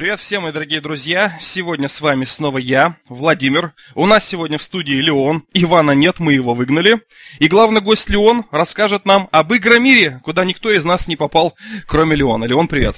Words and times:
Привет 0.00 0.18
всем, 0.18 0.44
мои 0.44 0.52
дорогие 0.52 0.80
друзья! 0.80 1.36
Сегодня 1.42 1.86
с 1.86 2.00
вами 2.00 2.24
снова 2.24 2.56
я, 2.56 2.96
Владимир. 3.10 3.74
У 3.94 4.06
нас 4.06 4.26
сегодня 4.26 4.56
в 4.56 4.62
студии 4.62 4.94
Леон. 4.94 5.44
Ивана 5.52 5.90
нет, 5.90 6.20
мы 6.20 6.32
его 6.32 6.54
выгнали. 6.54 7.02
И 7.38 7.48
главный 7.48 7.82
гость 7.82 8.08
Леон 8.08 8.46
расскажет 8.50 9.04
нам 9.04 9.28
об 9.30 9.52
Игромире, 9.52 10.18
куда 10.24 10.46
никто 10.46 10.70
из 10.70 10.86
нас 10.86 11.06
не 11.06 11.16
попал, 11.16 11.54
кроме 11.86 12.16
Леона. 12.16 12.44
Леон, 12.44 12.66
привет! 12.66 12.96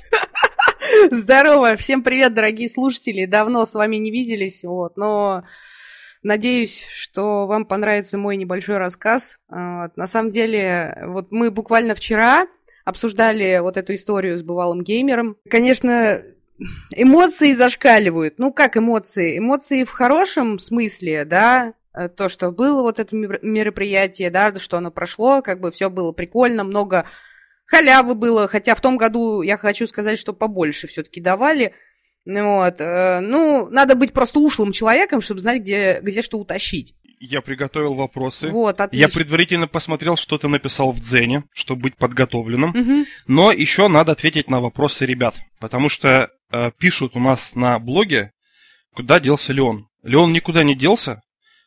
Здорово! 1.10 1.76
Всем 1.76 2.04
привет, 2.04 2.34
дорогие 2.34 2.68
слушатели! 2.68 3.24
Давно 3.24 3.66
с 3.66 3.74
вами 3.74 3.96
не 3.96 4.12
виделись, 4.12 4.62
вот, 4.62 4.96
но 4.96 5.42
надеюсь, 6.22 6.86
что 6.94 7.48
вам 7.48 7.64
понравится 7.64 8.16
мой 8.16 8.36
небольшой 8.36 8.76
рассказ. 8.76 9.40
Вот, 9.48 9.96
на 9.96 10.06
самом 10.06 10.30
деле, 10.30 11.02
вот 11.06 11.32
мы 11.32 11.50
буквально 11.50 11.96
вчера 11.96 12.46
обсуждали 12.84 13.58
вот 13.58 13.76
эту 13.76 13.92
историю 13.96 14.38
с 14.38 14.44
бывалым 14.44 14.84
геймером. 14.84 15.36
Конечно, 15.50 16.22
эмоции 16.94 17.52
зашкаливают. 17.52 18.38
Ну, 18.38 18.52
как 18.52 18.76
эмоции? 18.76 19.38
Эмоции 19.38 19.84
в 19.84 19.90
хорошем 19.90 20.58
смысле, 20.58 21.24
да, 21.24 21.74
э, 21.94 22.08
то, 22.08 22.28
что 22.28 22.50
было 22.50 22.82
вот 22.82 22.98
это 22.98 23.14
мероприятие, 23.14 24.30
да, 24.30 24.58
что 24.58 24.78
оно 24.78 24.90
прошло, 24.90 25.42
как 25.42 25.60
бы 25.60 25.70
все 25.70 25.90
было 25.90 26.12
прикольно, 26.12 26.64
много 26.64 27.06
халявы 27.66 28.14
было, 28.14 28.48
хотя 28.48 28.74
в 28.74 28.80
том 28.80 28.96
году, 28.96 29.42
я 29.42 29.56
хочу 29.56 29.86
сказать, 29.86 30.18
что 30.18 30.32
побольше 30.32 30.86
все-таки 30.86 31.20
давали. 31.20 31.74
Вот. 32.24 32.80
Э, 32.80 33.20
ну, 33.20 33.68
надо 33.70 33.94
быть 33.94 34.12
просто 34.12 34.38
ушлым 34.38 34.72
человеком, 34.72 35.20
чтобы 35.20 35.40
знать, 35.40 35.62
где, 35.62 36.00
где 36.02 36.22
что 36.22 36.38
утащить. 36.38 36.94
Я 37.24 37.40
приготовил 37.40 37.94
вопросы. 37.94 38.48
Вот, 38.48 38.80
отлично. 38.80 39.06
Я 39.06 39.08
предварительно 39.08 39.68
посмотрел, 39.68 40.16
что 40.16 40.38
ты 40.38 40.48
написал 40.48 40.90
в 40.90 40.98
Дзене, 40.98 41.44
чтобы 41.52 41.82
быть 41.82 41.96
подготовленным. 41.96 42.70
Угу. 42.70 43.06
Но 43.28 43.52
еще 43.52 43.86
надо 43.86 44.12
ответить 44.12 44.50
на 44.50 44.60
вопросы 44.60 45.06
ребят. 45.06 45.36
Потому 45.60 45.88
что 45.88 46.30
пишут 46.78 47.16
у 47.16 47.20
нас 47.20 47.54
на 47.54 47.78
блоге, 47.78 48.32
куда 48.94 49.20
делся 49.20 49.52
Леон. 49.52 49.88
Леон 50.02 50.32
никуда 50.32 50.64
не 50.64 50.74
делся. 50.74 51.22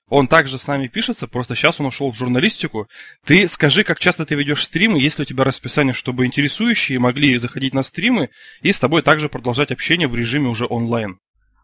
Он 0.08 0.28
также 0.28 0.60
с 0.60 0.68
нами 0.68 0.88
пишется, 0.88 1.28
просто 1.28 1.56
сейчас 1.56 1.80
он 1.80 1.88
ушел 1.88 2.12
в 2.12 2.18
журналистику. 2.18 2.88
Ты 3.26 3.48
скажи, 3.48 3.84
как 3.84 4.00
часто 4.00 4.26
ты 4.26 4.36
ведешь 4.36 4.64
стримы, 4.64 5.00
есть 5.00 5.18
ли 5.18 5.24
у 5.24 5.26
тебя 5.26 5.44
расписание, 5.44 5.94
чтобы 5.94 6.28
интересующие 6.28 7.00
могли 7.00 7.38
заходить 7.40 7.74
на 7.74 7.82
стримы 7.82 8.30
и 8.62 8.72
с 8.72 8.78
тобой 8.78 9.02
также 9.02 9.30
продолжать 9.30 9.72
общение 9.72 10.08
в 10.08 10.16
режиме 10.16 10.50
уже 10.50 10.68
онлайн. 10.70 11.20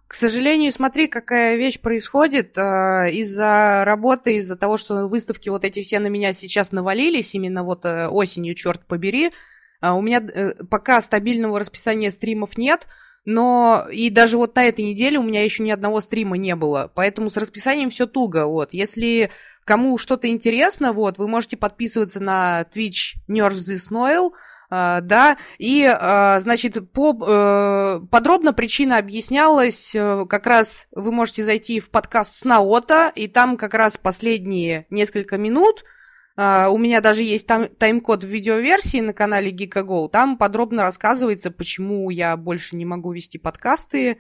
К 0.08 0.16
сожалению, 0.16 0.74
смотри, 0.74 1.08
какая 1.08 1.56
вещь 1.56 1.80
происходит. 1.80 2.58
А, 2.58 3.08
из-за 3.08 3.84
работы, 3.86 4.38
из-за 4.38 4.58
того, 4.58 4.76
что 4.76 5.08
выставки 5.08 5.48
вот 5.48 5.64
эти 5.64 5.82
все 5.84 6.00
на 6.00 6.08
меня 6.08 6.34
сейчас 6.34 6.72
навалились, 6.72 7.34
именно 7.36 7.64
вот 7.64 7.86
э, 7.86 8.08
осенью, 8.08 8.56
черт 8.56 8.86
побери, 8.88 9.32
а, 9.80 9.94
у 9.94 10.02
меня 10.02 10.20
э, 10.20 10.56
пока 10.70 11.00
стабильного 11.00 11.60
расписания 11.60 12.12
стримов 12.12 12.58
нет, 12.58 12.88
но 13.26 13.88
и 13.92 14.10
даже 14.10 14.38
вот 14.38 14.56
на 14.56 14.66
этой 14.66 14.86
неделе 14.86 15.20
у 15.20 15.24
меня 15.24 15.44
еще 15.44 15.64
ни 15.64 15.72
одного 15.72 16.02
стрима 16.02 16.38
не 16.38 16.56
было, 16.56 16.92
поэтому 16.94 17.30
с 17.30 17.38
расписанием 17.38 17.90
все 17.90 18.08
туго, 18.08 18.46
вот. 18.46 18.74
Если 18.74 19.32
кому 19.66 19.98
что-то 19.98 20.28
интересно, 20.28 20.94
вот, 20.94 21.18
вы 21.18 21.28
можете 21.28 21.58
подписываться 21.58 22.20
на 22.20 22.66
Twitch 22.74 23.16
Nerf 23.30 23.54
This 23.54 23.92
Noel, 23.92 24.32
а, 24.74 25.02
да, 25.02 25.38
и, 25.58 25.84
а, 25.86 26.40
значит, 26.40 26.92
по, 26.94 27.14
э, 27.14 28.00
подробно 28.10 28.54
причина 28.54 28.98
объяснялась, 28.98 29.92
как 30.30 30.48
раз 30.48 30.88
вы 30.92 31.12
можете 31.12 31.44
зайти 31.44 31.82
в 31.82 31.92
подкаст 31.92 32.36
Снаота, 32.36 33.12
и 33.14 33.28
там 33.28 33.58
как 33.58 33.74
раз 33.74 33.98
последние 33.98 34.88
несколько 34.90 35.38
минут, 35.38 35.84
а, 36.36 36.70
у 36.70 36.78
меня 36.78 37.02
даже 37.02 37.24
есть 37.24 37.48
там 37.48 37.68
тайм-код 37.68 38.24
в 38.24 38.28
видеоверсии 38.28 39.02
на 39.02 39.14
канале 39.14 39.52
GeekaGo, 39.52 40.10
там 40.10 40.38
подробно 40.38 40.84
рассказывается, 40.84 41.52
почему 41.52 42.10
я 42.10 42.38
больше 42.38 42.76
не 42.76 42.86
могу 42.86 43.12
вести 43.12 43.38
подкасты, 43.38 44.18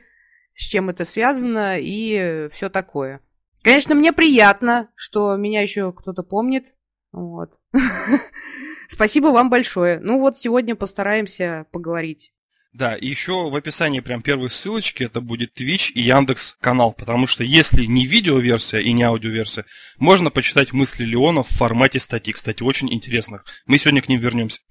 с 0.53 0.63
чем 0.63 0.89
это 0.89 1.05
связано 1.05 1.77
и 1.79 2.49
все 2.51 2.69
такое. 2.69 3.21
Конечно, 3.63 3.95
мне 3.95 4.11
приятно, 4.11 4.89
что 4.95 5.35
меня 5.35 5.61
еще 5.61 5.93
кто-то 5.93 6.23
помнит, 6.23 6.73
вот. 7.11 7.57
Спасибо 8.89 9.27
вам 9.27 9.49
большое. 9.49 9.99
Ну 9.99 10.19
вот 10.19 10.37
сегодня 10.37 10.75
постараемся 10.75 11.65
поговорить. 11.71 12.33
Да, 12.73 12.95
и 12.95 13.07
еще 13.07 13.49
в 13.49 13.55
описании 13.55 13.99
прям 13.99 14.21
первой 14.21 14.49
ссылочки 14.49 15.03
это 15.03 15.19
будет 15.19 15.59
Twitch 15.59 15.91
и 15.91 16.01
Яндекс 16.01 16.55
канал, 16.61 16.93
потому 16.93 17.27
что 17.27 17.43
если 17.43 17.83
не 17.83 18.05
видеоверсия 18.05 18.79
и 18.79 18.93
не 18.93 19.03
аудиоверсия, 19.03 19.65
можно 19.99 20.31
почитать 20.31 20.71
мысли 20.71 21.03
Леона 21.03 21.43
в 21.43 21.49
формате 21.49 21.99
статьи, 21.99 22.31
кстати, 22.31 22.63
очень 22.63 22.91
интересных. 22.93 23.43
Мы 23.65 23.77
сегодня 23.77 24.01
к 24.01 24.07
ним 24.07 24.21
вернемся. 24.21 24.61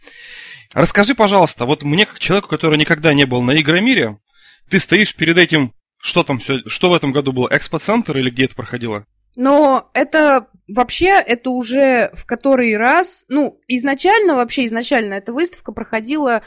Расскажи, 0.73 1.15
пожалуйста, 1.15 1.67
вот 1.67 1.83
мне 1.83 2.07
как 2.07 2.19
человеку, 2.21 2.49
который 2.49 2.79
никогда 2.79 3.13
не 3.13 3.27
был 3.27 3.43
на 3.43 3.61
Игромире, 3.61 4.19
ты 4.71 4.81
стоишь 4.81 5.15
перед 5.15 5.37
этим, 5.37 5.75
что 5.99 6.23
там 6.23 6.39
все, 6.39 6.61
что 6.67 6.89
в 6.89 6.95
этом 6.95 7.13
году 7.13 7.33
было, 7.33 7.49
экспоцентр 7.51 8.17
или 8.17 8.31
где 8.31 8.45
это 8.45 8.55
проходило? 8.55 9.05
Но 9.37 9.91
это 9.95 10.49
вообще, 10.69 11.09
это 11.09 11.51
уже 11.51 12.11
в 12.15 12.25
который 12.25 12.77
раз, 12.77 13.25
ну, 13.29 13.61
изначально, 13.69 14.37
вообще 14.37 14.65
изначально 14.67 15.15
эта 15.15 15.33
выставка 15.33 15.73
проходила 15.73 16.43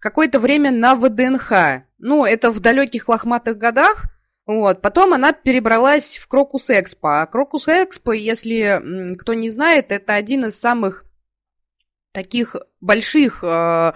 какое-то 0.00 0.40
время 0.40 0.70
на 0.70 0.94
ВДНХ. 0.94 1.84
Ну, 1.98 2.24
это 2.24 2.50
в 2.50 2.60
далеких 2.60 3.08
лохматых 3.08 3.58
годах. 3.58 4.04
Вот. 4.46 4.80
Потом 4.80 5.12
она 5.12 5.32
перебралась 5.32 6.16
в 6.16 6.26
Крокус 6.26 6.70
Экспо. 6.70 7.20
А 7.20 7.26
Крокус 7.26 7.68
Экспо, 7.68 8.12
если 8.12 9.14
кто 9.16 9.34
не 9.34 9.50
знает, 9.50 9.92
это 9.92 10.14
один 10.14 10.46
из 10.46 10.58
самых 10.58 11.04
таких 12.12 12.56
больших 12.80 13.40
э, 13.42 13.92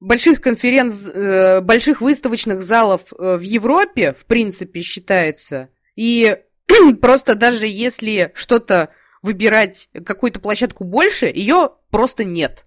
больших 0.00 0.40
конференц, 0.40 1.06
э, 1.06 1.60
больших 1.60 2.00
выставочных 2.00 2.62
залов 2.62 3.12
э, 3.12 3.36
в 3.36 3.42
Европе, 3.42 4.14
в 4.14 4.24
принципе, 4.24 4.80
считается. 4.80 5.68
И 5.94 6.38
просто 7.00 7.34
даже 7.34 7.66
если 7.66 8.32
что-то 8.34 8.88
выбирать, 9.22 9.90
какую-то 10.06 10.40
площадку 10.40 10.84
больше, 10.84 11.26
ее 11.26 11.72
просто 11.90 12.24
нет. 12.24 12.64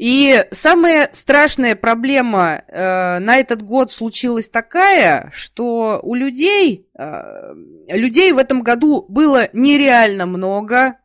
И 0.00 0.46
самая 0.50 1.10
страшная 1.12 1.76
проблема 1.76 2.64
э, 2.66 3.18
на 3.18 3.36
этот 3.36 3.60
год 3.60 3.92
случилась 3.92 4.48
такая, 4.48 5.30
что 5.34 6.00
у 6.02 6.14
людей, 6.14 6.88
э, 6.98 7.52
людей 7.90 8.32
в 8.32 8.38
этом 8.38 8.62
году 8.62 9.04
было 9.10 9.50
нереально 9.52 10.24
много, 10.24 10.96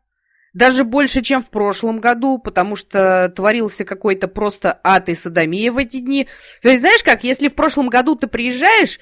даже 0.53 0.85
больше, 0.85 1.21
чем 1.21 1.43
в 1.43 1.49
прошлом 1.49 1.99
году, 1.99 2.37
потому 2.37 2.77
что 2.77 3.33
творился 3.35 3.83
какой-то 3.83 4.29
просто 4.29 4.79
ад 4.81 5.09
и 5.09 5.13
садомия 5.13 5.73
в 5.73 5.77
эти 5.77 5.99
дни. 5.99 6.29
То 6.61 6.69
есть, 6.69 6.79
знаешь 6.79 7.03
как, 7.03 7.25
если 7.25 7.49
в 7.49 7.55
прошлом 7.55 7.89
году 7.89 8.15
ты 8.15 8.27
приезжаешь, 8.27 9.01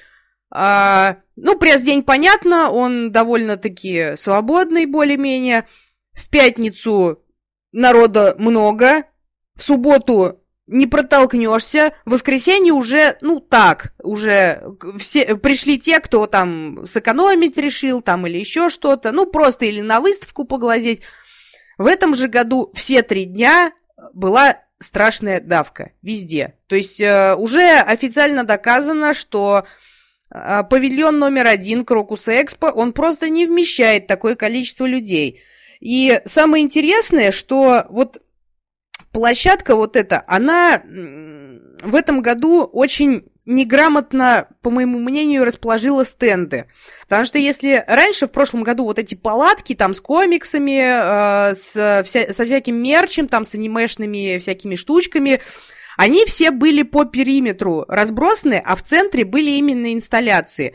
а, 0.50 1.18
ну, 1.36 1.56
пресс-день, 1.56 2.02
понятно, 2.02 2.68
он 2.68 3.12
довольно-таки 3.12 4.16
свободный 4.16 4.86
более-менее. 4.86 5.68
В 6.14 6.28
пятницу 6.30 7.22
народа 7.70 8.34
много, 8.38 9.04
в 9.56 9.62
субботу 9.62 10.40
не 10.66 10.86
протолкнешься, 10.86 11.92
в 12.06 12.12
воскресенье 12.12 12.72
уже, 12.72 13.18
ну 13.20 13.40
так, 13.40 13.92
уже 14.02 14.62
все 14.98 15.36
пришли 15.36 15.78
те, 15.78 16.00
кто 16.00 16.26
там 16.26 16.86
сэкономить 16.86 17.58
решил, 17.58 18.00
там 18.00 18.26
или 18.26 18.38
еще 18.38 18.70
что-то, 18.70 19.12
ну 19.12 19.26
просто 19.26 19.66
или 19.66 19.80
на 19.80 20.00
выставку 20.00 20.44
поглазеть. 20.44 21.02
В 21.76 21.86
этом 21.86 22.14
же 22.14 22.28
году 22.28 22.70
все 22.74 23.02
три 23.02 23.26
дня 23.26 23.72
была 24.14 24.60
страшная 24.78 25.40
давка 25.40 25.92
везде. 26.02 26.54
То 26.66 26.76
есть 26.76 27.00
э, 27.00 27.34
уже 27.34 27.78
официально 27.78 28.44
доказано, 28.44 29.12
что 29.12 29.64
а, 30.30 30.64
павильон 30.64 31.18
номер 31.18 31.46
один 31.46 31.84
Крокус 31.84 32.28
Экспо, 32.28 32.66
он 32.66 32.92
просто 32.92 33.28
не 33.28 33.46
вмещает 33.46 34.06
такое 34.06 34.34
количество 34.34 34.84
людей. 34.84 35.40
И 35.80 36.20
самое 36.24 36.64
интересное, 36.64 37.30
что 37.30 37.86
вот 37.88 38.20
площадка 39.14 39.76
вот 39.76 39.96
эта, 39.96 40.24
она 40.26 40.82
в 40.82 41.94
этом 41.94 42.20
году 42.20 42.64
очень 42.64 43.24
неграмотно, 43.46 44.48
по 44.60 44.70
моему 44.70 44.98
мнению, 44.98 45.44
расположила 45.44 46.04
стенды. 46.04 46.66
Потому 47.02 47.24
что 47.24 47.38
если 47.38 47.84
раньше, 47.86 48.26
в 48.26 48.32
прошлом 48.32 48.64
году, 48.64 48.84
вот 48.84 48.98
эти 48.98 49.14
палатки 49.14 49.74
там 49.74 49.94
с 49.94 50.00
комиксами, 50.00 50.80
э, 50.80 51.54
с, 51.54 52.02
вся, 52.04 52.32
со 52.32 52.44
всяким 52.44 52.82
мерчем, 52.82 53.28
там 53.28 53.44
с 53.44 53.54
анимешными 53.54 54.38
всякими 54.38 54.74
штучками, 54.74 55.40
они 55.96 56.24
все 56.24 56.50
были 56.50 56.82
по 56.82 57.04
периметру 57.04 57.84
разбросаны, 57.86 58.60
а 58.64 58.74
в 58.74 58.82
центре 58.82 59.24
были 59.24 59.52
именно 59.52 59.92
инсталляции. 59.92 60.74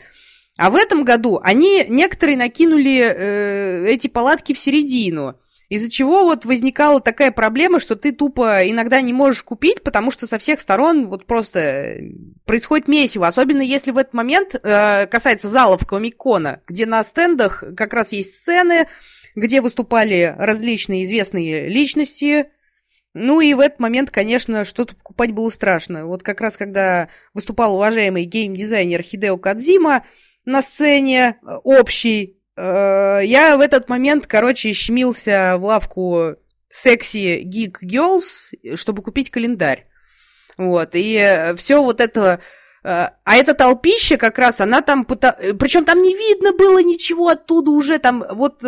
А 0.56 0.70
в 0.70 0.76
этом 0.76 1.04
году 1.04 1.40
они 1.42 1.84
некоторые 1.88 2.38
накинули 2.38 3.00
э, 3.00 3.86
эти 3.88 4.06
палатки 4.06 4.54
в 4.54 4.58
середину. 4.58 5.36
Из-за 5.70 5.88
чего 5.88 6.24
вот 6.24 6.44
возникала 6.44 7.00
такая 7.00 7.30
проблема, 7.30 7.78
что 7.78 7.94
ты 7.94 8.10
тупо 8.10 8.68
иногда 8.68 9.00
не 9.00 9.12
можешь 9.12 9.44
купить, 9.44 9.84
потому 9.84 10.10
что 10.10 10.26
со 10.26 10.36
всех 10.36 10.60
сторон 10.60 11.06
вот 11.06 11.26
просто 11.26 11.96
происходит 12.44 12.88
месиво. 12.88 13.28
Особенно 13.28 13.62
если 13.62 13.92
в 13.92 13.98
этот 13.98 14.12
момент 14.12 14.56
э, 14.56 15.06
касается 15.06 15.46
залов 15.46 15.86
Комикона, 15.86 16.60
где 16.66 16.86
на 16.86 17.04
стендах 17.04 17.62
как 17.76 17.94
раз 17.94 18.10
есть 18.10 18.34
сцены, 18.34 18.88
где 19.36 19.60
выступали 19.60 20.34
различные 20.36 21.04
известные 21.04 21.68
личности, 21.68 22.50
Ну 23.14 23.40
и 23.40 23.54
в 23.54 23.60
этот 23.60 23.78
момент, 23.78 24.10
конечно, 24.10 24.64
что-то 24.64 24.96
покупать 24.96 25.32
было 25.32 25.50
страшно. 25.50 26.06
Вот 26.06 26.24
как 26.24 26.40
раз 26.40 26.56
когда 26.56 27.08
выступал 27.32 27.76
уважаемый 27.76 28.24
геймдизайнер 28.24 29.02
Хидео 29.02 29.36
Кадзима 29.36 30.04
на 30.44 30.62
сцене 30.62 31.36
э, 31.42 31.56
общий, 31.62 32.24
э, 32.24 32.39
я 32.56 33.56
в 33.56 33.60
этот 33.60 33.88
момент, 33.88 34.26
короче, 34.26 34.72
щемился 34.72 35.56
в 35.58 35.64
лавку 35.64 36.36
секси 36.68 37.42
Geek 37.44 37.76
Girls, 37.82 38.76
чтобы 38.76 39.02
купить 39.02 39.30
календарь. 39.30 39.86
Вот, 40.56 40.94
и 40.94 41.14
э, 41.14 41.54
все 41.56 41.82
вот 41.82 42.00
это... 42.00 42.40
А 42.82 43.12
эта 43.26 43.52
толпища 43.52 44.16
как 44.16 44.38
раз, 44.38 44.60
она 44.60 44.80
там... 44.80 45.04
Причем 45.04 45.84
там 45.84 46.00
не 46.00 46.16
видно 46.16 46.52
было 46.52 46.82
ничего 46.82 47.28
оттуда 47.28 47.72
уже, 47.72 47.98
там 47.98 48.24
вот 48.30 48.62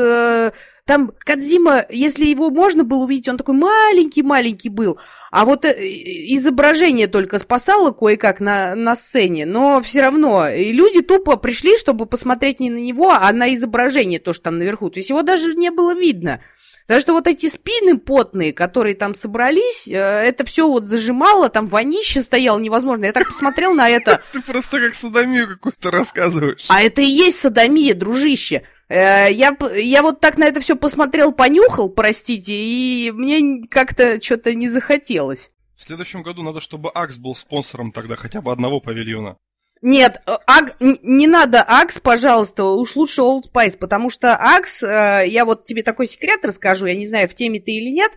там 0.84 1.12
Кадзима, 1.20 1.86
если 1.90 2.24
его 2.24 2.50
можно 2.50 2.82
было 2.82 3.04
увидеть, 3.04 3.28
он 3.28 3.36
такой 3.36 3.54
маленький-маленький 3.54 4.68
был. 4.68 4.98
А 5.30 5.44
вот 5.44 5.64
э, 5.64 5.72
изображение 5.78 7.06
только 7.06 7.38
спасало 7.38 7.92
кое-как 7.92 8.40
на, 8.40 8.74
на 8.74 8.96
сцене, 8.96 9.46
но 9.46 9.80
все 9.82 10.00
равно 10.00 10.48
и 10.48 10.72
люди 10.72 11.00
тупо 11.00 11.36
пришли, 11.36 11.78
чтобы 11.78 12.06
посмотреть 12.06 12.58
не 12.58 12.70
на 12.70 12.78
него, 12.78 13.10
а 13.10 13.32
на 13.32 13.54
изображение, 13.54 14.18
то, 14.18 14.32
что 14.32 14.44
там 14.44 14.58
наверху. 14.58 14.90
То 14.90 14.98
есть 14.98 15.10
его 15.10 15.22
даже 15.22 15.54
не 15.54 15.70
было 15.70 15.94
видно. 15.94 16.40
Потому 16.86 17.00
что 17.00 17.12
вот 17.12 17.28
эти 17.28 17.48
спины 17.48 17.98
потные, 17.98 18.52
которые 18.52 18.96
там 18.96 19.14
собрались, 19.14 19.86
э, 19.86 19.92
это 19.92 20.44
все 20.44 20.68
вот 20.68 20.86
зажимало, 20.86 21.48
там 21.48 21.68
вонище 21.68 22.22
стояло 22.22 22.58
невозможно. 22.58 23.04
Я 23.04 23.12
так 23.12 23.28
посмотрел 23.28 23.72
на 23.72 23.88
это. 23.88 24.20
Ты 24.32 24.42
просто 24.42 24.80
как 24.80 24.94
садомию 24.94 25.48
какую-то 25.48 25.92
рассказываешь. 25.92 26.66
А 26.68 26.82
это 26.82 27.00
и 27.02 27.06
есть 27.06 27.38
садомия, 27.38 27.94
дружище. 27.94 28.62
Э, 28.92 29.32
я, 29.32 29.56
я 29.74 30.02
вот 30.02 30.20
так 30.20 30.36
на 30.36 30.44
это 30.44 30.60
все 30.60 30.76
посмотрел, 30.76 31.32
понюхал, 31.32 31.88
простите, 31.88 32.52
и 32.52 33.10
мне 33.10 33.62
как-то 33.70 34.20
что-то 34.20 34.54
не 34.54 34.68
захотелось. 34.68 35.50
В 35.76 35.82
следующем 35.82 36.22
году 36.22 36.42
надо, 36.42 36.60
чтобы 36.60 36.90
Акс 36.94 37.16
был 37.16 37.34
спонсором 37.34 37.90
тогда 37.92 38.16
хотя 38.16 38.42
бы 38.42 38.52
одного 38.52 38.80
павильона. 38.80 39.38
Нет, 39.80 40.20
э, 40.26 40.32
аг, 40.46 40.76
не 40.80 41.26
надо 41.26 41.64
Акс, 41.66 42.00
пожалуйста, 42.00 42.64
уж 42.64 42.94
лучше 42.94 43.22
Old 43.22 43.44
Spice, 43.50 43.78
потому 43.78 44.10
что 44.10 44.36
Акс, 44.36 44.82
э, 44.82 45.24
я 45.26 45.46
вот 45.46 45.64
тебе 45.64 45.82
такой 45.82 46.06
секрет 46.06 46.44
расскажу, 46.44 46.84
я 46.84 46.94
не 46.94 47.06
знаю, 47.06 47.30
в 47.30 47.34
теме 47.34 47.60
ты 47.60 47.72
или 47.72 47.90
нет, 47.90 48.12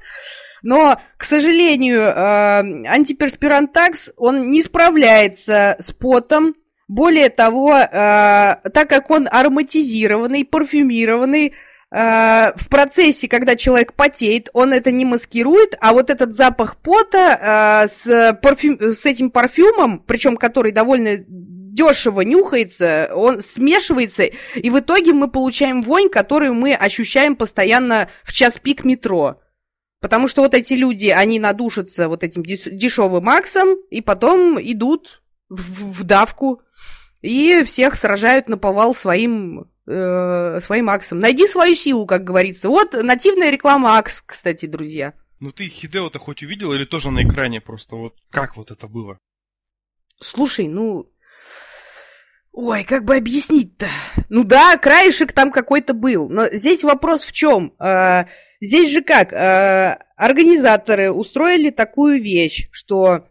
но, 0.62 1.00
к 1.16 1.24
сожалению, 1.24 2.04
антиперспирант 2.90 3.76
Акс, 3.78 4.12
он 4.18 4.52
не 4.52 4.62
справляется 4.62 5.78
с 5.80 5.94
потом, 5.94 6.56
более 6.88 7.30
того, 7.30 7.76
э, 7.76 7.88
так 7.92 8.90
как 8.90 9.10
он 9.10 9.28
ароматизированный, 9.32 10.46
парфюмированный, 10.46 11.48
э, 11.48 12.52
в 12.56 12.70
процессе, 12.70 13.28
когда 13.28 13.56
человек 13.56 13.94
потеет, 13.94 14.50
он 14.54 14.74
это 14.74 14.92
не 14.92 15.06
маскирует, 15.06 15.76
а 15.80 15.94
вот 15.94 16.10
этот 16.10 16.34
запах 16.34 16.78
пота 16.78 17.86
э, 17.86 17.88
с, 17.88 18.38
парфюм, 18.42 18.80
с 18.80 19.06
этим 19.06 19.32
парфюмом, 19.32 20.00
причем 20.00 20.38
который 20.38 20.72
довольно 20.72 21.18
дешево 21.28 22.22
нюхается, 22.22 23.10
он 23.14 23.42
смешивается, 23.42 24.24
и 24.24 24.70
в 24.70 24.80
итоге 24.80 25.14
мы 25.14 25.30
получаем 25.30 25.82
вонь, 25.82 26.10
которую 26.10 26.54
мы 26.54 26.74
ощущаем 26.74 27.36
постоянно 27.36 28.10
в 28.24 28.32
час 28.32 28.60
пик 28.60 28.86
метро. 28.86 29.42
Потому 30.00 30.28
что 30.28 30.42
вот 30.44 30.54
эти 30.54 30.74
люди, 30.74 31.08
они 31.08 31.40
надушатся 31.40 32.08
вот 32.08 32.24
этим 32.24 32.44
дешевым 32.44 33.24
максом, 33.24 33.76
и 33.90 34.02
потом 34.02 34.60
идут 34.62 35.24
в, 35.50 36.00
в 36.00 36.04
давку 36.04 36.62
и 37.26 37.64
всех 37.64 37.96
сражают 37.96 38.48
на 38.48 38.58
повал 38.58 38.94
своим, 38.94 39.68
э, 39.88 40.60
своим 40.62 40.90
аксом. 40.90 41.20
Найди 41.20 41.48
свою 41.48 41.76
силу, 41.76 42.06
как 42.06 42.24
говорится. 42.24 42.70
Вот 42.70 42.94
нативная 42.94 43.50
реклама 43.50 43.98
акс, 43.98 44.22
кстати, 44.22 44.66
друзья. 44.68 45.14
Ну 45.40 45.52
ты 45.52 45.68
Хидео-то 45.68 46.20
хоть 46.20 46.44
увидел 46.44 46.72
или 46.74 46.86
тоже 46.86 47.12
на 47.12 47.24
экране 47.24 47.62
просто? 47.62 47.96
Вот 47.96 48.16
как 48.30 48.58
вот 48.58 48.72
это 48.72 48.88
было? 48.88 49.18
Слушай, 50.20 50.68
ну... 50.68 51.12
Ой, 52.52 52.86
как 52.86 53.04
бы 53.04 53.18
объяснить-то? 53.18 53.90
Ну 54.30 54.46
да, 54.46 54.78
краешек 54.78 55.34
там 55.34 55.52
какой-то 55.52 55.94
был. 55.94 56.30
Но 56.30 56.46
здесь 56.52 56.84
вопрос 56.84 57.26
в 57.26 57.34
чем? 57.34 57.74
Э, 57.80 58.26
здесь 58.62 58.92
же 58.92 59.02
как? 59.02 59.34
Э, 59.34 59.98
организаторы 60.16 61.12
устроили 61.12 61.70
такую 61.72 62.22
вещь, 62.22 62.70
что 62.72 63.28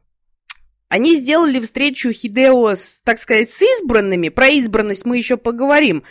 они 0.95 1.17
сделали 1.17 1.59
встречу 1.59 2.13
Хидео, 2.13 2.77
с, 2.77 3.01
так 3.03 3.19
сказать, 3.19 3.51
с 3.51 3.61
избранными. 3.61 4.29
Про 4.29 4.47
избранность 4.51 5.05
мы 5.05 5.19
еще 5.19 5.37
поговорим. 5.37 6.05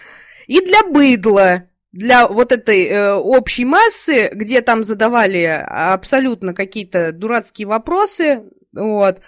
И 0.46 0.60
для 0.60 0.84
быдла, 0.84 1.70
для 1.94 2.28
вот 2.28 2.52
этой 2.52 2.88
э, 2.88 3.14
общей 3.14 3.64
массы, 3.64 4.30
где 4.34 4.60
там 4.60 4.84
задавали 4.84 5.44
абсолютно 5.66 6.54
какие-то 6.54 7.14
дурацкие 7.14 7.66
вопросы, 7.66 8.44
вот. 8.74 9.22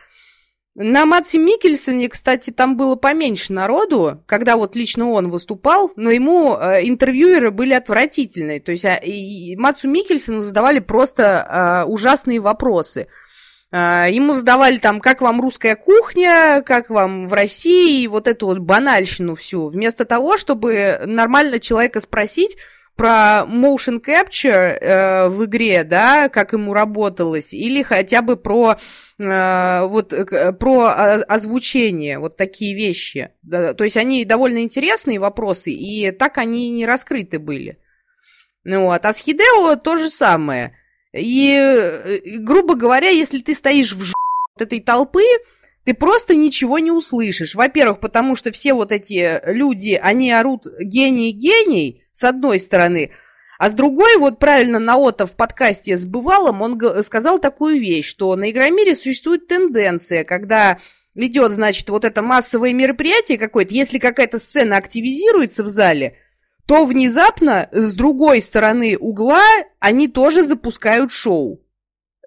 На 0.77 1.05
Матсе 1.05 1.37
Микельсоне, 1.37 2.09
кстати, 2.09 2.51
там 2.51 2.75
было 2.75 2.97
поменьше 2.97 3.53
народу, 3.53 4.21
когда 4.25 4.57
вот 4.57 4.75
лично 4.75 5.09
он 5.11 5.29
выступал, 5.29 5.89
но 5.95 6.11
ему 6.11 6.57
э, 6.57 6.81
интервьюеры 6.85 7.51
были 7.51 7.71
отвратительные. 7.71 8.59
То 8.59 8.73
есть 8.73 8.83
а, 8.83 8.95
и 8.95 9.55
Матсу 9.55 9.87
Микельсону 9.87 10.41
задавали 10.41 10.79
просто 10.79 11.85
э, 11.87 11.89
ужасные 11.89 12.41
вопросы. 12.41 13.07
А, 13.71 14.07
ему 14.07 14.33
задавали 14.33 14.77
там, 14.77 15.01
как 15.01 15.21
вам 15.21 15.41
русская 15.41 15.75
кухня, 15.75 16.61
как 16.65 16.89
вам 16.89 17.27
в 17.27 17.33
России, 17.33 18.07
вот 18.07 18.27
эту 18.27 18.47
вот 18.47 18.59
банальщину 18.59 19.35
всю. 19.35 19.67
Вместо 19.67 20.05
того, 20.05 20.37
чтобы 20.37 21.01
нормально 21.05 21.59
человека 21.59 21.99
спросить 21.99 22.57
про 22.95 23.45
motion 23.47 24.01
capture 24.01 24.77
э, 24.79 25.27
в 25.27 25.45
игре, 25.45 25.83
да, 25.83 26.29
как 26.29 26.53
ему 26.53 26.73
работалось, 26.73 27.53
или 27.53 27.83
хотя 27.83 28.21
бы 28.21 28.37
про 28.37 28.77
э, 29.19 29.81
вот 29.85 30.13
э, 30.13 30.53
про 30.53 30.85
озвучение, 31.27 32.19
вот 32.19 32.37
такие 32.37 32.73
вещи. 32.73 33.31
Да, 33.43 33.73
то 33.73 33.83
есть 33.83 33.97
они 33.97 34.23
довольно 34.23 34.59
интересные 34.59 35.19
вопросы, 35.19 35.71
и 35.71 36.11
так 36.11 36.37
они 36.37 36.69
не 36.69 36.85
раскрыты 36.85 37.39
были. 37.39 37.79
Ну 38.63 38.85
вот, 38.85 39.05
а 39.05 39.13
с 39.13 39.19
Хидео 39.19 39.75
то 39.75 39.97
же 39.97 40.09
самое. 40.09 40.73
И, 41.17 42.37
грубо 42.39 42.75
говоря, 42.75 43.09
если 43.09 43.39
ты 43.39 43.53
стоишь 43.53 43.93
в 43.93 44.03
ж... 44.03 44.13
этой 44.59 44.81
толпы, 44.81 45.23
ты 45.85 45.93
просто 45.93 46.35
ничего 46.35 46.79
не 46.79 46.91
услышишь. 46.91 47.55
Во-первых, 47.55 47.99
потому 47.99 48.35
что 48.35 48.51
все 48.51 48.73
вот 48.73 48.91
эти 48.91 49.39
люди, 49.45 49.99
они 50.01 50.31
орут 50.31 50.65
гений-гений, 50.79 52.03
с 52.11 52.23
одной 52.23 52.59
стороны, 52.59 53.11
а 53.57 53.69
с 53.69 53.73
другой, 53.73 54.17
вот 54.17 54.39
правильно 54.39 54.79
Наота 54.79 55.25
в 55.25 55.35
подкасте 55.35 55.95
с 55.95 56.05
Бывалом, 56.05 56.61
он 56.61 57.03
сказал 57.03 57.39
такую 57.39 57.79
вещь, 57.79 58.07
что 58.07 58.35
на 58.35 58.51
Игромире 58.51 58.95
существует 58.95 59.47
тенденция, 59.47 60.25
когда 60.25 60.79
идет, 61.13 61.53
значит, 61.53 61.89
вот 61.89 62.03
это 62.03 62.21
массовое 62.21 62.73
мероприятие 62.73 63.37
какое-то, 63.37 63.73
если 63.73 63.99
какая-то 63.99 64.39
сцена 64.39 64.75
активизируется 64.75 65.63
в 65.63 65.69
зале, 65.69 66.17
то 66.65 66.85
внезапно 66.85 67.69
с 67.71 67.93
другой 67.93 68.41
стороны 68.41 68.97
угла 68.97 69.43
они 69.79 70.07
тоже 70.07 70.43
запускают 70.43 71.11
шоу. 71.11 71.61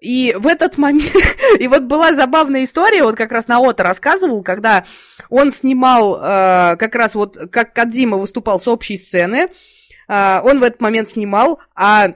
И 0.00 0.34
в 0.38 0.46
этот 0.46 0.78
момент... 0.78 1.12
и 1.58 1.66
вот 1.66 1.82
была 1.82 2.14
забавная 2.14 2.64
история, 2.64 3.02
вот 3.02 3.16
как 3.16 3.32
раз 3.32 3.48
Наота 3.48 3.82
рассказывал, 3.82 4.42
когда 4.42 4.84
он 5.28 5.50
снимал 5.50 6.16
э, 6.16 6.76
как 6.76 6.94
раз 6.94 7.14
вот, 7.14 7.36
как 7.50 7.74
Кадзима 7.74 8.16
выступал 8.16 8.60
с 8.60 8.68
общей 8.68 8.96
сцены, 8.96 9.48
э, 10.08 10.40
он 10.40 10.58
в 10.58 10.62
этот 10.62 10.80
момент 10.80 11.10
снимал, 11.10 11.60
а 11.74 12.14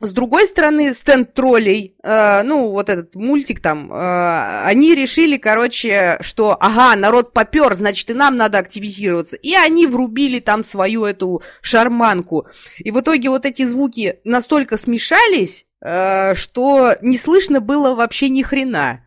с 0.00 0.12
другой 0.12 0.46
стороны, 0.46 0.94
стенд 0.94 1.34
троллей, 1.34 1.96
э, 2.02 2.42
ну, 2.42 2.70
вот 2.70 2.88
этот 2.88 3.16
мультик 3.16 3.60
там, 3.60 3.92
э, 3.92 4.62
они 4.64 4.94
решили, 4.94 5.38
короче, 5.38 6.18
что, 6.20 6.56
ага, 6.60 6.94
народ 6.94 7.32
попер, 7.32 7.74
значит, 7.74 8.08
и 8.10 8.14
нам 8.14 8.36
надо 8.36 8.58
активизироваться. 8.58 9.36
И 9.36 9.54
они 9.54 9.86
врубили 9.86 10.38
там 10.38 10.62
свою 10.62 11.04
эту 11.04 11.42
шарманку. 11.62 12.46
И 12.78 12.92
в 12.92 13.00
итоге 13.00 13.28
вот 13.28 13.44
эти 13.44 13.64
звуки 13.64 14.20
настолько 14.22 14.76
смешались, 14.76 15.66
э, 15.80 16.34
что 16.34 16.94
не 17.02 17.18
слышно 17.18 17.60
было 17.60 17.96
вообще 17.96 18.28
ни 18.28 18.42
хрена. 18.42 19.04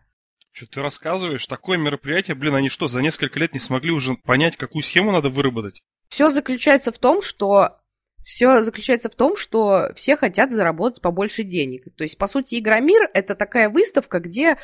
Что 0.52 0.66
ты 0.66 0.82
рассказываешь? 0.82 1.46
Такое 1.46 1.78
мероприятие, 1.78 2.34
блин, 2.34 2.54
они 2.54 2.68
что, 2.68 2.86
за 2.86 3.00
несколько 3.00 3.38
лет 3.38 3.54
не 3.54 3.60
смогли 3.60 3.90
уже 3.90 4.16
понять, 4.16 4.58
какую 4.58 4.82
схему 4.82 5.10
надо 5.10 5.30
выработать? 5.30 5.80
Все 6.10 6.30
заключается 6.30 6.92
в 6.92 6.98
том, 6.98 7.22
что 7.22 7.78
все 8.22 8.62
заключается 8.62 9.10
в 9.10 9.14
том, 9.14 9.36
что 9.36 9.90
все 9.94 10.16
хотят 10.16 10.52
заработать 10.52 11.02
побольше 11.02 11.42
денег. 11.42 11.84
То 11.96 12.04
есть, 12.04 12.18
по 12.18 12.28
сути, 12.28 12.58
Игромир— 12.58 13.10
это 13.14 13.34
такая 13.34 13.68
выставка, 13.68 14.20
где 14.20 14.56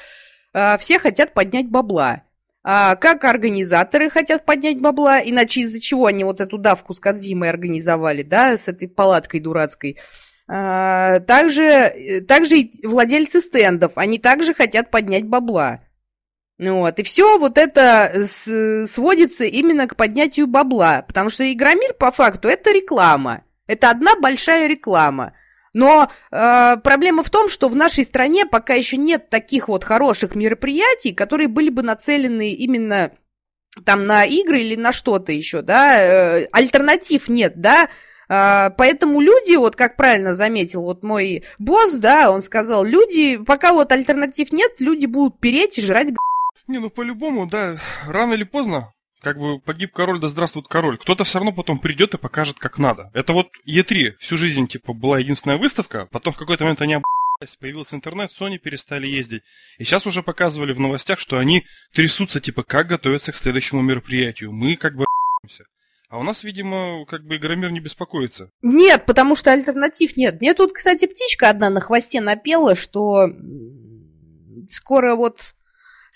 э, 0.55 0.79
все 0.79 0.99
хотят 0.99 1.35
поднять 1.35 1.69
бабла. 1.69 2.23
А 2.65 2.97
как 2.97 3.25
организаторы 3.25 4.11
хотят 4.11 4.45
поднять 4.45 4.81
бабла, 4.81 5.21
иначе 5.21 5.61
из-за 5.61 5.81
чего 5.81 6.07
они 6.07 6.25
вот 6.25 6.41
эту 6.41 6.59
давку 6.59 6.93
с 6.93 7.01
Кадзимой 7.01 7.49
организовали, 7.49 8.23
да, 8.23 8.59
с 8.59 8.69
этой 8.69 8.89
палаткой 8.89 9.41
дурацкой. 9.41 9.99
А, 10.49 11.21
также, 11.21 12.23
также 12.27 12.59
и 12.59 12.87
владельцы 12.87 13.41
стендов, 13.41 13.93
они 13.97 14.19
также 14.19 14.55
хотят 14.55 14.91
поднять 14.91 15.25
бабла. 15.25 15.81
Вот, 16.59 16.99
и 16.99 17.03
все 17.05 17.39
вот 17.39 17.57
это 17.57 18.25
сводится 18.27 19.45
именно 19.45 19.87
к 19.87 19.95
поднятию 19.95 20.49
бабла, 20.49 21.03
потому 21.07 21.31
что 21.31 21.51
Игромир 21.51 21.95
по 21.95 22.11
факту 22.11 22.49
это 22.49 22.73
реклама. 22.73 23.45
Это 23.69 23.91
одна 23.91 24.17
большая 24.17 24.67
реклама. 24.67 25.35
Но 25.75 26.11
э, 26.33 26.77
проблема 26.83 27.23
в 27.23 27.31
том, 27.31 27.49
что 27.49 27.69
в 27.69 27.77
нашей 27.77 28.05
стране 28.05 28.47
пока 28.47 28.75
еще 28.75 28.97
нет 28.97 29.31
таких 29.31 29.69
вот 29.69 29.85
хороших 29.85 30.35
мероприятий, 30.35 31.13
которые 31.13 31.47
были 31.47 31.69
бы 31.69 31.83
нацелены 31.83 32.53
именно 32.55 33.13
там 33.85 34.03
на 34.03 34.25
игры 34.25 34.61
или 34.61 34.75
на 34.75 34.93
что-то 34.93 35.31
еще, 35.31 35.63
да, 35.63 36.01
э, 36.01 36.49
альтернатив 36.51 37.29
нет, 37.29 37.61
да, 37.61 37.89
а, 38.29 38.71
поэтому 38.71 39.21
люди, 39.21 39.57
вот 39.57 39.75
как 39.75 39.97
правильно 39.97 40.35
заметил 40.35 40.83
вот 40.83 41.03
мой 41.03 41.45
босс, 41.59 41.95
да, 41.95 42.31
он 42.31 42.43
сказал, 42.43 42.85
люди, 42.85 43.39
пока 43.39 43.73
вот 43.73 43.91
альтернатив 43.91 44.53
нет, 44.53 44.73
люди 44.81 45.07
будут 45.07 45.41
переть 45.41 45.79
и 45.79 45.83
жрать 45.83 46.09
Не, 46.67 46.79
ну 46.79 46.91
по-любому, 46.91 47.47
да, 47.47 47.79
рано 48.07 48.35
или 48.35 48.45
поздно, 48.45 48.93
как 49.21 49.39
бы 49.39 49.59
погиб 49.59 49.93
король, 49.93 50.21
да 50.21 50.29
здравствует 50.29 50.69
король. 50.69 50.99
Кто-то 50.99 51.25
все 51.25 51.39
равно 51.39 51.53
потом 51.53 51.79
придет 51.79 52.15
и 52.15 52.19
покажет, 52.19 52.59
как 52.59 52.79
надо. 52.79 53.11
Это 53.15 53.33
вот 53.33 53.49
Е3 53.67 54.17
всю 54.19 54.37
жизнь, 54.37 54.67
типа, 54.67 54.93
была 54.93 55.19
единственная 55.19 55.59
выставка, 55.59 56.07
потом 56.11 56.33
в 56.33 56.37
какой-то 56.37 56.65
момент 56.65 56.81
они 56.81 56.99
появился 57.61 57.97
интернет, 57.97 58.31
Sony 58.39 58.59
перестали 58.59 59.07
ездить. 59.07 59.43
И 59.79 59.85
сейчас 59.85 60.07
уже 60.07 60.23
показывали 60.23 60.73
в 60.73 60.81
новостях, 60.81 61.19
что 61.19 61.39
они 61.39 61.65
трясутся, 61.93 62.41
типа, 62.41 62.65
как 62.65 62.89
готовятся 62.89 63.33
к 63.33 63.37
следующему 63.37 63.81
мероприятию. 63.83 64.53
Мы 64.53 64.77
как 64.77 64.97
бы 64.97 65.05
а 66.11 66.19
у 66.19 66.23
нас, 66.23 66.43
видимо, 66.43 67.05
как 67.05 67.27
бы 67.27 67.37
игромир 67.37 67.71
не 67.71 67.81
беспокоится. 67.81 68.51
Нет, 68.63 69.05
потому 69.05 69.37
что 69.37 69.53
альтернатив 69.53 70.17
нет. 70.17 70.41
Мне 70.41 70.55
тут, 70.55 70.73
кстати, 70.73 71.07
птичка 71.07 71.51
одна 71.51 71.69
на 71.69 71.81
хвосте 71.81 72.23
напела, 72.23 72.75
что 72.75 73.29
скоро 74.71 75.15
вот 75.17 75.55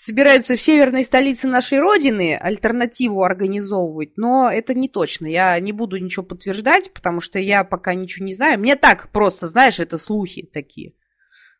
собираются 0.03 0.57
в 0.57 0.61
северной 0.61 1.03
столице 1.03 1.47
нашей 1.47 1.79
родины 1.79 2.35
альтернативу 2.35 3.23
организовывать, 3.23 4.17
но 4.17 4.51
это 4.51 4.73
не 4.73 4.89
точно. 4.89 5.27
Я 5.27 5.57
не 5.59 5.71
буду 5.71 5.97
ничего 5.97 6.25
подтверждать, 6.25 6.91
потому 6.93 7.21
что 7.21 7.39
я 7.39 7.63
пока 7.63 7.93
ничего 7.93 8.25
не 8.25 8.33
знаю. 8.33 8.59
Мне 8.59 8.75
так 8.75 9.09
просто, 9.11 9.47
знаешь, 9.47 9.79
это 9.79 9.97
слухи 9.97 10.49
такие. 10.51 10.93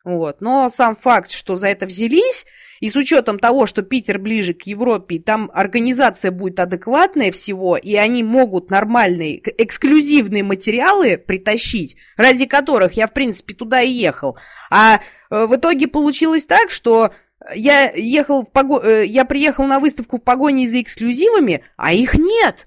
Вот. 0.04 0.42
Но 0.42 0.68
сам 0.68 0.94
факт, 0.94 1.30
что 1.30 1.56
за 1.56 1.68
это 1.68 1.86
взялись, 1.86 2.44
и 2.80 2.90
с 2.90 2.96
учетом 2.96 3.38
того, 3.38 3.64
что 3.64 3.80
Питер 3.80 4.18
ближе 4.18 4.52
к 4.52 4.64
Европе, 4.64 5.18
там 5.18 5.50
организация 5.54 6.30
будет 6.30 6.60
адекватная 6.60 7.32
всего, 7.32 7.78
и 7.78 7.94
они 7.94 8.22
могут 8.22 8.68
нормальные, 8.68 9.40
эксклюзивные 9.56 10.42
материалы 10.42 11.16
притащить, 11.16 11.96
ради 12.18 12.44
которых 12.44 12.92
я, 12.92 13.06
в 13.06 13.14
принципе, 13.14 13.54
туда 13.54 13.80
и 13.80 13.90
ехал. 13.90 14.36
А 14.70 15.00
э, 15.30 15.46
в 15.46 15.56
итоге 15.56 15.88
получилось 15.88 16.44
так, 16.44 16.68
что 16.68 17.14
я 17.54 17.92
ехал 17.92 18.44
в 18.44 18.50
пого... 18.50 18.80
Э, 18.80 19.04
я 19.06 19.24
приехал 19.24 19.66
на 19.66 19.80
выставку 19.80 20.18
в 20.18 20.22
погоне 20.22 20.68
за 20.68 20.80
эксклюзивами, 20.80 21.64
а 21.76 21.92
их 21.92 22.14
нет. 22.14 22.66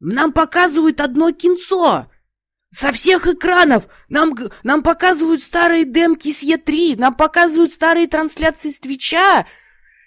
Нам 0.00 0.32
показывают 0.32 1.00
одно 1.00 1.32
кинцо. 1.32 2.06
Со 2.72 2.90
всех 2.92 3.26
экранов 3.26 3.84
нам, 4.08 4.34
нам 4.62 4.82
показывают 4.82 5.42
старые 5.42 5.84
демки 5.84 6.32
с 6.32 6.42
Е3, 6.42 6.98
нам 6.98 7.14
показывают 7.14 7.72
старые 7.72 8.06
трансляции 8.08 8.70
с 8.70 8.78
Твича. 8.78 9.46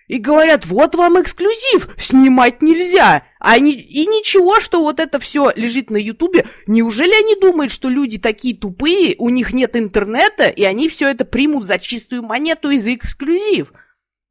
И 0.08 0.18
говорят, 0.18 0.66
вот 0.66 0.94
вам 0.96 1.20
эксклюзив, 1.22 1.90
снимать 1.98 2.62
нельзя. 2.62 3.24
А 3.40 3.58
ни, 3.58 3.74
и 3.74 4.06
ничего, 4.06 4.60
что 4.60 4.82
вот 4.82 5.00
это 5.00 5.20
все 5.20 5.52
лежит 5.56 5.90
на 5.90 5.98
Ютубе. 5.98 6.48
Неужели 6.68 7.14
они 7.14 7.36
думают, 7.36 7.72
что 7.72 7.90
люди 7.90 8.20
такие 8.20 8.56
тупые, 8.56 9.16
у 9.18 9.30
них 9.30 9.54
нет 9.54 9.76
интернета, 9.76 10.48
и 10.48 10.64
они 10.64 10.90
все 10.90 11.10
это 11.10 11.26
примут 11.26 11.66
за 11.66 11.80
чистую 11.80 12.22
монету 12.22 12.70
и 12.70 12.78
за 12.78 12.94
эксклюзив? 12.94 13.74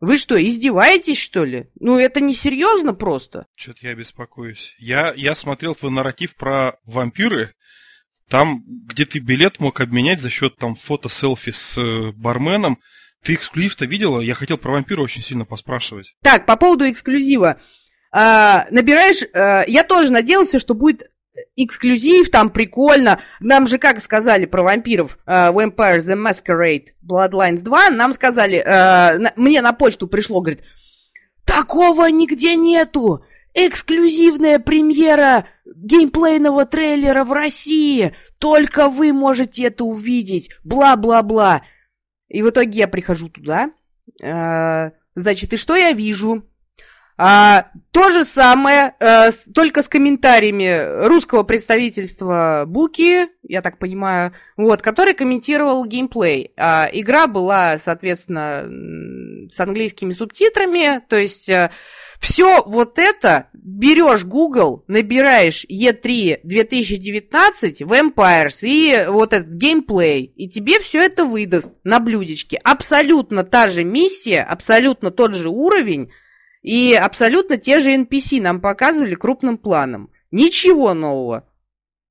Вы 0.05 0.19
что, 0.19 0.43
издеваетесь, 0.43 1.19
что 1.19 1.45
ли? 1.45 1.71
Ну, 1.81 1.99
это 1.99 2.21
не 2.21 2.35
серьезно 2.35 2.93
просто. 2.93 3.47
Что-то 3.55 3.87
я 3.87 3.95
беспокоюсь. 3.95 4.75
Я, 4.79 5.15
я 5.17 5.35
смотрел 5.35 5.75
твой 5.75 5.91
нарратив 5.91 6.37
про 6.37 6.79
вампиры, 6.85 7.55
там, 8.29 8.63
где 8.67 9.07
ты 9.07 9.19
билет 9.19 9.61
мог 9.61 9.81
обменять 9.81 10.21
за 10.21 10.29
счет 10.29 10.57
там 10.57 10.75
фото-селфи 10.75 11.53
с 11.53 11.79
э, 11.79 12.13
барменом. 12.13 12.81
Ты 13.23 13.35
эксклюзив-то 13.35 13.87
видела? 13.87 14.21
Я 14.21 14.35
хотел 14.35 14.59
про 14.59 14.73
вампира 14.73 15.01
очень 15.01 15.23
сильно 15.23 15.47
поспрашивать. 15.47 16.15
Так, 16.23 16.45
по 16.45 16.57
поводу 16.57 16.89
эксклюзива. 16.91 17.59
А, 18.13 18.67
набираешь... 18.71 19.23
А, 19.33 19.65
я 19.67 19.85
тоже 19.85 20.13
надеялся, 20.13 20.59
что 20.59 20.75
будет 20.75 21.11
эксклюзив, 21.57 22.31
там 22.31 22.50
прикольно. 22.50 23.21
Нам 23.41 23.67
же 23.67 23.79
как 23.79 24.00
сказали 24.00 24.47
про 24.47 24.62
вампиров 24.62 25.19
uh, 25.26 25.53
Vampire 25.53 25.99
the 25.99 26.17
Masquerade 26.17 26.88
Bloodlines 27.07 27.62
2, 27.62 27.91
нам 27.91 28.12
сказали, 28.12 28.59
uh, 28.59 29.19
на, 29.19 29.33
мне 29.37 29.62
на 29.62 29.73
почту 29.73 30.07
пришло, 30.07 30.41
говорит, 30.41 30.62
такого 31.45 32.07
нигде 32.07 32.57
нету! 32.57 33.25
Эксклюзивная 33.57 34.59
премьера 34.59 35.47
геймплейного 35.64 36.67
трейлера 36.67 37.25
в 37.25 37.33
России! 37.33 38.14
Только 38.38 38.88
вы 38.88 39.12
можете 39.12 39.64
это 39.64 39.85
увидеть! 39.85 40.50
Бла-бла-бла! 40.64 41.62
И 42.29 42.43
в 42.43 42.50
итоге 42.50 42.81
я 42.81 42.88
прихожу 42.88 43.29
туда. 43.29 43.71
Э, 44.21 44.91
значит, 45.14 45.53
и 45.53 45.57
что 45.57 45.76
я 45.76 45.93
вижу? 45.93 46.43
А, 47.16 47.66
то 47.92 48.11
же 48.11 48.25
самое, 48.25 48.94
а, 48.99 49.30
с, 49.30 49.44
только 49.54 49.83
с 49.83 49.88
комментариями 49.88 51.06
русского 51.06 51.44
представительства 51.44 52.64
Буки, 52.66 53.28
я 53.42 53.62
так 53.62 53.78
понимаю, 53.78 54.33
вот, 54.56 54.83
который 54.83 55.14
комментировал 55.14 55.85
геймплей. 55.85 56.52
А, 56.56 56.88
игра 56.92 57.28
была, 57.28 57.78
соответственно, 57.78 59.49
с 59.49 59.61
английскими 59.61 60.12
субтитрами, 60.12 61.02
то 61.09 61.16
есть 61.16 61.49
а, 61.49 61.71
все 62.18 62.64
вот 62.66 62.99
это 62.99 63.49
берешь 63.52 64.25
Google, 64.25 64.83
набираешь 64.88 65.64
E3 65.66 66.40
2019 66.42 67.83
Vampires 67.83 68.59
и 68.62 69.06
вот 69.09 69.33
этот 69.33 69.52
геймплей, 69.52 70.33
и 70.35 70.49
тебе 70.49 70.80
все 70.80 71.00
это 71.00 71.25
выдаст 71.25 71.75
на 71.85 72.00
блюдечке. 72.00 72.59
Абсолютно 72.64 73.44
та 73.44 73.68
же 73.68 73.85
миссия, 73.85 74.42
абсолютно 74.42 75.12
тот 75.12 75.35
же 75.35 75.49
уровень, 75.49 76.11
и 76.64 76.94
абсолютно 76.94 77.59
те 77.59 77.78
же 77.78 77.94
NPC 77.94 78.40
нам 78.40 78.61
показывали 78.62 79.14
крупным 79.14 79.59
планом. 79.59 80.11
Ничего 80.30 80.94
нового. 80.94 81.47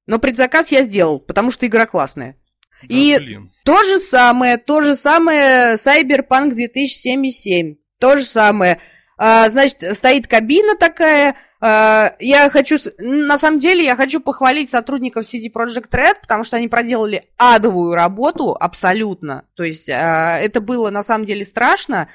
Но 0.06 0.20
предзаказ 0.20 0.72
я 0.72 0.84
сделал, 0.84 1.20
потому 1.20 1.50
что 1.50 1.66
игра 1.66 1.88
классная. 1.88 2.38
Да, 2.84 2.96
и 2.96 3.18
блин. 3.18 3.52
то 3.66 3.84
же 3.84 3.98
самое, 4.00 4.58
то 4.58 4.82
же 4.82 4.94
самое 4.96 5.74
Cyberpunk 5.74 6.52
2077. 6.52 7.78
То 8.00 8.18
же 8.18 8.26
самое. 8.26 8.80
А, 9.18 9.50
значит, 9.50 9.82
стоит 9.96 10.28
кабина 10.28 10.76
такая. 10.76 11.36
А, 11.60 12.16
я 12.20 12.48
хочу, 12.52 12.78
на 13.00 13.40
самом 13.40 13.58
деле, 13.58 13.84
я 13.84 13.96
хочу 13.96 14.20
похвалить 14.20 14.70
сотрудников 14.70 15.26
CD 15.26 15.52
Projekt 15.52 15.90
Red, 15.90 16.18
потому 16.22 16.44
что 16.44 16.58
они 16.58 16.68
проделали 16.68 17.26
адовую 17.38 17.96
работу 17.96 18.56
абсолютно. 18.60 19.46
То 19.56 19.64
есть 19.64 19.90
а, 19.90 20.38
это 20.38 20.62
было 20.62 20.92
на 20.92 21.02
самом 21.02 21.26
деле 21.26 21.44
страшно. 21.44 22.10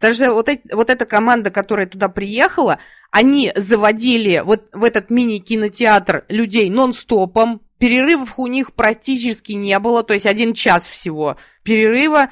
Даже 0.00 0.30
вот, 0.30 0.48
эти, 0.48 0.62
вот 0.72 0.90
эта 0.90 1.06
команда, 1.06 1.50
которая 1.50 1.86
туда 1.86 2.08
приехала, 2.08 2.78
они 3.10 3.52
заводили 3.56 4.42
вот 4.44 4.68
в 4.72 4.84
этот 4.84 5.10
мини-кинотеатр 5.10 6.24
людей 6.28 6.70
нон-стопом, 6.70 7.62
перерывов 7.78 8.38
у 8.38 8.46
них 8.46 8.72
практически 8.72 9.52
не 9.52 9.78
было, 9.78 10.02
то 10.02 10.14
есть 10.14 10.26
один 10.26 10.52
час 10.52 10.86
всего 10.86 11.36
перерыва. 11.62 12.30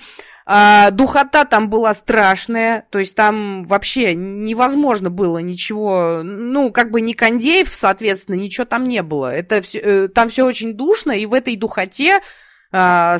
А, 0.48 0.92
духота 0.92 1.44
там 1.44 1.68
была 1.68 1.92
страшная, 1.92 2.86
то 2.90 3.00
есть 3.00 3.16
там 3.16 3.64
вообще 3.64 4.14
невозможно 4.14 5.10
было 5.10 5.38
ничего, 5.38 6.20
ну, 6.22 6.70
как 6.70 6.92
бы 6.92 7.00
не 7.00 7.14
кондеев, 7.14 7.68
соответственно, 7.72 8.36
ничего 8.36 8.64
там 8.64 8.84
не 8.84 9.02
было. 9.02 9.34
Это 9.34 9.60
все, 9.60 9.78
э, 9.80 10.08
там 10.08 10.28
все 10.28 10.46
очень 10.46 10.74
душно, 10.74 11.10
и 11.10 11.26
в 11.26 11.34
этой 11.34 11.56
духоте 11.56 12.20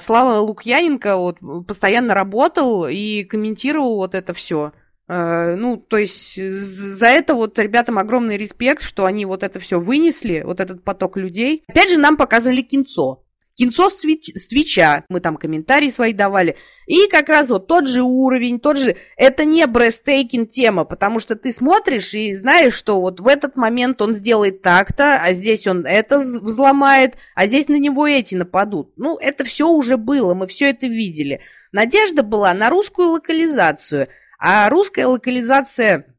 Слава 0.00 0.38
Лукьяненко 0.40 1.16
вот 1.16 1.38
постоянно 1.66 2.14
работал 2.14 2.86
и 2.88 3.24
комментировал 3.24 3.96
вот 3.96 4.14
это 4.14 4.34
все. 4.34 4.72
А, 5.08 5.54
ну, 5.54 5.76
то 5.76 5.96
есть 5.98 6.36
за 6.36 7.06
это 7.06 7.34
вот 7.34 7.58
ребятам 7.58 7.98
огромный 7.98 8.36
респект, 8.36 8.82
что 8.82 9.04
они 9.04 9.24
вот 9.24 9.42
это 9.42 9.60
все 9.60 9.78
вынесли, 9.78 10.42
вот 10.44 10.60
этот 10.60 10.82
поток 10.82 11.16
людей. 11.16 11.62
Опять 11.68 11.90
же, 11.90 12.00
нам 12.00 12.16
показывали 12.16 12.62
кинцо. 12.62 13.25
Кинцо 13.56 13.88
с, 13.88 14.00
твич, 14.00 14.30
Твича, 14.48 15.04
мы 15.08 15.20
там 15.20 15.36
комментарии 15.36 15.88
свои 15.88 16.12
давали. 16.12 16.56
И 16.86 17.08
как 17.08 17.30
раз 17.30 17.48
вот 17.48 17.66
тот 17.66 17.88
же 17.88 18.02
уровень, 18.02 18.60
тот 18.60 18.76
же... 18.76 18.96
Это 19.16 19.44
не 19.46 19.66
брестейкин 19.66 20.46
тема, 20.46 20.84
потому 20.84 21.20
что 21.20 21.36
ты 21.36 21.50
смотришь 21.52 22.12
и 22.12 22.34
знаешь, 22.34 22.74
что 22.74 23.00
вот 23.00 23.20
в 23.20 23.26
этот 23.26 23.56
момент 23.56 24.02
он 24.02 24.14
сделает 24.14 24.60
так-то, 24.60 25.20
а 25.22 25.32
здесь 25.32 25.66
он 25.66 25.86
это 25.86 26.18
взломает, 26.18 27.14
а 27.34 27.46
здесь 27.46 27.68
на 27.68 27.78
него 27.78 28.06
эти 28.06 28.34
нападут. 28.34 28.92
Ну, 28.96 29.16
это 29.16 29.44
все 29.44 29.68
уже 29.68 29.96
было, 29.96 30.34
мы 30.34 30.46
все 30.46 30.70
это 30.70 30.86
видели. 30.86 31.40
Надежда 31.72 32.22
была 32.22 32.52
на 32.52 32.68
русскую 32.68 33.08
локализацию, 33.08 34.08
а 34.38 34.68
русская 34.68 35.06
локализация 35.06 36.14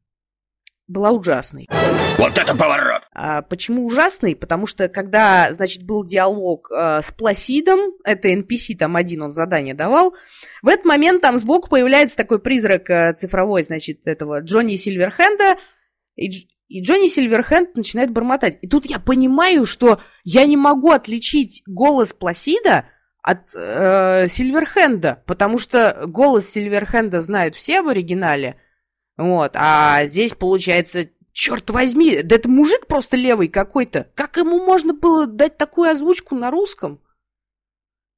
была 0.87 1.11
ужасной. 1.11 1.67
Вот 2.17 2.37
это 2.37 2.55
поворот! 2.55 3.03
А, 3.19 3.41
почему 3.41 3.87
ужасный? 3.87 4.35
Потому 4.35 4.67
что 4.67 4.89
когда, 4.89 5.51
значит, 5.51 5.81
был 5.81 6.05
диалог 6.05 6.71
а, 6.71 7.01
с 7.01 7.11
Пласидом, 7.11 7.79
это 8.03 8.31
NPC, 8.31 8.77
там 8.77 8.95
один 8.95 9.23
он 9.23 9.33
задание 9.33 9.73
давал, 9.73 10.13
в 10.61 10.67
этот 10.67 10.85
момент 10.85 11.23
там 11.23 11.39
сбоку 11.39 11.67
появляется 11.67 12.15
такой 12.15 12.39
призрак 12.39 12.87
а, 12.91 13.13
цифровой, 13.13 13.63
значит, 13.63 14.05
этого 14.05 14.41
Джонни 14.41 14.75
Сильверхенда, 14.75 15.55
и, 16.15 16.29
Джонни 16.79 17.07
Сильверхенд 17.07 17.75
начинает 17.75 18.11
бормотать. 18.11 18.59
И 18.61 18.67
тут 18.67 18.85
я 18.85 18.99
понимаю, 18.99 19.65
что 19.65 19.99
я 20.23 20.45
не 20.45 20.57
могу 20.57 20.91
отличить 20.91 21.63
голос 21.65 22.13
Пласида 22.13 22.85
от 23.23 23.49
э, 23.55 24.27
Сильверхенда, 24.29 25.23
потому 25.25 25.57
что 25.57 26.03
голос 26.07 26.47
Сильверхенда 26.47 27.21
знают 27.21 27.55
все 27.55 27.81
в 27.81 27.87
оригинале, 27.87 28.57
вот, 29.17 29.53
а 29.55 30.05
здесь 30.05 30.33
получается, 30.33 31.09
черт 31.37 31.69
возьми, 31.69 32.23
да 32.23 32.35
это 32.35 32.49
мужик 32.49 32.87
просто 32.87 33.15
левый 33.15 33.47
какой-то, 33.47 34.09
как 34.15 34.37
ему 34.37 34.65
можно 34.65 34.93
было 34.93 35.27
дать 35.27 35.55
такую 35.55 35.91
озвучку 35.91 36.33
на 36.33 36.49
русском? 36.49 36.99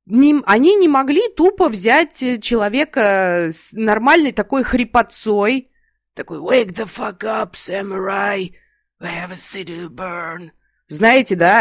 Не, 0.06 0.42
они 0.46 0.76
не 0.76 0.88
могли 0.88 1.28
тупо 1.36 1.68
взять 1.68 2.24
э, 2.24 2.40
человека 2.40 3.50
с 3.52 3.74
нормальной 3.74 4.32
такой 4.32 4.64
хрипотцой, 4.64 5.70
такой 6.16 6.38
«Wake 6.40 6.74
the 6.74 6.86
fuck 6.86 7.20
up, 7.20 7.52
samurai, 7.56 8.54
we 9.02 9.08
have 9.08 9.32
a 9.32 9.36
city 9.36 9.86
to 9.86 9.90
burn», 9.90 10.52
знаете, 10.88 11.36
да, 11.36 11.60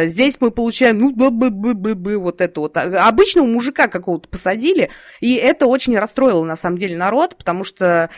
а 0.00 0.06
здесь 0.06 0.38
мы 0.40 0.50
получаем, 0.50 0.98
ну, 0.98 1.12
бы 1.12 1.30
бы 1.30 1.50
бы 1.50 1.72
бы 1.72 1.94
бы 1.94 2.18
вот 2.18 2.42
это 2.42 2.60
вот. 2.60 2.76
Обычного 2.76 3.46
мужика 3.46 3.88
какого-то 3.88 4.28
посадили, 4.28 4.90
и 5.20 5.36
это 5.36 5.66
очень 5.66 5.96
расстроило, 5.96 6.44
на 6.44 6.56
самом 6.56 6.76
деле, 6.76 6.96
народ, 6.96 7.38
потому 7.38 7.64
что 7.64 7.86
э, 7.86 8.08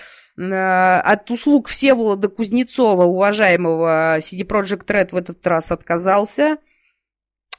от 0.41 1.31
услуг 1.31 1.69
Всеволода 1.69 2.29
Кузнецова, 2.29 3.05
уважаемого 3.05 4.19
CD 4.19 4.47
Project 4.47 4.87
Red, 4.87 5.09
в 5.11 5.17
этот 5.17 5.45
раз 5.47 5.73
отказался. 5.73 6.59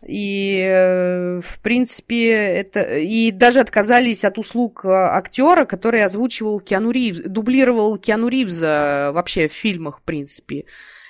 И, 0.07 0.61
э, 0.65 1.41
в 1.41 1.59
принципе, 1.61 2.31
это... 2.31 2.99
И 2.99 3.31
даже 3.31 3.59
отказались 3.59 4.23
от 4.23 4.37
услуг 4.37 4.85
э, 4.85 4.89
актера, 4.89 5.65
который 5.65 6.03
озвучивал 6.03 6.61
Киану 6.61 6.91
Ривз, 6.91 7.19
дублировал 7.25 7.97
Киану 7.97 8.29
Ривза 8.29 9.11
вообще 9.13 9.49
в 9.49 9.53
фильмах, 9.53 9.99
в 9.99 10.03
принципе. 10.03 10.65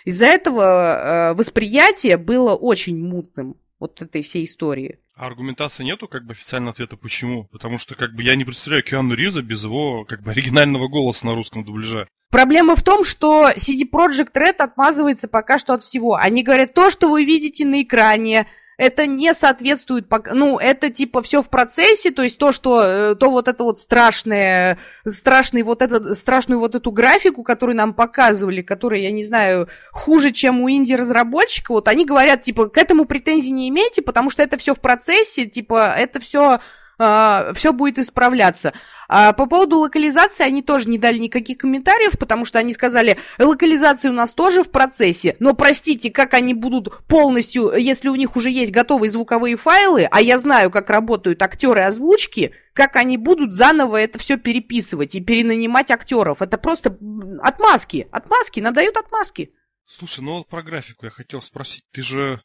Из-за 0.05 0.25
этого 0.25 0.63
э, 0.63 1.33
восприятие 1.35 2.17
было 2.17 2.55
очень 2.55 2.97
мутным 2.97 3.57
вот 3.79 4.01
этой 4.01 4.21
всей 4.21 4.45
истории. 4.45 4.99
А 5.15 5.27
аргументации 5.27 5.83
нету 5.83 6.07
как 6.07 6.25
бы 6.25 6.31
официального 6.31 6.71
ответа, 6.71 6.95
почему? 6.95 7.45
Потому 7.45 7.77
что 7.77 7.95
как 7.95 8.13
бы 8.13 8.23
я 8.23 8.35
не 8.35 8.45
представляю 8.45 8.83
Киану 8.83 9.15
Риза 9.15 9.41
без 9.41 9.63
его 9.63 10.05
как 10.05 10.21
бы 10.23 10.31
оригинального 10.31 10.87
голоса 10.87 11.25
на 11.25 11.35
русском 11.35 11.63
дубляже. 11.63 12.07
Проблема 12.31 12.75
в 12.75 12.83
том, 12.83 13.03
что 13.03 13.49
CD 13.55 13.89
Projekt 13.91 14.33
Red 14.33 14.57
отмазывается 14.57 15.27
пока 15.27 15.57
что 15.57 15.73
от 15.73 15.81
всего. 15.81 16.15
Они 16.15 16.43
говорят, 16.43 16.73
то, 16.73 16.91
что 16.91 17.09
вы 17.09 17.25
видите 17.25 17.65
на 17.65 17.81
экране, 17.81 18.47
это 18.79 19.07
не 19.07 19.33
соответствует, 19.33 20.07
ну, 20.31 20.57
это 20.57 20.89
типа 20.89 21.21
все 21.21 21.41
в 21.41 21.49
процессе, 21.49 22.11
то 22.11 22.23
есть 22.23 22.37
то, 22.37 22.53
что, 22.53 22.81
э, 22.81 23.15
то 23.15 23.29
вот 23.29 23.49
это 23.49 23.65
вот 23.65 23.77
страшное, 23.77 24.79
страшный 25.05 25.63
вот 25.63 25.81
этот, 25.81 26.17
страшную 26.17 26.59
вот 26.61 26.75
эту 26.75 26.89
графику, 26.89 27.43
которую 27.43 27.75
нам 27.75 27.93
показывали, 27.93 28.61
которая, 28.61 29.01
я 29.01 29.11
не 29.11 29.25
знаю, 29.25 29.67
хуже, 29.91 30.31
чем 30.31 30.61
у 30.61 30.69
инди-разработчика, 30.69 31.73
вот 31.73 31.89
они 31.89 32.05
говорят, 32.05 32.43
типа, 32.43 32.69
к 32.69 32.77
этому 32.77 33.03
претензий 33.03 33.51
не 33.51 33.67
имейте, 33.67 34.01
потому 34.01 34.29
что 34.29 34.43
это 34.43 34.57
все 34.57 34.73
в 34.73 34.79
процессе, 34.79 35.45
типа, 35.45 35.93
это 35.97 36.21
все 36.21 36.61
а, 36.99 37.53
все 37.53 37.71
будет 37.71 37.97
исправляться. 37.97 38.73
А 39.07 39.33
по 39.33 39.47
поводу 39.47 39.77
локализации 39.77 40.43
они 40.43 40.61
тоже 40.61 40.89
не 40.89 40.97
дали 40.97 41.17
никаких 41.17 41.57
комментариев, 41.57 42.19
потому 42.19 42.45
что 42.45 42.59
они 42.59 42.73
сказали, 42.73 43.17
локализация 43.39 44.11
у 44.11 44.13
нас 44.13 44.33
тоже 44.33 44.63
в 44.63 44.69
процессе, 44.69 45.35
но 45.39 45.53
простите, 45.53 46.11
как 46.11 46.33
они 46.33 46.53
будут 46.53 47.03
полностью, 47.07 47.73
если 47.75 48.09
у 48.09 48.15
них 48.15 48.35
уже 48.35 48.51
есть 48.51 48.71
готовые 48.71 49.09
звуковые 49.09 49.55
файлы, 49.55 50.07
а 50.11 50.21
я 50.21 50.37
знаю, 50.37 50.69
как 50.69 50.89
работают 50.89 51.41
актеры 51.41 51.81
озвучки, 51.81 52.53
как 52.73 52.97
они 52.97 53.17
будут 53.17 53.53
заново 53.53 53.97
это 53.97 54.19
все 54.19 54.37
переписывать 54.37 55.15
и 55.15 55.21
перенанимать 55.21 55.89
актеров. 55.91 56.41
Это 56.41 56.57
просто 56.57 56.97
отмазки, 57.41 58.07
отмазки, 58.11 58.59
нам 58.59 58.73
дают 58.73 58.97
отмазки. 58.97 59.53
Слушай, 59.85 60.21
ну 60.21 60.37
вот 60.37 60.47
про 60.47 60.61
графику 60.61 61.05
я 61.05 61.09
хотел 61.09 61.41
спросить. 61.41 61.83
Ты 61.91 62.03
же 62.03 62.41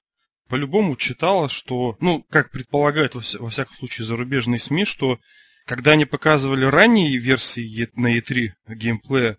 по-любому 0.49 0.97
читала, 0.97 1.49
что, 1.49 1.97
ну, 2.01 2.25
как 2.31 2.51
предполагают 2.51 3.15
во, 3.15 3.51
всяком 3.51 3.75
случае 3.75 4.07
зарубежные 4.07 4.59
СМИ, 4.59 4.85
что 4.85 5.19
когда 5.67 5.93
они 5.93 6.05
показывали 6.05 6.65
ранние 6.65 7.17
версии 7.17 7.89
на 7.95 8.19
E3 8.19 8.53
геймплея, 8.69 9.39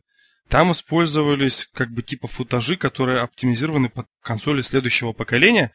там 0.49 0.71
использовались 0.71 1.67
как 1.73 1.91
бы 1.91 2.03
типа 2.03 2.27
футажи, 2.27 2.77
которые 2.77 3.19
оптимизированы 3.19 3.89
под 3.89 4.07
консоли 4.21 4.61
следующего 4.61 5.11
поколения, 5.11 5.71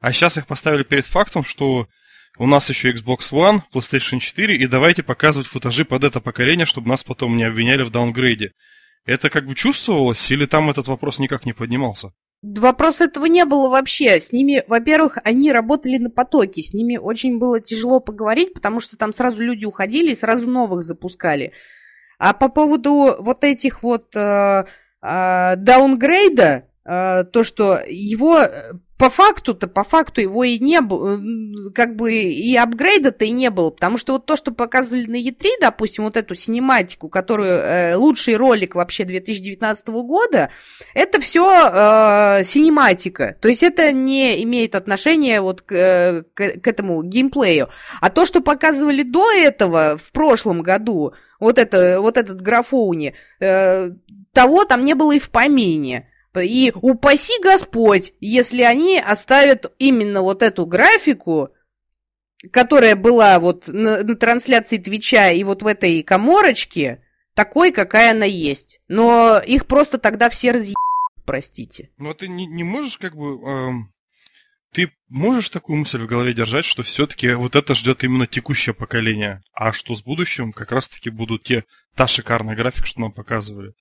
а 0.00 0.12
сейчас 0.12 0.36
их 0.36 0.46
поставили 0.46 0.82
перед 0.82 1.06
фактом, 1.06 1.44
что 1.44 1.88
у 2.36 2.46
нас 2.46 2.68
еще 2.68 2.92
Xbox 2.92 3.32
One, 3.32 3.62
PlayStation 3.72 4.18
4, 4.18 4.56
и 4.56 4.66
давайте 4.66 5.02
показывать 5.02 5.46
футажи 5.46 5.84
под 5.84 6.04
это 6.04 6.20
поколение, 6.20 6.66
чтобы 6.66 6.88
нас 6.88 7.04
потом 7.04 7.36
не 7.36 7.44
обвиняли 7.44 7.82
в 7.82 7.90
даунгрейде. 7.90 8.52
Это 9.06 9.30
как 9.30 9.46
бы 9.46 9.54
чувствовалось, 9.54 10.30
или 10.30 10.46
там 10.46 10.70
этот 10.70 10.88
вопрос 10.88 11.18
никак 11.18 11.46
не 11.46 11.52
поднимался? 11.52 12.12
Вопрос 12.46 13.00
этого 13.00 13.24
не 13.24 13.46
было 13.46 13.68
вообще. 13.70 14.20
С 14.20 14.30
ними, 14.30 14.64
во-первых, 14.66 15.16
они 15.24 15.50
работали 15.50 15.96
на 15.96 16.10
потоке. 16.10 16.62
С 16.62 16.74
ними 16.74 16.98
очень 16.98 17.38
было 17.38 17.58
тяжело 17.58 18.00
поговорить, 18.00 18.52
потому 18.52 18.80
что 18.80 18.98
там 18.98 19.14
сразу 19.14 19.42
люди 19.42 19.64
уходили 19.64 20.10
и 20.10 20.14
сразу 20.14 20.50
новых 20.50 20.82
запускали. 20.82 21.52
А 22.18 22.34
по 22.34 22.50
поводу 22.50 23.16
вот 23.18 23.44
этих 23.44 23.82
вот 23.82 24.14
э, 24.14 24.64
э, 25.00 25.56
э, 26.84 27.24
то, 27.24 27.44
что 27.44 27.80
его 27.88 28.40
по 29.04 29.10
факту-то, 29.10 29.68
по 29.68 29.84
факту 29.84 30.22
его 30.22 30.44
и 30.44 30.58
не 30.58 30.80
было, 30.80 31.20
как 31.74 31.94
бы 31.94 32.14
и 32.14 32.56
апгрейда-то 32.56 33.26
и 33.26 33.32
не 33.32 33.50
было, 33.50 33.68
потому 33.68 33.98
что 33.98 34.14
вот 34.14 34.24
то, 34.24 34.34
что 34.34 34.50
показывали 34.50 35.04
на 35.04 35.16
E3, 35.16 35.60
допустим, 35.60 36.04
вот 36.04 36.16
эту 36.16 36.34
синематику, 36.34 37.10
которую 37.10 37.50
э, 37.50 37.96
лучший 37.96 38.36
ролик 38.36 38.74
вообще 38.74 39.04
2019 39.04 39.88
года, 39.88 40.48
это 40.94 41.20
все 41.20 41.44
э, 41.44 42.44
синематика, 42.44 43.36
то 43.42 43.48
есть 43.48 43.62
это 43.62 43.92
не 43.92 44.42
имеет 44.44 44.74
отношения 44.74 45.42
вот 45.42 45.60
к, 45.60 45.72
э, 45.74 46.22
к, 46.32 46.60
к 46.62 46.66
этому 46.66 47.02
геймплею. 47.02 47.68
А 48.00 48.08
то, 48.08 48.24
что 48.24 48.40
показывали 48.40 49.02
до 49.02 49.30
этого, 49.30 49.98
в 49.98 50.12
прошлом 50.12 50.62
году, 50.62 51.12
вот, 51.40 51.58
это, 51.58 52.00
вот 52.00 52.16
этот 52.16 52.40
графоуни, 52.40 53.14
э, 53.40 53.90
того 54.32 54.64
там 54.64 54.80
не 54.80 54.94
было 54.94 55.12
и 55.12 55.18
в 55.18 55.28
помине. 55.28 56.08
И 56.40 56.72
упаси 56.74 57.32
Господь, 57.42 58.12
если 58.20 58.62
они 58.62 58.98
оставят 58.98 59.72
именно 59.78 60.22
вот 60.22 60.42
эту 60.42 60.66
графику, 60.66 61.50
которая 62.50 62.96
была 62.96 63.38
вот 63.38 63.68
на, 63.68 64.02
на 64.02 64.16
трансляции 64.16 64.78
Твича 64.78 65.30
и 65.30 65.44
вот 65.44 65.62
в 65.62 65.66
этой 65.66 66.02
коморочке, 66.02 67.02
такой, 67.34 67.72
какая 67.72 68.12
она 68.12 68.26
есть. 68.26 68.80
Но 68.88 69.38
их 69.38 69.66
просто 69.66 69.98
тогда 69.98 70.28
все 70.28 70.50
разъебают, 70.50 70.76
простите. 71.24 71.90
Ну, 71.98 72.10
а 72.10 72.14
ты 72.14 72.28
не, 72.28 72.46
не 72.46 72.64
можешь 72.64 72.98
как 72.98 73.16
бы... 73.16 73.40
Эм, 73.48 73.90
ты 74.72 74.90
можешь 75.08 75.50
такую 75.50 75.78
мысль 75.78 76.02
в 76.02 76.06
голове 76.06 76.34
держать, 76.34 76.64
что 76.64 76.82
все-таки 76.82 77.32
вот 77.34 77.54
это 77.54 77.74
ждет 77.74 78.02
именно 78.02 78.26
текущее 78.26 78.74
поколение, 78.74 79.40
а 79.52 79.72
что 79.72 79.94
с 79.94 80.02
будущим 80.02 80.52
как 80.52 80.72
раз-таки 80.72 81.10
будут 81.10 81.44
те, 81.44 81.64
та 81.94 82.08
шикарная 82.08 82.56
графика, 82.56 82.86
что 82.86 83.00
нам 83.00 83.12
показывали 83.12 83.72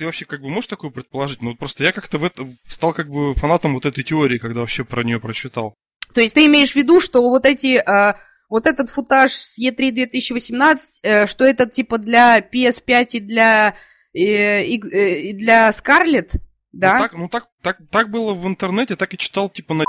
ты 0.00 0.06
вообще 0.06 0.24
как 0.24 0.40
бы 0.40 0.48
можешь 0.48 0.68
такое 0.68 0.90
предположить? 0.90 1.42
Ну, 1.42 1.54
просто 1.54 1.84
я 1.84 1.92
как-то 1.92 2.16
в 2.16 2.24
это 2.24 2.48
стал 2.66 2.94
как 2.94 3.10
бы 3.10 3.34
фанатом 3.34 3.74
вот 3.74 3.84
этой 3.84 4.02
теории, 4.02 4.38
когда 4.38 4.60
вообще 4.60 4.82
про 4.82 5.04
нее 5.04 5.20
прочитал. 5.20 5.74
То 6.14 6.22
есть 6.22 6.32
ты 6.32 6.46
имеешь 6.46 6.72
в 6.72 6.76
виду, 6.76 7.00
что 7.00 7.20
вот 7.20 7.44
эти, 7.44 7.76
э, 7.76 8.14
вот 8.48 8.66
этот 8.66 8.88
футаж 8.88 9.32
с 9.32 9.58
E3 9.58 9.90
2018, 9.90 11.00
э, 11.02 11.26
что 11.26 11.44
это 11.44 11.66
типа 11.66 11.98
для 11.98 12.40
PS5 12.40 13.08
и 13.12 13.20
для, 13.20 13.76
э, 14.14 14.64
и, 14.64 14.80
э, 14.80 15.34
для 15.34 15.68
Scarlett, 15.68 16.40
да? 16.72 16.94
Ну, 16.94 17.02
так, 17.02 17.12
ну 17.12 17.28
так, 17.28 17.48
так, 17.60 17.78
так 17.90 18.10
было 18.10 18.32
в 18.32 18.46
интернете, 18.46 18.96
так 18.96 19.12
и 19.12 19.18
читал 19.18 19.50
типа 19.50 19.74
на 19.74 19.84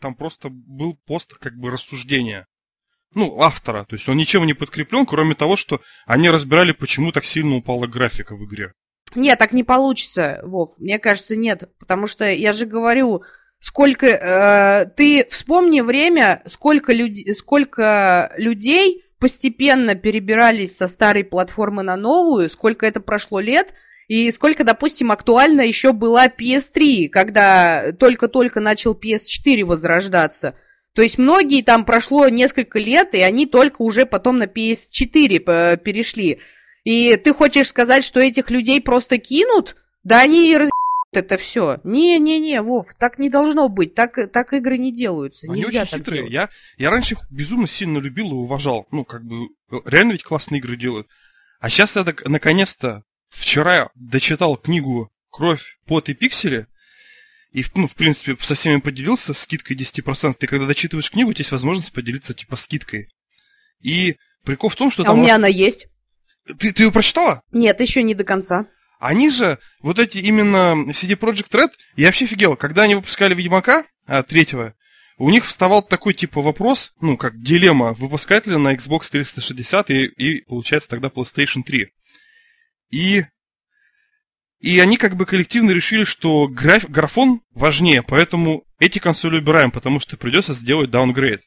там 0.00 0.14
просто 0.14 0.50
был 0.50 0.96
пост 1.04 1.34
как 1.34 1.54
бы 1.56 1.72
рассуждения 1.72 2.46
ну, 3.14 3.40
автора. 3.40 3.84
То 3.84 3.96
есть 3.96 4.08
он 4.08 4.16
ничем 4.16 4.46
не 4.46 4.54
подкреплен, 4.54 5.04
кроме 5.04 5.34
того, 5.34 5.56
что 5.56 5.80
они 6.06 6.30
разбирали, 6.30 6.70
почему 6.70 7.10
так 7.10 7.24
сильно 7.24 7.56
упала 7.56 7.88
графика 7.88 8.36
в 8.36 8.44
игре. 8.44 8.72
Нет, 9.14 9.38
так 9.38 9.52
не 9.52 9.64
получится, 9.64 10.40
Вов. 10.42 10.78
Мне 10.78 10.98
кажется, 10.98 11.36
нет. 11.36 11.68
Потому 11.78 12.06
что 12.06 12.30
я 12.30 12.52
же 12.52 12.66
говорю, 12.66 13.22
сколько... 13.58 14.06
Э, 14.06 14.86
ты 14.96 15.26
вспомни 15.30 15.80
время, 15.80 16.42
сколько, 16.46 16.92
люд... 16.92 17.12
сколько 17.36 18.32
людей 18.36 19.04
постепенно 19.18 19.94
перебирались 19.94 20.76
со 20.76 20.88
старой 20.88 21.24
платформы 21.24 21.82
на 21.82 21.96
новую, 21.96 22.50
сколько 22.50 22.86
это 22.86 23.00
прошло 23.00 23.38
лет, 23.38 23.74
и 24.08 24.32
сколько, 24.32 24.64
допустим, 24.64 25.12
актуально 25.12 25.60
еще 25.60 25.92
была 25.92 26.26
PS3, 26.26 27.08
когда 27.10 27.92
только-только 27.92 28.58
начал 28.58 28.94
PS4 28.94 29.64
возрождаться. 29.64 30.56
То 30.94 31.02
есть 31.02 31.18
многие 31.18 31.62
там 31.62 31.84
прошло 31.84 32.28
несколько 32.28 32.78
лет, 32.80 33.14
и 33.14 33.20
они 33.20 33.46
только 33.46 33.82
уже 33.82 34.06
потом 34.06 34.38
на 34.38 34.44
PS4 34.44 35.42
э, 35.46 35.76
перешли. 35.76 36.40
И 36.84 37.16
ты 37.16 37.34
хочешь 37.34 37.68
сказать, 37.68 38.04
что 38.04 38.20
этих 38.20 38.50
людей 38.50 38.80
просто 38.80 39.18
кинут? 39.18 39.76
Да 40.02 40.20
они 40.20 40.52
и 40.52 40.56
раз 40.56 40.70
это 41.12 41.36
все. 41.38 41.80
Не-не-не, 41.82 42.62
Вов, 42.62 42.94
так 42.94 43.18
не 43.18 43.30
должно 43.30 43.68
быть. 43.68 43.94
Так, 43.94 44.30
так 44.32 44.52
игры 44.52 44.78
не 44.78 44.94
делаются. 44.94 45.46
Они 45.50 45.62
Нельзя 45.62 45.82
очень 45.82 45.98
хитрые. 45.98 46.28
Я, 46.28 46.50
я 46.78 46.90
раньше 46.90 47.14
их 47.14 47.20
безумно 47.30 47.66
сильно 47.66 47.98
любил 47.98 48.28
и 48.30 48.34
уважал. 48.34 48.86
Ну, 48.92 49.04
как 49.04 49.24
бы, 49.24 49.48
реально 49.84 50.12
ведь 50.12 50.22
классные 50.22 50.60
игры 50.60 50.76
делают. 50.76 51.08
А 51.58 51.68
сейчас 51.68 51.96
я 51.96 52.06
наконец-то 52.24 53.02
вчера 53.28 53.90
дочитал 53.94 54.56
книгу 54.56 55.10
«Кровь, 55.30 55.78
пот 55.86 56.08
и 56.08 56.14
пиксели», 56.14 56.66
и, 57.52 57.64
ну, 57.74 57.88
в 57.88 57.96
принципе, 57.96 58.36
со 58.40 58.54
всеми 58.54 58.78
поделился 58.78 59.34
скидкой 59.34 59.76
10%. 59.76 60.34
Ты 60.34 60.46
когда 60.46 60.66
дочитываешь 60.66 61.10
книгу, 61.10 61.30
у 61.30 61.32
тебя 61.32 61.42
есть 61.42 61.50
возможность 61.50 61.92
поделиться, 61.92 62.32
типа, 62.32 62.54
скидкой. 62.54 63.08
И 63.80 64.16
прикол 64.44 64.70
в 64.70 64.76
том, 64.76 64.92
что 64.92 65.02
а 65.02 65.06
там... 65.06 65.18
у 65.18 65.22
меня 65.22 65.34
она 65.34 65.48
есть. 65.48 65.88
Ты, 66.58 66.72
ты 66.72 66.84
ее 66.84 66.92
прочитала? 66.92 67.42
Нет, 67.52 67.80
еще 67.80 68.02
не 68.02 68.14
до 68.14 68.24
конца. 68.24 68.66
Они 68.98 69.30
же, 69.30 69.58
вот 69.80 69.98
эти 69.98 70.18
именно 70.18 70.74
CD 70.90 71.16
Project 71.16 71.50
Red, 71.52 71.70
я 71.96 72.06
вообще 72.06 72.26
офигел, 72.26 72.56
когда 72.56 72.82
они 72.82 72.94
выпускали 72.94 73.34
Ведьмака 73.34 73.84
а, 74.06 74.22
третьего, 74.22 74.74
у 75.16 75.30
них 75.30 75.46
вставал 75.46 75.82
такой 75.82 76.14
типа 76.14 76.42
вопрос, 76.42 76.92
ну, 77.00 77.16
как 77.16 77.40
дилемма, 77.40 77.94
выпускать 77.94 78.46
ли 78.46 78.56
на 78.56 78.74
Xbox 78.74 79.10
360 79.10 79.90
и, 79.90 80.04
и 80.04 80.44
получается 80.44 80.88
тогда 80.88 81.08
PlayStation 81.08 81.62
3. 81.62 81.88
И 82.90 83.24
и 84.60 84.78
они 84.78 84.98
как 84.98 85.16
бы 85.16 85.24
коллективно 85.24 85.70
решили, 85.70 86.04
что 86.04 86.46
граф, 86.46 86.88
графон 86.88 87.40
важнее, 87.54 88.02
поэтому 88.02 88.64
эти 88.78 88.98
консоли 88.98 89.38
убираем, 89.38 89.70
потому 89.70 90.00
что 90.00 90.18
придется 90.18 90.52
сделать 90.52 90.90
даунгрейд. 90.90 91.42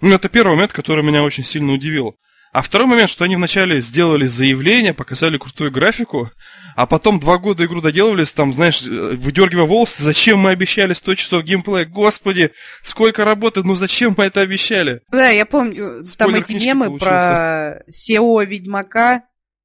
Ну, 0.00 0.14
это 0.14 0.30
первый 0.30 0.54
момент, 0.54 0.72
который 0.72 1.04
меня 1.04 1.22
очень 1.22 1.44
сильно 1.44 1.72
удивил. 1.72 2.16
А 2.52 2.60
второй 2.60 2.86
момент, 2.86 3.08
что 3.08 3.24
они 3.24 3.34
вначале 3.34 3.80
сделали 3.80 4.26
заявление, 4.26 4.92
показали 4.92 5.38
крутую 5.38 5.70
графику, 5.70 6.30
а 6.76 6.86
потом 6.86 7.18
два 7.18 7.38
года 7.38 7.64
игру 7.64 7.80
доделывались, 7.80 8.32
там, 8.32 8.52
знаешь, 8.52 8.82
выдергивая 8.82 9.64
волосы, 9.64 10.02
зачем 10.02 10.38
мы 10.38 10.50
обещали 10.50 10.92
100 10.92 11.14
часов 11.14 11.44
геймплея, 11.44 11.86
господи, 11.86 12.50
сколько 12.82 13.24
работы, 13.24 13.62
ну 13.62 13.74
зачем 13.74 14.14
мы 14.18 14.24
это 14.24 14.42
обещали? 14.42 15.00
Да, 15.10 15.30
я 15.30 15.46
помню, 15.46 16.04
Спойлер 16.04 16.16
там 16.16 16.34
эти 16.34 16.52
мемы 16.52 16.86
получился. 16.86 17.06
про 17.08 17.84
SEO 17.90 18.44
Ведьмака, 18.44 19.24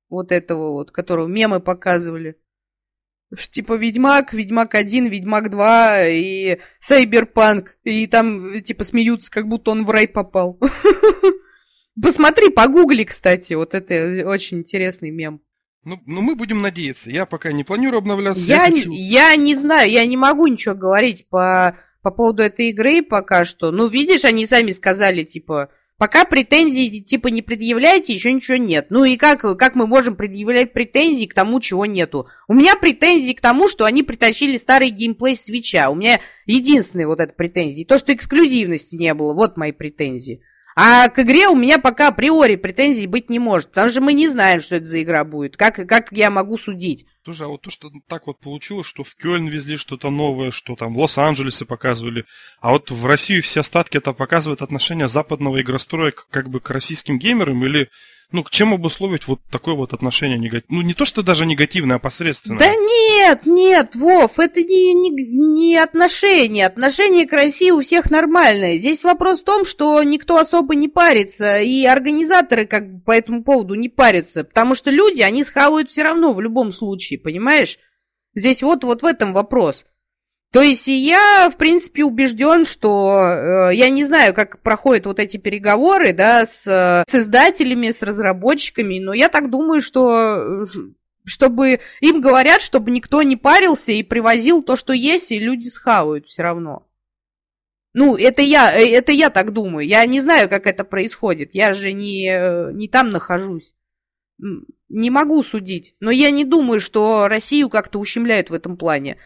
вот 0.09 0.31
этого 0.31 0.71
вот, 0.71 0.91
которого 0.91 1.27
мемы 1.27 1.59
показывали. 1.59 2.37
Типа 3.51 3.73
Ведьмак, 3.73 4.31
Ведьмак 4.31 4.75
1, 4.75 5.07
Ведьмак 5.07 5.51
2 5.51 6.07
и 6.07 6.59
Сайберпанк. 6.79 7.75
И 7.83 8.07
там 8.07 8.61
типа 8.61 8.85
смеются, 8.85 9.29
как 9.29 9.49
будто 9.49 9.71
он 9.71 9.83
в 9.83 9.89
рай 9.89 10.07
попал. 10.07 10.57
Посмотри, 12.01 12.49
погугли, 12.49 13.03
кстати, 13.03 13.53
вот 13.53 13.73
это 13.73 14.27
очень 14.27 14.59
интересный 14.59 15.11
мем. 15.11 15.41
Ну, 15.83 16.01
ну, 16.05 16.21
мы 16.21 16.35
будем 16.35 16.61
надеяться. 16.61 17.09
Я 17.09 17.25
пока 17.25 17.51
не 17.51 17.63
планирую 17.63 17.99
обновляться. 17.99 18.43
Я, 18.43 18.65
я, 18.65 18.71
хочу... 18.71 18.91
я 18.91 19.35
не 19.35 19.55
знаю, 19.55 19.89
я 19.89 20.05
не 20.05 20.17
могу 20.17 20.47
ничего 20.47 20.75
говорить 20.75 21.27
по, 21.29 21.77
по 22.01 22.11
поводу 22.11 22.43
этой 22.43 22.69
игры 22.69 23.01
пока 23.01 23.45
что. 23.45 23.71
Ну, 23.71 23.87
видишь, 23.87 24.25
они 24.25 24.45
сами 24.45 24.71
сказали, 24.71 25.23
типа, 25.23 25.69
Пока 25.97 26.25
претензий 26.25 27.01
типа 27.01 27.29
не 27.29 27.41
предъявляете, 27.41 28.13
еще 28.13 28.31
ничего 28.31 28.57
нет. 28.57 28.87
Ну 28.91 29.03
и 29.03 29.17
как, 29.17 29.41
как 29.57 29.73
мы 29.73 29.87
можем 29.87 30.15
предъявлять 30.15 30.71
претензии 30.71 31.25
к 31.25 31.33
тому, 31.33 31.59
чего 31.59 31.87
нету? 31.87 32.27
У 32.47 32.53
меня 32.53 32.75
претензии 32.75 33.33
к 33.33 33.41
тому, 33.41 33.67
что 33.67 33.83
они 33.83 34.03
притащили 34.03 34.57
старый 34.57 34.91
геймплей 34.91 35.35
свеча. 35.35 35.89
У 35.89 35.95
меня 35.95 36.19
единственные 36.45 37.07
вот 37.07 37.19
это 37.19 37.33
претензии. 37.33 37.83
То, 37.83 37.97
что 37.97 38.13
эксклюзивности 38.13 38.95
не 38.95 39.15
было, 39.15 39.33
вот 39.33 39.57
мои 39.57 39.71
претензии. 39.71 40.43
А 40.79 41.09
к 41.09 41.17
игре 41.17 41.47
у 41.47 41.55
меня 41.55 41.79
пока 41.79 42.09
априори 42.09 42.55
претензий 42.55 43.07
быть 43.07 43.31
не 43.31 43.39
может, 43.39 43.69
потому 43.69 43.89
что 43.89 43.99
мы 43.99 44.13
не 44.13 44.27
знаем, 44.27 44.61
что 44.61 44.75
это 44.75 44.85
за 44.85 45.01
игра 45.01 45.23
будет. 45.23 45.57
Как, 45.57 45.87
как 45.87 46.11
я 46.11 46.29
могу 46.29 46.55
судить? 46.59 47.07
Слушай, 47.23 47.47
а 47.47 47.49
вот 47.49 47.63
то, 47.63 47.71
что 47.71 47.89
так 48.07 48.27
вот 48.27 48.39
получилось, 48.39 48.85
что 48.85 49.03
в 49.03 49.15
Кёльн 49.15 49.47
везли 49.47 49.77
что-то 49.77 50.11
новое, 50.11 50.51
что 50.51 50.75
там 50.75 50.93
в 50.93 50.99
Лос-Анджелесе 50.99 51.65
показывали, 51.65 52.25
а 52.61 52.73
вот 52.73 52.91
в 52.91 53.07
Россию 53.07 53.41
все 53.41 53.61
остатки 53.61 53.97
это 53.97 54.13
показывает 54.13 54.61
отношение 54.61 55.09
западного 55.09 55.59
игростроя 55.59 56.13
как 56.29 56.47
бы 56.47 56.59
к 56.59 56.69
российским 56.69 57.17
геймерам 57.17 57.65
или 57.65 57.89
ну, 58.31 58.43
к 58.43 58.49
чем 58.49 58.73
обусловить 58.73 59.25
вот 59.27 59.39
такое 59.49 59.73
вот 59.75 59.93
отношение 59.93 60.37
негативное? 60.37 60.81
Ну, 60.81 60.87
не 60.87 60.93
то, 60.93 61.05
что 61.05 61.23
даже 61.23 61.45
негативное, 61.45 61.95
а 61.95 61.99
посредственное. 61.99 62.59
Да 62.59 62.75
нет, 62.75 63.45
нет, 63.45 63.95
Вов, 63.95 64.37
это 64.37 64.61
не, 64.61 64.93
не, 64.93 65.09
не 65.11 65.77
отношение. 65.77 66.65
Отношение 66.65 67.25
к 67.25 67.31
России 67.31 67.71
у 67.71 67.81
всех 67.81 68.11
нормальное. 68.11 68.79
Здесь 68.79 69.05
вопрос 69.05 69.41
в 69.41 69.45
том, 69.45 69.63
что 69.63 70.03
никто 70.03 70.37
особо 70.37 70.75
не 70.75 70.89
парится, 70.89 71.61
и 71.61 71.85
организаторы 71.85 72.65
как 72.65 72.91
бы 72.91 72.99
по 72.99 73.11
этому 73.11 73.43
поводу 73.43 73.75
не 73.75 73.87
парятся, 73.87 74.43
потому 74.43 74.75
что 74.75 74.91
люди, 74.91 75.21
они 75.21 75.43
схавают 75.43 75.89
все 75.89 76.03
равно 76.03 76.33
в 76.33 76.41
любом 76.41 76.73
случае, 76.73 77.19
понимаешь? 77.19 77.77
Здесь 78.35 78.61
вот, 78.61 78.83
вот 78.83 79.03
в 79.03 79.05
этом 79.05 79.31
вопрос. 79.31 79.85
То 80.51 80.61
есть 80.61 80.87
я, 80.87 81.49
в 81.49 81.57
принципе, 81.57 82.03
убежден, 82.03 82.65
что 82.65 83.69
э, 83.69 83.75
я 83.75 83.89
не 83.89 84.05
знаю, 84.05 84.33
как 84.33 84.61
проходят 84.61 85.05
вот 85.05 85.19
эти 85.19 85.37
переговоры, 85.37 86.13
да, 86.13 86.45
с, 86.45 86.63
с 87.07 87.15
издателями, 87.15 87.91
с 87.91 88.01
разработчиками, 88.01 88.99
но 88.99 89.13
я 89.13 89.27
так 89.27 89.49
думаю, 89.49 89.81
что 89.81 90.63
чтобы 91.25 91.81
им 91.99 92.21
говорят, 92.21 92.61
чтобы 92.61 92.91
никто 92.91 93.21
не 93.21 93.35
парился 93.35 93.91
и 93.91 94.01
привозил 94.01 94.63
то, 94.63 94.77
что 94.77 94.93
есть, 94.93 95.31
и 95.31 95.39
люди 95.39 95.67
схавают 95.67 96.27
все 96.27 96.43
равно. 96.43 96.87
Ну, 97.93 98.15
это 98.15 98.41
я, 98.41 98.73
э, 98.79 98.87
это 98.89 99.11
я 99.11 99.29
так 99.29 99.51
думаю. 99.51 99.85
Я 99.85 100.05
не 100.05 100.19
знаю, 100.19 100.47
как 100.49 100.67
это 100.67 100.83
происходит. 100.83 101.55
Я 101.55 101.73
же 101.73 101.91
не, 101.93 102.29
э, 102.29 102.71
не 102.71 102.87
там 102.87 103.09
нахожусь. 103.09 103.73
Не 104.87 105.09
могу 105.09 105.41
судить. 105.43 105.95
Но 105.99 106.11
я 106.11 106.29
не 106.29 106.45
думаю, 106.45 106.79
что 106.79 107.27
Россию 107.27 107.69
как-то 107.69 107.99
ущемляют 107.99 108.49
в 108.49 108.53
этом 108.53 108.77
плане. 108.77 109.17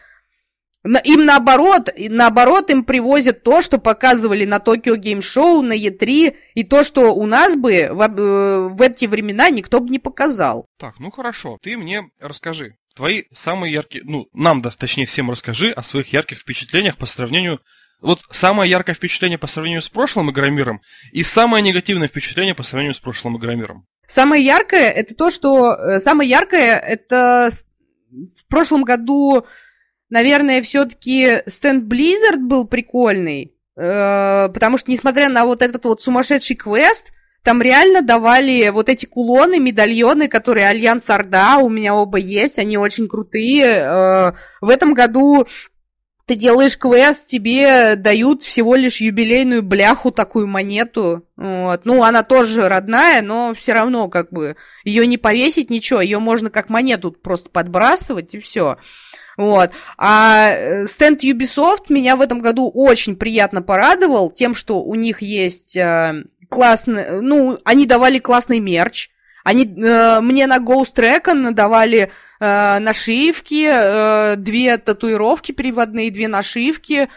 Им 0.84 1.24
наоборот, 1.24 1.90
наоборот, 1.96 2.70
им 2.70 2.84
привозят 2.84 3.44
то, 3.44 3.62
что 3.62 3.78
показывали 3.78 4.44
на 4.44 4.58
Токио 4.58 4.96
Гейм 4.96 5.22
Шоу, 5.22 5.62
на 5.62 5.74
Е3, 5.74 6.34
и 6.54 6.64
то, 6.64 6.82
что 6.82 7.14
у 7.14 7.24
нас 7.26 7.54
бы 7.54 7.88
в, 7.92 8.00
э, 8.00 8.68
в 8.68 8.82
эти 8.82 9.06
времена 9.06 9.48
никто 9.50 9.78
бы 9.78 9.90
не 9.90 10.00
показал. 10.00 10.66
Так, 10.78 10.98
ну 10.98 11.10
хорошо, 11.12 11.58
ты 11.62 11.76
мне 11.76 12.02
расскажи. 12.20 12.74
Твои 12.96 13.24
самые 13.32 13.72
яркие, 13.72 14.04
ну, 14.04 14.26
нам, 14.32 14.60
да, 14.60 14.70
точнее, 14.70 15.06
всем 15.06 15.30
расскажи 15.30 15.70
о 15.70 15.82
своих 15.82 16.12
ярких 16.12 16.40
впечатлениях 16.40 16.96
по 16.96 17.06
сравнению 17.06 17.60
вот 18.02 18.20
самое 18.32 18.68
яркое 18.68 18.96
впечатление 18.96 19.38
по 19.38 19.46
сравнению 19.46 19.80
с 19.80 19.88
прошлым 19.88 20.30
Игромиром 20.30 20.82
и 21.12 21.22
самое 21.22 21.62
негативное 21.62 22.08
впечатление 22.08 22.54
по 22.54 22.64
сравнению 22.64 22.94
с 22.94 23.00
прошлым 23.00 23.38
Игромиром. 23.38 23.86
Самое 24.08 24.44
яркое 24.44 24.90
это 24.90 25.14
то, 25.14 25.30
что... 25.30 25.74
Э, 25.74 26.00
самое 26.00 26.28
яркое 26.28 26.76
это 26.76 27.50
в 28.10 28.46
прошлом 28.48 28.82
году 28.82 29.46
наверное, 30.12 30.60
все-таки 30.62 31.42
стенд 31.46 31.90
Blizzard 31.90 32.36
был 32.36 32.66
прикольный, 32.66 33.54
э, 33.76 34.48
потому 34.50 34.76
что, 34.76 34.90
несмотря 34.90 35.30
на 35.30 35.46
вот 35.46 35.62
этот 35.62 35.84
вот 35.86 36.02
сумасшедший 36.02 36.54
квест, 36.54 37.12
там 37.42 37.62
реально 37.62 38.02
давали 38.02 38.68
вот 38.68 38.88
эти 38.88 39.06
кулоны, 39.06 39.58
медальоны, 39.58 40.28
которые 40.28 40.68
Альянс 40.68 41.08
Орда, 41.10 41.56
у 41.56 41.68
меня 41.68 41.94
оба 41.94 42.18
есть, 42.18 42.58
они 42.58 42.76
очень 42.76 43.08
крутые. 43.08 43.64
Э, 43.64 44.32
в 44.60 44.68
этом 44.68 44.92
году 44.92 45.46
ты 46.26 46.36
делаешь 46.36 46.78
квест, 46.78 47.26
тебе 47.26 47.96
дают 47.96 48.42
всего 48.42 48.76
лишь 48.76 49.00
юбилейную 49.00 49.62
бляху, 49.62 50.12
такую 50.12 50.46
монету. 50.46 51.26
Вот. 51.36 51.84
Ну, 51.84 52.04
она 52.04 52.22
тоже 52.22 52.68
родная, 52.68 53.22
но 53.22 53.54
все 53.54 53.72
равно 53.72 54.08
как 54.08 54.30
бы 54.30 54.56
ее 54.84 55.06
не 55.06 55.16
повесить, 55.16 55.70
ничего, 55.70 56.02
ее 56.02 56.18
можно 56.20 56.50
как 56.50 56.68
монету 56.68 57.12
просто 57.12 57.48
подбрасывать 57.48 58.34
и 58.34 58.40
все. 58.40 58.76
Вот. 59.36 59.70
А 59.96 60.50
э, 60.50 60.86
стенд 60.86 61.22
Ubisoft 61.24 61.86
меня 61.88 62.16
в 62.16 62.20
этом 62.20 62.40
году 62.40 62.70
очень 62.72 63.16
приятно 63.16 63.62
порадовал 63.62 64.30
тем, 64.30 64.54
что 64.54 64.82
у 64.82 64.94
них 64.94 65.22
есть 65.22 65.76
э, 65.76 66.24
классный, 66.48 67.20
ну, 67.20 67.58
они 67.64 67.86
давали 67.86 68.18
классный 68.18 68.60
мерч. 68.60 69.10
Они 69.44 69.64
э, 69.64 70.20
мне 70.20 70.46
на 70.46 70.58
Ghost 70.58 70.94
Recon 70.96 71.50
давали 71.52 72.12
э, 72.38 72.78
нашивки, 72.78 73.68
э, 73.68 74.36
две 74.36 74.78
татуировки 74.78 75.52
переводные, 75.52 76.10
две 76.10 76.28
нашивки. 76.28 77.08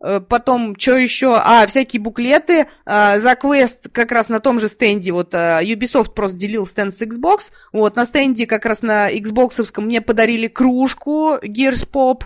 Э, 0.00 0.20
потом, 0.20 0.76
что 0.78 0.96
еще? 0.96 1.34
А, 1.34 1.66
всякие 1.66 2.00
буклеты. 2.00 2.68
А, 2.84 3.18
за 3.18 3.34
квест 3.34 3.88
как 3.92 4.12
раз 4.12 4.28
на 4.28 4.40
том 4.40 4.60
же 4.60 4.68
стенде, 4.68 5.12
вот 5.12 5.34
а, 5.34 5.62
Ubisoft 5.62 6.14
просто 6.14 6.36
делил 6.36 6.66
стенд 6.66 6.94
с 6.94 7.02
Xbox. 7.02 7.50
Вот, 7.72 7.96
на 7.96 8.06
стенде 8.06 8.46
как 8.46 8.64
раз 8.64 8.82
на 8.82 9.12
Xbox 9.12 9.80
мне 9.80 10.00
подарили 10.00 10.46
кружку 10.46 11.36
Gears 11.42 11.88
Pop. 11.90 12.22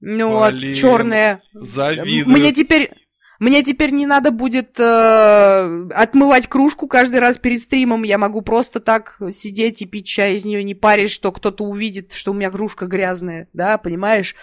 Ну, 0.00 0.30
вот, 0.30 0.54
черная. 0.74 1.42
Завидую. 1.52 2.28
Мне 2.28 2.52
теперь... 2.52 2.90
Мне 3.40 3.62
теперь 3.62 3.92
не 3.92 4.04
надо 4.04 4.32
будет 4.32 4.80
э, 4.80 5.88
отмывать 5.94 6.48
кружку 6.48 6.88
каждый 6.88 7.20
раз 7.20 7.38
перед 7.38 7.60
стримом. 7.60 8.02
Я 8.02 8.18
могу 8.18 8.42
просто 8.42 8.80
так 8.80 9.16
сидеть 9.32 9.80
и 9.80 9.86
пить 9.86 10.08
чай 10.08 10.34
из 10.34 10.44
нее, 10.44 10.64
не 10.64 10.74
парить, 10.74 11.12
что 11.12 11.30
кто-то 11.30 11.62
увидит, 11.62 12.12
что 12.12 12.32
у 12.32 12.34
меня 12.34 12.50
кружка 12.50 12.86
грязная, 12.86 13.48
да, 13.52 13.78
понимаешь? 13.78 14.34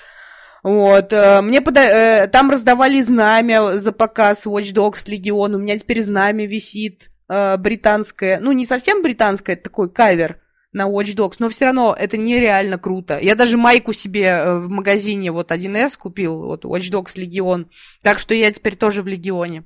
Вот, 0.65 1.13
э, 1.13 1.41
мне 1.41 1.61
пода... 1.61 1.83
Э, 2.23 2.27
там 2.27 2.49
раздавали 2.49 2.99
знамя 2.99 3.77
за 3.77 3.91
показ 3.91 4.47
Watch 4.47 4.73
Dogs 4.73 5.05
Legion, 5.05 5.53
у 5.53 5.59
меня 5.59 5.77
теперь 5.77 6.01
знамя 6.01 6.47
висит 6.47 7.11
э, 7.29 7.57
британское, 7.57 8.39
ну, 8.39 8.51
не 8.51 8.65
совсем 8.65 9.03
британское, 9.03 9.55
это 9.55 9.65
такой 9.65 9.91
кавер 9.91 10.41
на 10.73 10.89
Watch 10.89 11.15
Dogs, 11.15 11.35
но 11.37 11.49
все 11.49 11.65
равно 11.65 11.95
это 11.95 12.17
нереально 12.17 12.79
круто. 12.79 13.19
Я 13.19 13.35
даже 13.35 13.57
майку 13.57 13.93
себе 13.93 14.55
в 14.55 14.67
магазине 14.69 15.31
вот 15.31 15.51
1С 15.51 15.99
купил, 15.99 16.39
вот 16.39 16.65
Watch 16.65 16.91
Dogs 16.91 17.15
Legion, 17.15 17.67
так 18.01 18.17
что 18.17 18.33
я 18.33 18.51
теперь 18.51 18.75
тоже 18.75 19.03
в 19.03 19.07
Легионе. 19.07 19.65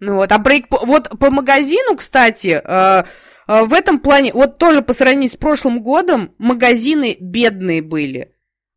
Ну 0.00 0.16
вот, 0.16 0.32
а 0.32 0.38
брейк... 0.38 0.66
Вот 0.70 1.18
по 1.18 1.30
магазину, 1.30 1.96
кстати, 1.96 2.62
в 2.62 3.72
этом 3.72 4.00
плане, 4.00 4.34
вот 4.34 4.58
тоже 4.58 4.82
по 4.82 4.92
сравнению 4.92 5.30
с 5.30 5.36
прошлым 5.36 5.82
годом, 5.82 6.34
магазины 6.36 7.16
бедные 7.18 7.80
были. 7.80 8.33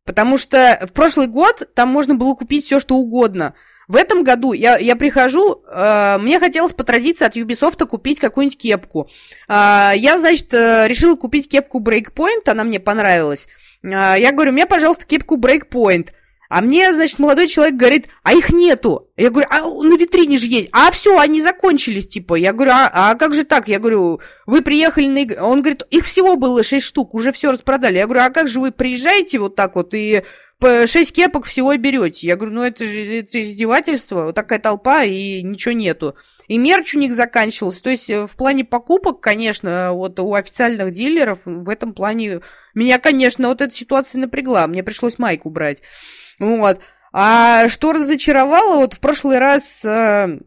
Потому 0.08 0.38
что 0.38 0.86
в 0.88 0.92
прошлый 0.94 1.26
год 1.26 1.68
там 1.74 1.90
можно 1.90 2.14
было 2.14 2.32
купить 2.34 2.64
все, 2.64 2.80
что 2.80 2.96
угодно. 2.96 3.52
В 3.88 3.94
этом 3.94 4.24
году 4.24 4.54
я, 4.54 4.78
я 4.78 4.96
прихожу, 4.96 5.62
э, 5.66 6.16
мне 6.18 6.40
хотелось 6.40 6.72
по 6.72 6.82
традиции 6.82 7.26
от 7.26 7.36
Ubisoft 7.36 7.84
купить 7.84 8.18
какую-нибудь 8.18 8.56
кепку. 8.56 9.10
Э, 9.48 9.92
я, 9.94 10.18
значит, 10.18 10.54
э, 10.54 10.88
решила 10.88 11.14
купить 11.14 11.50
кепку 11.50 11.80
Breakpoint, 11.80 12.46
она 12.46 12.64
мне 12.64 12.80
понравилась. 12.80 13.48
Э, 13.82 14.14
я 14.18 14.32
говорю, 14.32 14.52
мне, 14.52 14.64
пожалуйста, 14.64 15.04
кепку 15.04 15.36
Breakpoint. 15.36 16.08
А 16.48 16.62
мне, 16.62 16.92
значит, 16.92 17.18
молодой 17.18 17.46
человек 17.46 17.74
говорит, 17.74 18.08
а 18.22 18.32
их 18.32 18.50
нету. 18.50 19.10
Я 19.16 19.30
говорю, 19.30 19.48
а 19.50 19.60
на 19.60 19.96
витрине 19.98 20.38
же 20.38 20.46
есть. 20.46 20.70
А 20.72 20.90
все, 20.90 21.18
они 21.18 21.42
закончились, 21.42 22.08
типа. 22.08 22.36
Я 22.36 22.54
говорю, 22.54 22.72
а, 22.72 22.90
а 22.92 23.14
как 23.16 23.34
же 23.34 23.44
так? 23.44 23.68
Я 23.68 23.78
говорю, 23.78 24.20
вы 24.46 24.62
приехали 24.62 25.08
на 25.08 25.24
игру. 25.24 25.44
Он 25.44 25.60
говорит, 25.60 25.82
их 25.90 26.06
всего 26.06 26.36
было 26.36 26.62
6 26.62 26.84
штук, 26.84 27.12
уже 27.14 27.32
все 27.32 27.52
распродали. 27.52 27.98
Я 27.98 28.06
говорю, 28.06 28.22
а 28.22 28.30
как 28.30 28.48
же 28.48 28.60
вы 28.60 28.72
приезжаете 28.72 29.38
вот 29.38 29.56
так 29.56 29.76
вот 29.76 29.92
и 29.92 30.22
по 30.58 30.86
6 30.86 31.14
кепок 31.14 31.44
всего 31.44 31.76
берете? 31.76 32.26
Я 32.26 32.36
говорю, 32.36 32.54
ну 32.54 32.62
это 32.62 32.82
же 32.84 33.18
это 33.18 33.42
издевательство, 33.42 34.24
вот 34.24 34.34
такая 34.34 34.58
толпа 34.58 35.04
и 35.04 35.42
ничего 35.42 35.72
нету. 35.72 36.16
И 36.46 36.56
мерч 36.56 36.94
у 36.94 36.98
них 36.98 37.12
заканчивался. 37.12 37.82
То 37.82 37.90
есть 37.90 38.08
э, 38.08 38.26
в 38.26 38.34
плане 38.34 38.64
покупок, 38.64 39.20
конечно, 39.20 39.92
вот 39.92 40.18
у 40.18 40.32
официальных 40.32 40.92
дилеров 40.92 41.40
в 41.44 41.68
этом 41.68 41.92
плане... 41.92 42.40
Меня, 42.74 42.98
конечно, 42.98 43.48
вот 43.48 43.60
эта 43.60 43.74
ситуация 43.74 44.18
напрягла. 44.18 44.66
Мне 44.66 44.82
пришлось 44.82 45.18
майку 45.18 45.50
брать. 45.50 45.82
Вот. 46.38 46.80
А 47.12 47.68
что 47.68 47.92
разочаровало, 47.92 48.76
вот 48.76 48.94
в 48.94 49.00
прошлый 49.00 49.38
раз 49.38 49.84
э, 49.84 50.38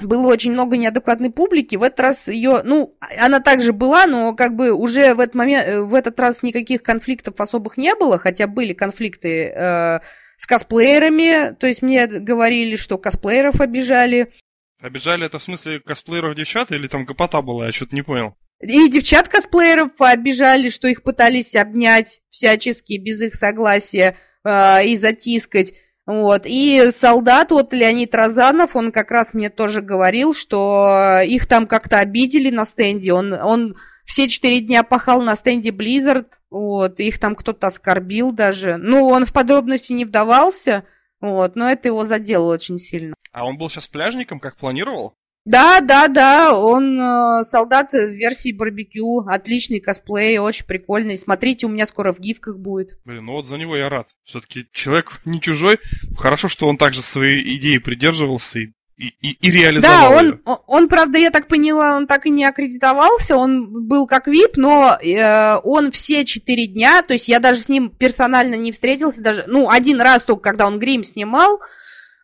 было 0.00 0.28
очень 0.28 0.52
много 0.52 0.76
неадекватной 0.76 1.30
публики. 1.30 1.76
В 1.76 1.82
этот 1.82 2.00
раз 2.00 2.28
ее, 2.28 2.62
ну, 2.64 2.96
она 3.18 3.40
также 3.40 3.72
была, 3.72 4.06
но 4.06 4.34
как 4.34 4.56
бы 4.56 4.72
уже 4.72 5.14
в 5.14 5.20
этот 5.20 5.34
момент, 5.34 5.68
э, 5.68 5.80
в 5.82 5.94
этот 5.94 6.18
раз 6.18 6.42
никаких 6.42 6.82
конфликтов 6.82 7.40
особых 7.40 7.76
не 7.76 7.94
было, 7.94 8.18
хотя 8.18 8.46
были 8.46 8.72
конфликты 8.72 9.48
э, 9.48 10.00
с 10.36 10.46
косплеерами. 10.46 11.54
То 11.54 11.66
есть 11.66 11.82
мне 11.82 12.06
говорили, 12.06 12.76
что 12.76 12.98
косплееров 12.98 13.60
обижали. 13.60 14.32
Обижали 14.80 15.26
это 15.26 15.38
в 15.38 15.42
смысле 15.42 15.80
косплееров 15.80 16.34
девчат 16.34 16.72
или 16.72 16.88
там 16.88 17.04
гопота 17.04 17.42
была? 17.42 17.66
Я 17.66 17.72
что-то 17.72 17.94
не 17.94 18.02
понял. 18.02 18.34
И 18.60 18.88
девчат 18.88 19.28
косплееров 19.28 19.90
обижали, 19.98 20.70
что 20.70 20.88
их 20.88 21.02
пытались 21.02 21.54
обнять 21.54 22.20
всячески 22.30 22.96
без 22.96 23.20
их 23.20 23.34
согласия 23.34 24.16
э, 24.44 24.86
и 24.86 24.96
затискать. 24.96 25.74
Вот. 26.06 26.42
И 26.46 26.90
солдат, 26.90 27.50
вот 27.52 27.72
Леонид 27.72 28.14
Розанов, 28.14 28.74
он 28.74 28.90
как 28.90 29.10
раз 29.10 29.34
мне 29.34 29.50
тоже 29.50 29.82
говорил, 29.82 30.34
что 30.34 31.20
их 31.24 31.46
там 31.46 31.66
как-то 31.66 31.98
обидели 31.98 32.50
на 32.50 32.64
стенде. 32.64 33.12
Он, 33.12 33.32
он 33.32 33.76
все 34.04 34.28
четыре 34.28 34.60
дня 34.60 34.82
пахал 34.82 35.22
на 35.22 35.36
стенде 35.36 35.70
Blizzard, 35.70 36.26
вот, 36.50 37.00
их 37.00 37.18
там 37.18 37.34
кто-то 37.34 37.68
оскорбил 37.68 38.32
даже. 38.32 38.76
Ну, 38.76 39.06
он 39.06 39.24
в 39.24 39.32
подробности 39.32 39.92
не 39.92 40.04
вдавался, 40.04 40.84
вот, 41.20 41.54
но 41.54 41.70
это 41.70 41.88
его 41.88 42.04
задело 42.04 42.52
очень 42.52 42.78
сильно. 42.78 43.14
А 43.32 43.46
он 43.46 43.56
был 43.56 43.70
сейчас 43.70 43.86
пляжником, 43.86 44.40
как 44.40 44.56
планировал? 44.56 45.14
Да, 45.44 45.80
да, 45.80 46.06
да, 46.06 46.56
он 46.56 47.00
э, 47.00 47.44
солдат 47.44 47.92
в 47.92 48.10
версии 48.10 48.52
барбекю, 48.52 49.24
отличный 49.26 49.80
косплей, 49.80 50.38
очень 50.38 50.66
прикольный. 50.66 51.18
Смотрите, 51.18 51.66
у 51.66 51.68
меня 51.68 51.86
скоро 51.86 52.12
в 52.12 52.20
гифках 52.20 52.58
будет. 52.58 52.98
Блин, 53.04 53.24
ну 53.24 53.32
вот 53.32 53.46
за 53.46 53.56
него 53.56 53.76
я 53.76 53.88
рад. 53.88 54.08
Все-таки 54.22 54.66
человек 54.72 55.20
не 55.24 55.40
чужой. 55.40 55.78
Хорошо, 56.16 56.48
что 56.48 56.68
он 56.68 56.76
также 56.76 57.02
своей 57.02 57.56
идеи 57.56 57.78
придерживался 57.78 58.60
и 58.60 58.72
и, 58.98 59.08
и, 59.20 59.36
и 59.40 59.50
реализовал 59.50 60.10
Да, 60.10 60.16
он, 60.16 60.40
он, 60.44 60.58
он, 60.66 60.88
правда, 60.88 61.18
я 61.18 61.30
так 61.30 61.48
поняла, 61.48 61.96
он 61.96 62.06
так 62.06 62.26
и 62.26 62.30
не 62.30 62.44
аккредитовался, 62.44 63.36
он 63.36 63.88
был 63.88 64.06
как 64.06 64.28
VIP, 64.28 64.52
но 64.56 64.96
э, 65.02 65.56
он 65.64 65.90
все 65.90 66.24
четыре 66.24 66.66
дня, 66.66 67.02
то 67.02 67.14
есть 67.14 67.26
я 67.26 67.40
даже 67.40 67.62
с 67.62 67.68
ним 67.68 67.90
персонально 67.90 68.54
не 68.54 68.70
встретился, 68.70 69.22
даже, 69.22 69.44
ну, 69.48 69.68
один 69.70 70.00
раз 70.00 70.24
только, 70.24 70.42
когда 70.42 70.66
он 70.66 70.78
грим 70.78 71.02
снимал, 71.02 71.60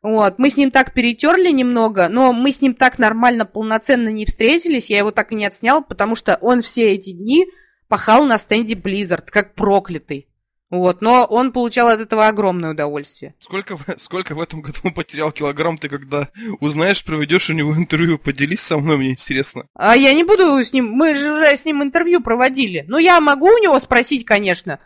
вот, 0.03 0.39
мы 0.39 0.51
с 0.51 0.57
ним 0.57 0.71
так 0.71 0.95
перетерли 0.95 1.51
немного, 1.51 2.09
но 2.09 2.33
мы 2.33 2.51
с 2.51 2.61
ним 2.61 2.75
так 2.75 2.99
нормально, 2.99 3.45
полноценно 3.45 4.09
не 4.09 4.27
встретились, 4.27 4.91
я 4.91 4.99
его 4.99 5.11
так 5.11 5.33
и 5.33 5.35
не 5.35 5.47
отснял, 5.47 5.83
потому 5.83 6.15
что 6.15 6.39
он 6.41 6.63
все 6.63 6.93
эти 6.93 7.13
дни 7.13 7.47
пахал 7.89 8.25
на 8.25 8.39
стенде 8.39 8.75
Blizzard, 8.75 9.27
как 9.31 9.55
проклятый. 9.55 10.29
Вот, 10.71 11.01
но 11.01 11.25
он 11.25 11.53
получал 11.53 11.89
от 11.89 12.01
этого 12.01 12.27
огромное 12.27 12.73
удовольствие. 12.73 13.35
Сколько, 13.39 13.79
сколько 13.99 14.35
в 14.35 14.41
этом 14.41 14.61
году 14.61 14.81
он 14.85 14.93
потерял 14.93 15.33
килограмм, 15.33 15.79
ты 15.79 15.89
когда 15.89 16.29
узнаешь, 16.61 17.03
проведешь 17.05 17.49
у 17.49 17.55
него 17.55 17.75
интервью, 17.75 18.19
поделись 18.19 18.61
со 18.61 18.77
мной, 18.77 18.99
мне 18.99 19.11
интересно. 19.11 19.67
А 19.75 19.97
я 19.97 20.13
не 20.13 20.25
буду 20.25 20.63
с 20.63 20.73
ним, 20.73 20.91
мы 20.91 21.15
же 21.15 21.33
уже 21.33 21.57
с 21.57 21.65
ним 21.65 21.83
интервью 21.83 22.21
проводили. 22.21 22.85
Ну, 22.87 22.99
я 22.99 23.21
могу 23.21 23.47
у 23.47 23.59
него 23.59 23.81
спросить, 23.81 24.27
конечно, 24.27 24.79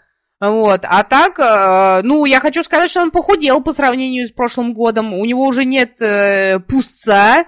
вот, 0.51 0.81
а 0.83 1.05
так, 1.05 1.39
э, 1.39 2.03
ну, 2.03 2.25
я 2.25 2.41
хочу 2.41 2.65
сказать, 2.65 2.91
что 2.91 3.01
он 3.01 3.13
похудел 3.13 3.63
по 3.63 3.73
сравнению 3.73 4.27
с 4.27 4.33
прошлым 4.33 4.75
годом. 4.75 5.15
У 5.15 5.25
него 5.25 5.45
уже 5.45 5.65
нет 5.65 6.03
э, 6.03 6.59
пустца, 6.59 7.45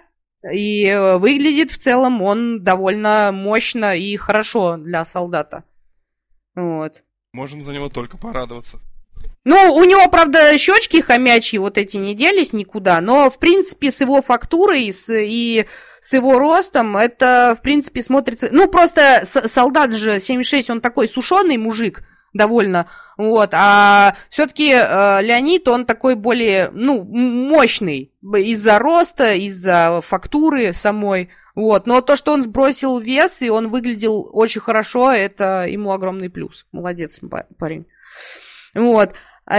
и 0.53 0.87
э, 0.87 1.19
выглядит 1.19 1.73
в 1.73 1.79
целом 1.79 2.23
он 2.23 2.63
довольно 2.63 3.33
мощно 3.33 3.97
и 3.97 4.17
хорошо 4.17 4.77
для 4.77 5.05
солдата. 5.05 5.65
Вот. 6.55 7.03
Можем 7.33 7.63
за 7.63 7.73
него 7.73 7.89
только 7.89 8.17
порадоваться. 8.17 8.79
Ну, 9.45 9.75
у 9.75 9.83
него, 9.83 10.09
правда, 10.09 10.57
щечки 10.57 11.01
хомячьи 11.01 11.59
вот 11.59 11.79
эти 11.79 11.97
не 11.97 12.15
делись 12.15 12.53
никуда, 12.53 13.01
но, 13.01 13.29
в 13.29 13.41
принципе, 13.41 13.91
с 13.91 14.01
его 14.01 14.23
фактурой 14.23 14.93
с, 14.93 15.13
и 15.13 15.67
с 16.01 16.13
его 16.13 16.39
ростом 16.39 16.97
это, 16.97 17.57
в 17.59 17.61
принципе, 17.61 18.03
смотрится... 18.03 18.51
Ну, 18.53 18.69
просто 18.69 19.25
солдат 19.25 19.95
же 19.95 20.21
76, 20.21 20.71
он 20.71 20.81
такой 20.81 21.09
сушеный 21.09 21.57
мужик, 21.57 22.05
довольно, 22.35 22.89
вот, 23.17 23.51
а 23.53 24.17
все-таки 24.29 24.73
э, 24.73 25.23
Леонид, 25.23 25.67
он 25.69 25.87
такой 25.87 26.17
более, 26.17 26.71
ну, 26.73 27.03
мощный 27.05 28.13
из-за 28.23 28.79
роста, 28.79 29.35
из-за 29.35 30.01
фактуры 30.03 30.75
самой, 30.75 31.31
вот, 31.55 31.87
но 31.87 32.01
то, 32.01 32.17
что 32.17 32.33
он 32.33 32.43
сбросил 32.43 32.99
вес, 32.99 33.41
и 33.41 33.49
он 33.49 33.69
выглядел 33.69 34.29
очень 34.33 34.61
хорошо, 34.61 35.13
это 35.13 35.67
ему 35.67 35.93
огромный 35.93 36.29
плюс, 36.29 36.67
молодец 36.73 37.21
парень, 37.59 37.87
вот, 38.75 39.13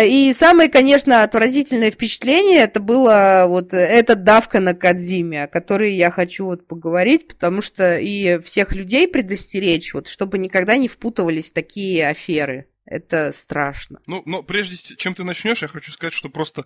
и 0.04 0.34
самое, 0.34 0.70
конечно, 0.70 1.24
отвратительное 1.24 1.92
впечатление 1.92 2.62
это 2.62 2.80
было 2.80 3.46
вот 3.48 3.72
эта 3.74 4.16
давка 4.16 4.60
на 4.60 4.74
Кадзиме, 4.74 5.44
о 5.44 5.48
которой 5.48 5.94
я 5.94 6.10
хочу 6.10 6.46
вот 6.46 6.68
поговорить, 6.68 7.28
потому 7.28 7.62
что 7.62 7.98
и 8.00 8.40
всех 8.40 8.72
людей 8.72 9.08
предостеречь, 9.08 9.94
вот, 9.94 10.08
чтобы 10.08 10.40
никогда 10.40 10.78
не 10.78 10.88
впутывались 10.88 11.52
в 11.52 11.54
такие 11.54 12.08
аферы. 12.08 12.68
Это 12.86 13.32
страшно. 13.32 14.00
Ну, 14.08 14.24
но 14.26 14.44
прежде 14.44 14.78
чем 14.78 15.14
ты 15.14 15.24
начнешь, 15.24 15.62
я 15.62 15.68
хочу 15.68 15.92
сказать, 15.92 16.14
что 16.14 16.30
просто, 16.30 16.66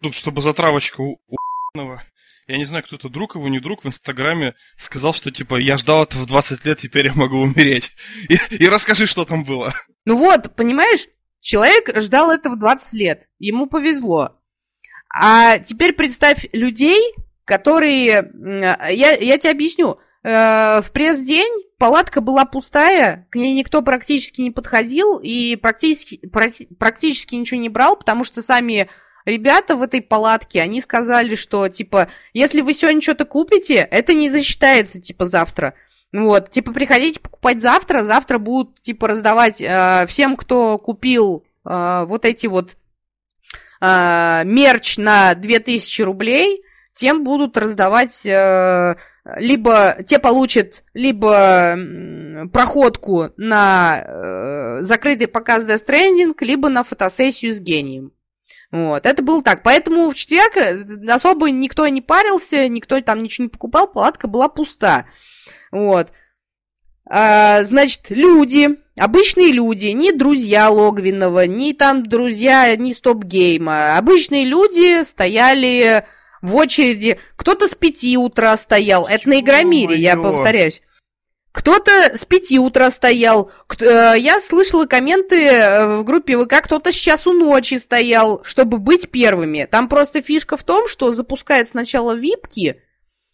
ну, 0.00 0.10
чтобы 0.12 0.42
затравочка 0.42 1.00
у, 1.00 1.20
у 1.28 1.36
я 2.46 2.56
не 2.56 2.64
знаю, 2.64 2.82
кто 2.82 2.96
это 2.96 3.08
друг 3.08 3.36
его, 3.36 3.46
не 3.46 3.60
друг, 3.60 3.84
в 3.84 3.86
Инстаграме 3.86 4.54
сказал, 4.76 5.14
что 5.14 5.30
типа 5.30 5.56
я 5.56 5.76
ждал 5.76 6.02
этого 6.02 6.24
в 6.24 6.26
20 6.26 6.64
лет, 6.64 6.78
теперь 6.78 7.06
я 7.06 7.14
могу 7.14 7.38
умереть. 7.38 7.92
И, 8.28 8.38
и 8.56 8.68
расскажи, 8.68 9.06
что 9.06 9.24
там 9.24 9.44
было. 9.44 9.72
Ну 10.04 10.16
вот, 10.16 10.56
понимаешь, 10.56 11.06
Человек 11.40 11.90
ждал 12.00 12.30
этого 12.30 12.56
20 12.56 12.94
лет, 12.94 13.28
ему 13.38 13.66
повезло. 13.66 14.36
А 15.12 15.58
теперь 15.58 15.92
представь 15.94 16.46
людей, 16.52 17.14
которые... 17.44 18.30
Я, 18.90 19.12
я 19.16 19.38
тебе 19.38 19.50
объясню. 19.50 19.98
Э, 20.22 20.82
в 20.82 20.90
пресс-день 20.92 21.64
палатка 21.78 22.20
была 22.20 22.44
пустая, 22.44 23.26
к 23.30 23.36
ней 23.36 23.54
никто 23.54 23.80
практически 23.82 24.42
не 24.42 24.50
подходил 24.50 25.18
и 25.18 25.56
практически, 25.56 26.20
практически 26.78 27.34
ничего 27.34 27.58
не 27.58 27.70
брал, 27.70 27.96
потому 27.96 28.22
что 28.22 28.42
сами 28.42 28.88
ребята 29.24 29.76
в 29.76 29.82
этой 29.82 30.02
палатке, 30.02 30.60
они 30.60 30.80
сказали, 30.80 31.34
что, 31.34 31.68
типа, 31.68 32.08
если 32.34 32.60
вы 32.60 32.74
сегодня 32.74 33.00
что-то 33.00 33.24
купите, 33.24 33.76
это 33.76 34.12
не 34.12 34.28
засчитается, 34.28 35.00
типа, 35.00 35.26
завтра. 35.26 35.74
Вот, 36.12 36.50
типа, 36.50 36.72
приходите 36.72 37.20
покупать 37.20 37.62
завтра, 37.62 38.02
завтра 38.02 38.38
будут, 38.38 38.80
типа, 38.80 39.08
раздавать 39.08 39.60
э, 39.60 40.06
всем, 40.08 40.36
кто 40.36 40.76
купил 40.78 41.44
э, 41.64 42.04
вот 42.06 42.24
эти 42.24 42.48
вот 42.48 42.76
э, 43.80 44.42
мерч 44.44 44.98
на 44.98 45.34
2000 45.34 46.02
рублей, 46.02 46.62
тем 46.94 47.22
будут 47.22 47.56
раздавать, 47.56 48.26
э, 48.26 48.96
либо 49.36 49.98
те 50.04 50.18
получат 50.18 50.82
либо 50.94 51.78
проходку 52.52 53.28
на 53.36 54.02
э, 54.04 54.82
закрытый 54.82 55.28
показ 55.28 55.64
Death 55.64 55.86
Stranding, 55.86 56.34
либо 56.40 56.68
на 56.68 56.82
фотосессию 56.82 57.54
с 57.54 57.60
гением. 57.60 58.12
Вот, 58.72 59.04
это 59.04 59.22
было 59.22 59.42
так. 59.42 59.62
Поэтому 59.62 60.10
в 60.10 60.14
четверг 60.14 60.56
э, 60.56 60.84
особо 61.08 61.50
никто 61.50 61.86
не 61.88 62.00
парился, 62.00 62.68
никто 62.68 63.00
там 63.00 63.22
ничего 63.22 63.44
не 63.44 63.50
покупал, 63.50 63.88
палатка 63.88 64.28
была 64.28 64.48
пуста. 64.48 65.06
Вот. 65.72 66.12
А, 67.12 67.64
значит, 67.64 68.06
люди, 68.10 68.68
обычные 68.96 69.50
люди, 69.50 69.86
не 69.88 70.12
друзья 70.12 70.70
Логвинова, 70.70 71.46
не 71.46 71.74
там 71.74 72.06
друзья, 72.06 72.76
не 72.76 72.94
стоп-гейма. 72.94 73.96
Обычные 73.96 74.44
люди 74.44 75.02
стояли 75.02 76.06
в 76.40 76.54
очереди. 76.54 77.18
Кто-то 77.34 77.66
с 77.66 77.74
пяти 77.74 78.16
утра 78.16 78.56
стоял. 78.56 79.06
Это 79.06 79.28
на 79.28 79.40
Игромире, 79.40 79.96
я 79.96 80.16
повторяюсь. 80.16 80.82
Кто-то 81.52 82.16
с 82.16 82.24
пяти 82.24 82.60
утра 82.60 82.90
стоял. 82.90 83.50
Э, 83.80 84.14
я 84.16 84.38
слышала 84.40 84.86
комменты 84.86 85.46
э, 85.46 85.98
в 85.98 86.04
группе 86.04 86.38
ВК, 86.38 86.62
кто-то 86.62 86.92
с 86.92 86.94
часу 86.94 87.32
ночи 87.32 87.74
стоял, 87.74 88.42
чтобы 88.44 88.78
быть 88.78 89.10
первыми. 89.10 89.66
Там 89.68 89.88
просто 89.88 90.22
фишка 90.22 90.56
в 90.56 90.62
том, 90.62 90.86
что 90.86 91.10
запускают 91.10 91.68
сначала 91.68 92.14
випки, 92.14 92.80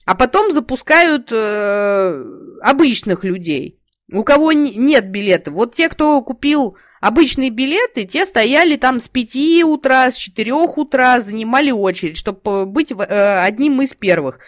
а 0.07 0.15
потом 0.15 0.51
запускают 0.51 1.29
э, 1.31 2.25
обычных 2.63 3.23
людей, 3.25 3.81
у 4.11 4.23
кого 4.23 4.53
нет 4.53 5.11
билета. 5.11 5.51
Вот 5.51 5.75
те, 5.75 5.91
кто 5.91 6.23
купил 6.23 6.79
обычные 7.03 7.51
билеты, 7.51 8.05
те 8.05 8.25
стояли 8.25 8.77
там 8.77 8.99
с 8.99 9.09
5 9.09 9.63
утра, 9.65 10.11
с 10.11 10.17
4 10.17 10.55
утра, 10.55 11.21
занимали 11.21 11.71
очередь, 11.71 12.17
чтобы 12.17 12.65
быть 12.65 12.93
э, 12.93 13.41
одним 13.43 13.83
из 13.83 13.93
первых. 13.93 14.39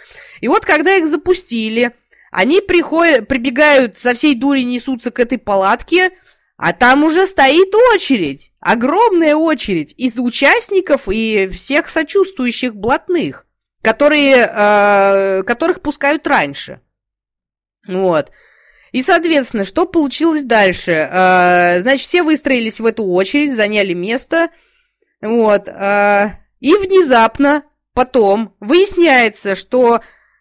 И 0.41 0.49
вот 0.49 0.65
когда 0.65 0.97
их 0.97 1.07
запустили, 1.07 1.93
они 2.31 2.61
приходят, 2.61 3.29
прибегают 3.29 3.99
со 3.99 4.15
всей 4.15 4.35
дури, 4.35 4.63
несутся 4.63 5.11
к 5.11 5.19
этой 5.19 5.39
палатке, 5.39 6.13
а 6.57 6.73
там 6.73 7.05
уже 7.05 7.27
стоит 7.27 7.73
очередь, 7.95 8.53
огромная 8.61 9.37
очередь 9.37 9.95
из 9.97 10.19
участников 10.19 11.09
и 11.09 11.47
всех 11.49 11.89
сочувствующих 11.89 12.75
блатных, 12.75 13.47
которые, 13.83 14.51
э, 14.53 15.43
которых 15.45 15.81
пускают 15.81 16.27
раньше. 16.27 16.81
Вот. 17.87 18.31
И, 18.93 19.03
соответственно, 19.03 19.65
что 19.65 19.87
получилось 19.87 20.43
дальше? 20.43 20.93
Э, 20.93 21.81
значит, 21.81 22.07
все 22.07 22.23
выстроились 22.23 22.81
в 22.81 22.87
эту 22.87 23.05
очередь, 23.05 23.55
заняли 23.55 23.93
место. 23.93 24.51
Вот. 25.21 25.69
Э, 25.69 26.31
и 26.61 26.75
внезапно 26.75 27.65
потом 27.95 28.57
выясняется, 28.61 29.55
что 29.55 30.01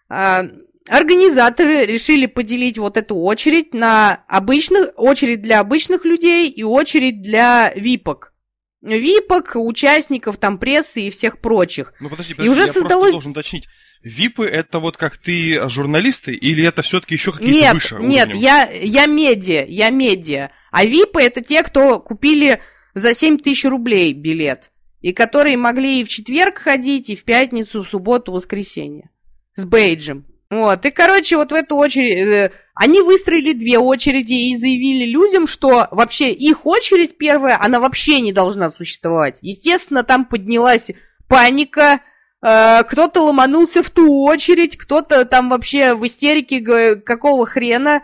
э, 0.10 0.44
организаторы 0.88 1.86
решили 1.86 2.26
поделить 2.26 2.78
вот 2.78 2.98
эту 2.98 3.16
очередь 3.16 3.74
на 3.74 4.24
обычных, 4.28 4.92
очередь 4.96 5.42
для 5.42 5.60
обычных 5.60 6.06
людей 6.06 6.50
и 6.50 6.64
очередь 6.64 7.22
для 7.22 7.74
випок. 7.76 8.34
Випок, 8.82 9.56
участников 9.56 10.38
там 10.38 10.58
прессы 10.60 11.08
и 11.08 11.10
всех 11.10 11.42
прочих. 11.42 11.94
Ну 12.00 12.10
подожди, 12.10 12.34
подожди, 12.34 12.48
и 12.48 12.52
уже 12.52 12.62
я 12.62 12.68
создалось... 12.68 13.12
должен 13.12 13.32
уточнить. 13.32 13.68
Випы 14.04 14.46
это 14.46 14.80
вот 14.80 14.96
как 14.96 15.18
ты 15.18 15.68
журналисты 15.68 16.34
или 16.34 16.64
это 16.64 16.82
все-таки 16.82 17.16
еще 17.16 17.32
какие-то 17.32 17.54
нет, 17.54 17.74
выше? 17.74 17.96
Нет, 18.00 18.28
нет, 18.28 18.36
я, 18.36 18.70
я 18.72 19.06
медиа, 19.08 19.66
я 19.68 19.90
медиа. 19.90 20.52
А 20.72 20.86
випы 20.86 21.22
это 21.22 21.42
те, 21.42 21.64
кто 21.64 22.00
купили 22.00 22.62
за 22.94 23.14
7 23.14 23.40
тысяч 23.40 23.66
рублей 23.66 24.14
билет. 24.14 24.72
И 25.02 25.14
которые 25.14 25.58
могли 25.58 26.02
и 26.02 26.04
в 26.04 26.10
четверг 26.10 26.60
ходить, 26.60 27.10
и 27.10 27.16
в 27.16 27.24
пятницу, 27.24 27.84
в 27.84 27.90
субботу, 27.90 28.32
в 28.32 28.36
воскресенье. 28.36 29.10
С 29.56 29.66
бейджем. 29.66 30.26
Вот, 30.50 30.86
и, 30.86 30.92
короче, 30.92 31.38
вот 31.38 31.52
в 31.52 31.56
эту 31.56 31.76
очередь... 31.76 32.18
Э, 32.20 32.52
они 32.74 33.02
выстроили 33.02 33.54
две 33.54 33.80
очереди 33.80 34.34
и 34.34 34.56
заявили 34.56 35.06
людям, 35.06 35.46
что 35.48 35.88
вообще 35.92 36.32
их 36.32 36.66
очередь 36.66 37.18
первая, 37.18 37.60
она 37.60 37.80
вообще 37.80 38.22
не 38.22 38.32
должна 38.32 38.72
существовать. 38.72 39.40
Естественно, 39.42 40.04
там 40.04 40.26
поднялась 40.26 40.92
паника, 41.28 42.00
э, 42.42 42.84
кто-то 42.84 43.24
ломанулся 43.24 43.84
в 43.84 43.90
ту 43.90 44.24
очередь, 44.24 44.78
кто-то 44.78 45.26
там 45.26 45.50
вообще 45.50 45.96
в 45.96 46.06
истерике 46.06 46.96
какого 46.96 47.46
хрена. 47.46 48.04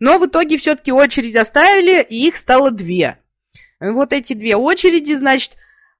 Но 0.00 0.18
в 0.18 0.26
итоге 0.26 0.58
все-таки 0.58 0.90
очередь 0.90 1.36
оставили, 1.36 2.02
и 2.02 2.26
их 2.26 2.36
стало 2.36 2.72
две. 2.72 3.18
Вот 3.78 4.12
эти 4.12 4.32
две 4.32 4.56
очереди, 4.56 5.12
значит, 5.12 5.56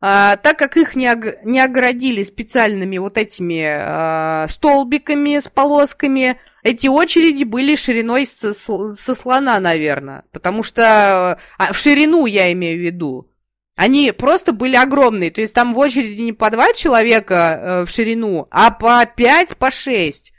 а, 0.07 0.37
так 0.37 0.59
как 0.59 0.77
их 0.77 0.97
не, 0.97 1.07
ог- 1.07 1.43
не 1.45 1.61
оградили 1.61 2.23
специальными 2.25 2.99
вот 2.99 3.17
этими 3.17 3.64
а, 3.64 4.47
столбиками 4.51 5.38
с 5.38 5.49
полосками, 5.49 6.38
эти 6.62 6.88
очереди 6.88 7.45
были 7.45 7.75
шириной 7.75 8.27
со, 8.27 8.53
со 8.53 9.14
слона, 9.14 9.59
наверное. 9.61 10.25
Потому 10.31 10.62
что 10.62 11.38
а, 11.57 11.73
в 11.73 11.79
ширину 11.79 12.27
я 12.27 12.53
имею 12.53 12.79
в 12.79 12.83
виду. 12.83 13.31
Они 13.77 14.12
просто 14.12 14.53
были 14.53 14.77
огромные. 14.77 15.31
То 15.31 15.40
есть 15.40 15.55
там 15.55 15.73
в 15.73 15.79
очереди 15.79 16.21
не 16.21 16.35
по 16.35 16.51
два 16.51 16.75
человека 16.75 17.35
э, 17.35 17.85
в 17.87 17.90
ширину, 17.90 18.47
а 18.51 18.73
по 18.73 19.07
пять, 19.07 19.57
по 19.57 19.71
шесть. 19.71 20.35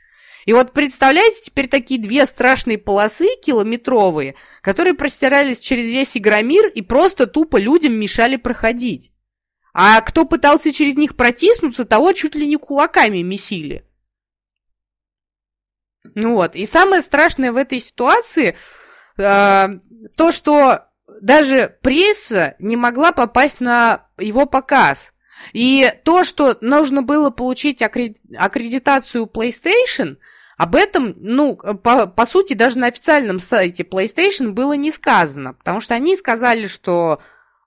И 0.45 0.54
вот 0.54 0.73
представляете 0.73 1.41
теперь 1.41 1.69
такие 1.69 1.99
две 1.99 2.28
страшные 2.28 2.78
полосы 2.78 3.30
километровые, 3.43 4.36
которые 4.62 4.93
простирались 4.93 5.60
через 5.60 5.89
весь 5.89 6.15
Игромир 6.15 6.67
и 6.67 6.84
просто 6.84 7.25
тупо 7.25 7.58
людям 7.58 7.93
мешали 7.93 8.36
проходить. 8.36 9.10
А 9.77 9.99
кто 9.99 10.23
пытался 10.23 10.71
через 10.71 10.95
них 10.95 11.17
протиснуться, 11.17 11.83
того 11.83 12.13
чуть 12.13 12.33
ли 12.33 12.47
не 12.47 12.55
кулаками 12.55 13.21
месили. 13.21 13.85
Ну 16.15 16.35
вот. 16.35 16.55
И 16.55 16.65
самое 16.65 17.01
страшное 17.01 17.51
в 17.51 17.57
этой 17.57 17.81
ситуации 17.81 18.55
э, 19.17 19.67
то, 20.15 20.31
что 20.31 20.85
даже 21.19 21.77
пресса 21.81 22.55
не 22.57 22.77
могла 22.77 23.11
попасть 23.11 23.59
на 23.59 24.07
его 24.17 24.45
показ. 24.45 25.11
И 25.51 25.93
то, 26.05 26.23
что 26.23 26.57
нужно 26.61 27.01
было 27.01 27.29
получить 27.29 27.81
аккредитацию 27.81 29.25
PlayStation, 29.25 30.15
об 30.55 30.77
этом, 30.77 31.15
ну, 31.17 31.57
по, 31.57 32.07
по 32.07 32.25
сути, 32.25 32.53
даже 32.53 32.79
на 32.79 32.88
официальном 32.88 33.39
сайте 33.39 33.83
PlayStation 33.83 34.51
было 34.51 34.71
не 34.71 34.93
сказано, 34.93 35.53
потому 35.53 35.81
что 35.81 35.95
они 35.95 36.15
сказали, 36.15 36.67
что 36.67 37.19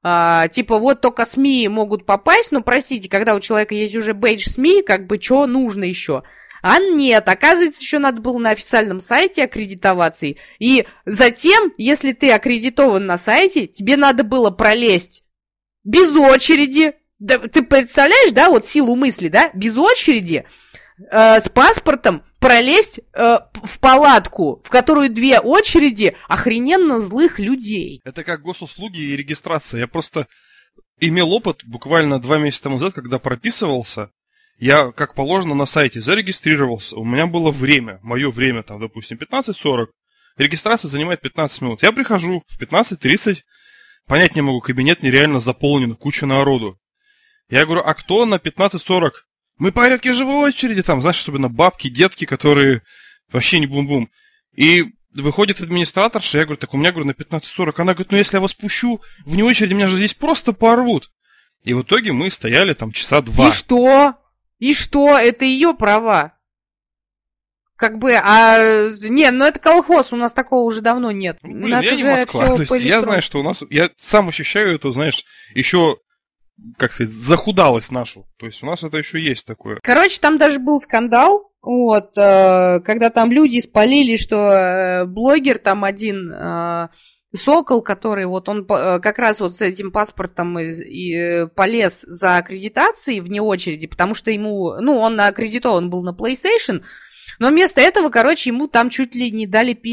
а, 0.02 0.48
типа 0.48 0.78
вот 0.78 1.00
только 1.00 1.24
СМИ 1.24 1.68
могут 1.68 2.06
попасть, 2.06 2.52
но 2.52 2.62
простите, 2.62 3.08
когда 3.08 3.34
у 3.34 3.40
человека 3.40 3.74
есть 3.74 3.96
уже 3.96 4.14
бейдж 4.14 4.48
СМИ, 4.48 4.82
как 4.82 5.06
бы 5.06 5.20
что 5.20 5.46
нужно 5.46 5.84
еще? 5.84 6.22
А 6.62 6.78
нет, 6.78 7.28
оказывается, 7.28 7.82
еще 7.82 7.98
надо 7.98 8.20
было 8.20 8.38
на 8.38 8.50
официальном 8.50 9.00
сайте 9.00 9.44
аккредитоваться. 9.44 10.26
И 10.58 10.86
затем, 11.06 11.72
если 11.76 12.12
ты 12.12 12.32
аккредитован 12.32 13.06
на 13.06 13.16
сайте, 13.16 13.66
тебе 13.66 13.96
надо 13.96 14.24
было 14.24 14.50
пролезть 14.50 15.22
без 15.84 16.14
очереди. 16.16 16.94
Да, 17.18 17.38
ты 17.38 17.62
представляешь, 17.62 18.32
да, 18.32 18.50
вот 18.50 18.66
силу 18.66 18.96
мысли, 18.96 19.28
да? 19.28 19.50
Без 19.54 19.76
очереди, 19.76 20.44
э, 21.10 21.40
с 21.40 21.48
паспортом, 21.48 22.24
пролезть 22.38 23.00
э, 23.12 23.38
в 23.54 23.78
палатку, 23.80 24.62
в 24.64 24.70
которую 24.70 25.10
две 25.10 25.40
очереди 25.40 26.16
охрененно 26.28 26.98
злых 26.98 27.38
людей. 27.38 28.00
Это 28.04 28.24
как 28.24 28.42
госуслуги 28.42 29.00
и 29.00 29.16
регистрация. 29.16 29.80
Я 29.80 29.88
просто 29.88 30.26
имел 31.00 31.32
опыт 31.32 31.62
буквально 31.64 32.20
два 32.20 32.38
месяца 32.38 32.68
назад, 32.68 32.94
когда 32.94 33.18
прописывался. 33.18 34.10
Я, 34.58 34.90
как 34.90 35.14
положено, 35.14 35.54
на 35.54 35.66
сайте 35.66 36.00
зарегистрировался. 36.00 36.96
У 36.96 37.04
меня 37.04 37.26
было 37.26 37.52
время, 37.52 38.00
мое 38.02 38.30
время, 38.30 38.62
там, 38.62 38.80
допустим, 38.80 39.16
15.40. 39.18 39.86
Регистрация 40.36 40.88
занимает 40.88 41.20
15 41.20 41.62
минут. 41.62 41.82
Я 41.82 41.92
прихожу 41.92 42.42
в 42.48 42.60
15.30, 42.60 43.38
понять 44.06 44.34
не 44.34 44.42
могу, 44.42 44.60
кабинет 44.60 45.02
нереально 45.02 45.40
заполнен, 45.40 45.94
куча 45.94 46.26
народу. 46.26 46.78
Я 47.48 47.64
говорю, 47.64 47.82
а 47.84 47.94
кто 47.94 48.26
на 48.26 48.34
15.40? 48.34 49.10
Мы 49.58 49.72
порядке 49.72 50.12
живой 50.12 50.48
очереди, 50.48 50.82
там, 50.82 51.00
знаешь, 51.00 51.18
особенно 51.18 51.48
бабки, 51.48 51.88
детки, 51.88 52.24
которые 52.24 52.82
вообще 53.30 53.58
не 53.58 53.66
бум-бум. 53.66 54.08
И 54.54 54.84
выходит 55.14 55.60
администраторша, 55.60 56.38
я 56.38 56.44
говорю, 56.44 56.58
так 56.58 56.74
у 56.74 56.76
меня, 56.76 56.92
говорю, 56.92 57.06
на 57.06 57.12
15.40. 57.12 57.74
Она 57.76 57.94
говорит, 57.94 58.12
ну 58.12 58.18
если 58.18 58.36
я 58.36 58.40
вас 58.40 58.54
пущу 58.54 59.00
вне 59.24 59.44
очереди, 59.44 59.74
меня 59.74 59.88
же 59.88 59.96
здесь 59.96 60.14
просто 60.14 60.52
порвут. 60.52 61.10
И 61.64 61.74
в 61.74 61.82
итоге 61.82 62.12
мы 62.12 62.30
стояли 62.30 62.72
там 62.72 62.92
часа 62.92 63.20
два. 63.20 63.48
И 63.48 63.52
что? 63.52 64.14
И 64.58 64.74
что? 64.74 65.18
Это 65.18 65.44
ее 65.44 65.74
права. 65.74 66.34
Как 67.76 67.98
бы, 67.98 68.14
а... 68.14 68.90
Не, 69.00 69.30
ну 69.30 69.44
это 69.44 69.58
колхоз, 69.60 70.12
у 70.12 70.16
нас 70.16 70.32
такого 70.32 70.64
уже 70.64 70.80
давно 70.80 71.10
нет. 71.12 71.38
Блин, 71.42 71.64
у 71.64 71.68
нас 71.68 71.84
я 71.84 71.94
уже 71.94 72.02
не 72.02 72.10
Москва. 72.10 72.56
То 72.56 72.74
есть 72.74 72.84
я 72.84 73.02
знаю, 73.02 73.22
что 73.22 73.40
у 73.40 73.42
нас... 73.42 73.62
Я 73.70 73.90
сам 74.00 74.28
ощущаю 74.28 74.74
это, 74.74 74.90
знаешь, 74.92 75.24
еще 75.54 75.98
как 76.76 76.92
сказать, 76.92 77.12
захудалость 77.12 77.92
нашу. 77.92 78.26
То 78.38 78.46
есть 78.46 78.62
у 78.62 78.66
нас 78.66 78.82
это 78.82 78.96
еще 78.96 79.20
есть 79.20 79.46
такое. 79.46 79.78
Короче, 79.82 80.20
там 80.20 80.38
даже 80.38 80.58
был 80.58 80.80
скандал, 80.80 81.50
вот, 81.62 82.16
э, 82.16 82.80
когда 82.80 83.10
там 83.10 83.30
люди 83.30 83.60
спалили, 83.60 84.16
что 84.16 84.36
э, 84.36 85.04
блогер 85.04 85.58
там 85.58 85.84
один... 85.84 86.32
Э, 86.32 86.88
Сокол, 87.36 87.82
который 87.82 88.24
вот 88.24 88.48
он 88.48 88.64
как 88.64 89.18
раз 89.18 89.40
вот 89.40 89.54
с 89.54 89.60
этим 89.60 89.92
паспортом 89.92 90.58
и, 90.58 90.72
и 90.72 91.46
полез 91.54 92.00
за 92.06 92.38
аккредитацией 92.38 93.20
вне 93.20 93.42
очереди, 93.42 93.86
потому 93.86 94.14
что 94.14 94.30
ему, 94.30 94.76
ну, 94.80 94.96
он 94.96 95.20
аккредитован 95.20 95.90
был 95.90 96.02
на 96.02 96.16
PlayStation, 96.18 96.84
но 97.38 97.48
вместо 97.48 97.82
этого, 97.82 98.08
короче, 98.08 98.48
ему 98.48 98.66
там 98.66 98.88
чуть 98.88 99.14
ли 99.14 99.30
не 99.30 99.46
дали 99.46 99.74
пи*** 99.74 99.92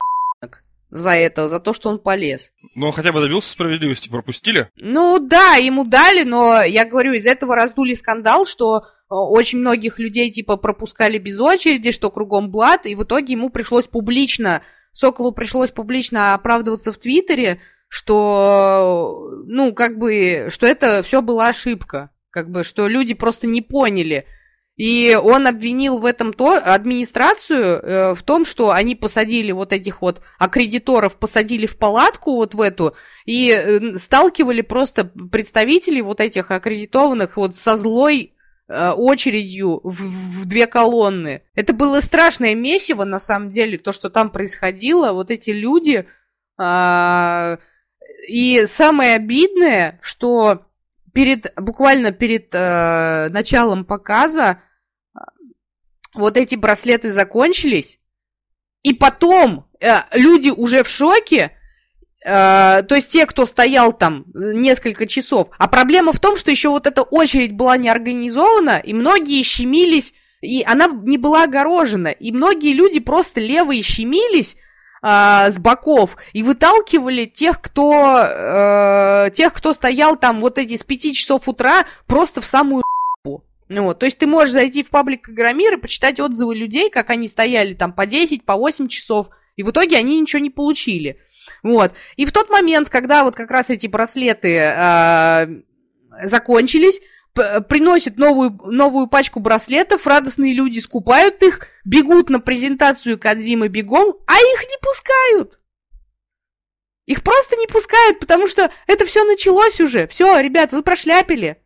за 0.89 1.11
это, 1.11 1.47
за 1.47 1.59
то, 1.59 1.73
что 1.73 1.89
он 1.89 1.99
полез. 1.99 2.51
Но 2.75 2.87
он 2.87 2.93
хотя 2.93 3.11
бы 3.11 3.21
добился 3.21 3.49
справедливости, 3.49 4.09
пропустили? 4.09 4.69
Ну 4.75 5.19
да, 5.19 5.55
ему 5.55 5.83
дали, 5.83 6.23
но 6.23 6.63
я 6.63 6.85
говорю, 6.85 7.13
из 7.13 7.25
этого 7.25 7.55
раздули 7.55 7.93
скандал, 7.93 8.45
что 8.45 8.77
э, 8.77 8.81
очень 9.09 9.59
многих 9.59 9.99
людей 9.99 10.31
типа 10.31 10.57
пропускали 10.57 11.17
без 11.17 11.39
очереди, 11.39 11.91
что 11.91 12.11
кругом 12.11 12.51
блат, 12.51 12.85
и 12.85 12.95
в 12.95 13.03
итоге 13.03 13.33
ему 13.33 13.49
пришлось 13.49 13.87
публично, 13.87 14.61
Соколу 14.95 15.33
пришлось 15.33 15.71
публично 15.71 16.35
оправдываться 16.35 16.93
в 16.93 16.97
Твиттере, 16.97 17.59
что, 17.89 19.29
ну, 19.45 19.73
как 19.73 19.97
бы, 19.97 20.47
что 20.49 20.65
это 20.65 21.03
все 21.03 21.21
была 21.21 21.49
ошибка, 21.49 22.11
как 22.29 22.49
бы, 22.49 22.63
что 22.63 22.87
люди 22.87 23.13
просто 23.13 23.45
не 23.45 23.61
поняли. 23.61 24.25
И 24.75 25.17
он 25.21 25.47
обвинил 25.47 25.99
в 25.99 26.05
этом 26.05 26.33
то, 26.33 26.57
администрацию 26.57 27.79
э, 27.81 28.13
в 28.15 28.23
том, 28.23 28.43
что 28.43 28.71
они 28.71 28.95
посадили 28.95 29.53
вот 29.53 29.71
этих 29.71 30.01
вот 30.01 30.21
аккредиторов, 30.37 31.15
посадили 31.15 31.65
в 31.65 31.77
палатку 31.77 32.35
вот 32.35 32.55
в 32.55 32.61
эту, 32.61 32.93
и 33.25 33.51
э, 33.51 33.97
сталкивали 33.97 34.61
просто 34.61 35.05
представителей 35.05 36.01
вот 36.01 36.19
этих 36.19 36.51
аккредитованных 36.51 37.37
вот 37.37 37.55
со 37.55 37.77
злой 37.77 38.33
э, 38.67 38.89
очередью 38.89 39.79
в, 39.81 40.41
в 40.41 40.45
две 40.45 40.67
колонны. 40.67 41.43
Это 41.53 41.71
было 41.71 42.01
страшное 42.01 42.53
месиво, 42.53 43.05
на 43.05 43.19
самом 43.19 43.51
деле, 43.51 43.77
то, 43.77 43.93
что 43.93 44.09
там 44.09 44.29
происходило. 44.29 45.13
Вот 45.13 45.31
эти 45.31 45.51
люди... 45.51 46.05
Э, 46.59 47.57
и 48.27 48.65
самое 48.65 49.15
обидное, 49.15 49.99
что 50.01 50.65
перед, 51.15 51.53
буквально 51.55 52.11
перед 52.11 52.53
э, 52.53 53.29
началом 53.29 53.85
показа 53.85 54.59
э, 55.15 55.19
вот 56.13 56.35
эти 56.35 56.55
браслеты 56.55 57.09
закончились, 57.09 57.99
и 58.83 58.93
потом 58.93 59.65
э, 59.79 60.01
люди 60.11 60.49
уже 60.49 60.83
в 60.83 60.89
шоке, 60.89 61.57
э, 62.25 62.83
то 62.83 62.95
есть 62.95 63.13
те, 63.13 63.25
кто 63.25 63.45
стоял 63.45 63.93
там 63.93 64.25
несколько 64.33 65.07
часов. 65.07 65.47
А 65.57 65.69
проблема 65.69 66.11
в 66.11 66.19
том, 66.19 66.35
что 66.35 66.51
еще 66.51 66.67
вот 66.67 66.85
эта 66.85 67.01
очередь 67.01 67.53
была 67.53 67.77
не 67.77 67.87
организована, 67.87 68.77
и 68.79 68.93
многие 68.93 69.41
щемились, 69.43 70.13
и 70.41 70.63
она 70.63 70.87
не 70.87 71.17
была 71.17 71.45
огорожена, 71.45 72.09
и 72.09 72.33
многие 72.33 72.73
люди 72.73 72.99
просто 72.99 73.39
левые 73.39 73.81
щемились, 73.83 74.57
э, 75.05 75.51
с 75.51 75.59
боков 75.59 76.17
и 76.33 76.41
выталкивали 76.41 77.25
тех, 77.25 77.61
кто, 77.61 78.23
э, 78.25 79.29
тех, 79.33 79.53
кто 79.53 79.73
стоял 79.73 80.17
там 80.17 80.41
вот 80.41 80.57
эти 80.57 80.75
с 80.75 80.83
5 80.83 81.13
часов 81.13 81.47
утра 81.47 81.85
просто 82.07 82.41
в 82.41 82.45
самую 82.45 82.83
ну, 83.67 83.85
вот, 83.85 83.97
то 83.97 84.05
есть 84.05 84.19
ты 84.19 84.27
можешь 84.27 84.53
зайти 84.53 84.83
в 84.83 84.91
паблик 84.91 85.27
Игромир 85.27 85.73
и 85.73 85.81
почитать 85.81 86.19
отзывы 86.19 86.55
людей, 86.55 86.91
как 86.91 87.09
они 87.09 87.27
стояли 87.27 87.73
там 87.73 87.93
по 87.93 88.05
10, 88.05 88.45
по 88.45 88.55
8 88.55 88.87
часов, 88.87 89.29
и 89.55 89.63
в 89.63 89.71
итоге 89.71 89.97
они 89.97 90.21
ничего 90.21 90.39
не 90.39 90.51
получили. 90.51 91.19
Вот. 91.63 91.93
И 92.15 92.27
в 92.27 92.31
тот 92.31 92.51
момент, 92.51 92.89
когда 92.91 93.23
вот 93.23 93.35
как 93.35 93.49
раз 93.49 93.71
эти 93.71 93.87
браслеты 93.87 94.55
э, 94.55 95.47
закончились, 96.25 97.01
приносит 97.35 98.17
новую, 98.17 98.59
новую 98.65 99.07
пачку 99.07 99.39
браслетов, 99.39 100.07
радостные 100.07 100.53
люди 100.53 100.79
скупают 100.79 101.43
их, 101.43 101.67
бегут 101.83 102.29
на 102.29 102.39
презентацию 102.39 103.19
Кадзимы 103.19 103.67
бегом, 103.67 104.15
а 104.25 104.33
их 104.33 104.61
не 104.63 104.77
пускают. 104.81 105.59
Их 107.05 107.21
просто 107.23 107.55
не 107.57 107.67
пускают, 107.67 108.19
потому 108.19 108.47
что 108.47 108.71
это 108.87 109.05
все 109.05 109.23
началось 109.25 109.79
уже. 109.79 110.07
Все, 110.07 110.39
ребят, 110.39 110.71
вы 110.71 110.81
прошляпили. 110.81 111.61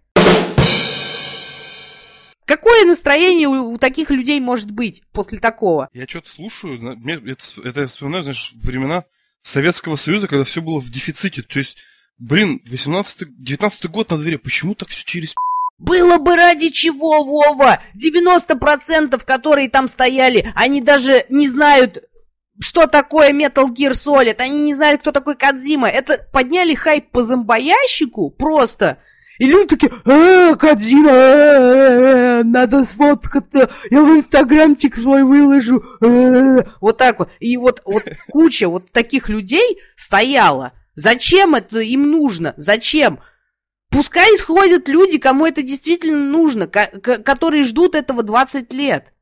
Какое 2.45 2.83
настроение 2.83 3.47
у, 3.47 3.73
у 3.73 3.77
таких 3.77 4.09
людей 4.09 4.39
может 4.39 4.71
быть 4.71 5.03
после 5.11 5.37
такого? 5.37 5.87
Я 5.93 6.07
что-то 6.07 6.29
слушаю, 6.31 6.99
это, 7.25 7.43
это 7.63 7.81
я 7.81 7.87
вспоминаю, 7.87 8.23
знаешь, 8.23 8.53
времена 8.55 9.05
Советского 9.43 9.95
Союза, 9.97 10.27
когда 10.27 10.43
все 10.43 10.61
было 10.61 10.79
в 10.79 10.89
дефиците. 10.89 11.43
То 11.43 11.59
есть, 11.59 11.77
блин, 12.17 12.59
18 12.65 13.37
19 13.37 13.85
год 13.91 14.09
на 14.09 14.17
дворе, 14.17 14.39
почему 14.39 14.73
так 14.73 14.89
все 14.89 15.05
через 15.05 15.35
было 15.79 16.17
бы 16.17 16.35
ради 16.35 16.69
чего, 16.69 17.23
Вова! 17.23 17.79
90% 17.95 19.23
которые 19.25 19.69
там 19.69 19.87
стояли, 19.87 20.51
они 20.55 20.81
даже 20.81 21.25
не 21.29 21.47
знают, 21.47 22.03
что 22.61 22.87
такое 22.87 23.31
Metal 23.31 23.65
Gear 23.67 23.91
Solid, 23.91 24.35
они 24.39 24.59
не 24.59 24.73
знают, 24.73 25.01
кто 25.01 25.11
такой 25.11 25.35
Кадзима. 25.35 25.87
Это 25.87 26.19
подняли 26.33 26.75
хайп 26.75 27.09
по 27.11 27.23
зомбоящику 27.23 28.29
просто. 28.29 28.97
И 29.39 29.45
люди 29.45 29.69
такие, 29.69 29.91
э, 30.05 30.55
Кадзима, 30.57 31.11
э, 31.11 32.43
надо 32.43 32.83
сфоткаться, 32.83 33.69
я 33.89 34.03
в 34.03 34.17
инстаграмчик 34.17 34.97
свой 34.97 35.23
выложу. 35.23 35.81
Э. 36.01 36.63
Вот 36.81 36.97
так 36.97 37.19
вот. 37.19 37.29
И 37.39 37.55
вот, 37.55 37.81
вот 37.85 38.03
куча 38.29 38.67
вот 38.67 38.91
таких 38.91 39.29
людей 39.29 39.79
стояла. 39.95 40.73
Зачем 40.95 41.55
это 41.55 41.79
им 41.79 42.11
нужно? 42.11 42.53
Зачем? 42.57 43.21
Пускай 43.89 44.35
исходят 44.35 44.87
люди, 44.87 45.17
кому 45.17 45.45
это 45.45 45.63
действительно 45.63 46.19
нужно, 46.19 46.67
которые 46.67 47.63
ждут 47.63 47.95
этого 47.95 48.23
20 48.23 48.71
лет. 48.73 49.13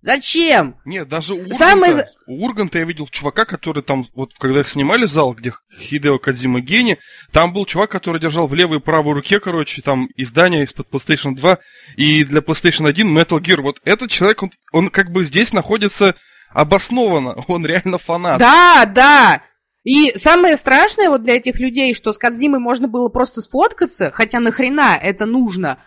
Зачем? 0.00 0.76
Нет, 0.84 1.08
даже 1.08 1.34
у 1.34 1.38
Урганта, 1.38 1.56
Самое... 1.56 2.08
у 2.26 2.44
Урганта 2.44 2.78
я 2.78 2.84
видел 2.84 3.08
чувака, 3.08 3.44
который 3.44 3.82
там, 3.82 4.06
вот 4.14 4.32
когда 4.38 4.60
их 4.60 4.68
снимали 4.68 5.06
зал, 5.06 5.34
где 5.34 5.52
Хидео 5.76 6.18
Кадзима 6.18 6.60
Гени, 6.60 6.98
там 7.32 7.52
был 7.52 7.66
чувак, 7.66 7.90
который 7.90 8.20
держал 8.20 8.46
в 8.46 8.54
левой 8.54 8.78
и 8.78 8.80
правой 8.80 9.14
руке, 9.14 9.40
короче, 9.40 9.82
там 9.82 10.08
издание 10.16 10.62
из-под 10.64 10.88
PlayStation 10.88 11.34
2 11.34 11.58
и 11.96 12.22
для 12.22 12.40
PlayStation 12.40 12.88
1 12.88 13.18
Metal 13.18 13.40
Gear. 13.40 13.60
Вот 13.60 13.80
этот 13.84 14.10
человек, 14.10 14.44
он, 14.44 14.50
он 14.72 14.88
как 14.88 15.10
бы 15.10 15.24
здесь 15.24 15.52
находится 15.52 16.14
обоснованно, 16.50 17.34
он 17.48 17.66
реально 17.66 17.98
фанат. 17.98 18.38
Да, 18.38 18.84
да, 18.86 19.42
и 19.88 20.12
самое 20.18 20.58
страшное 20.58 21.08
вот 21.08 21.22
для 21.22 21.36
этих 21.36 21.58
людей, 21.60 21.94
что 21.94 22.12
с 22.12 22.18
Кадзимой 22.18 22.60
можно 22.60 22.88
было 22.88 23.08
просто 23.08 23.40
сфоткаться, 23.40 24.10
хотя 24.10 24.38
нахрена 24.38 24.98
это 25.02 25.24
нужно, 25.24 25.82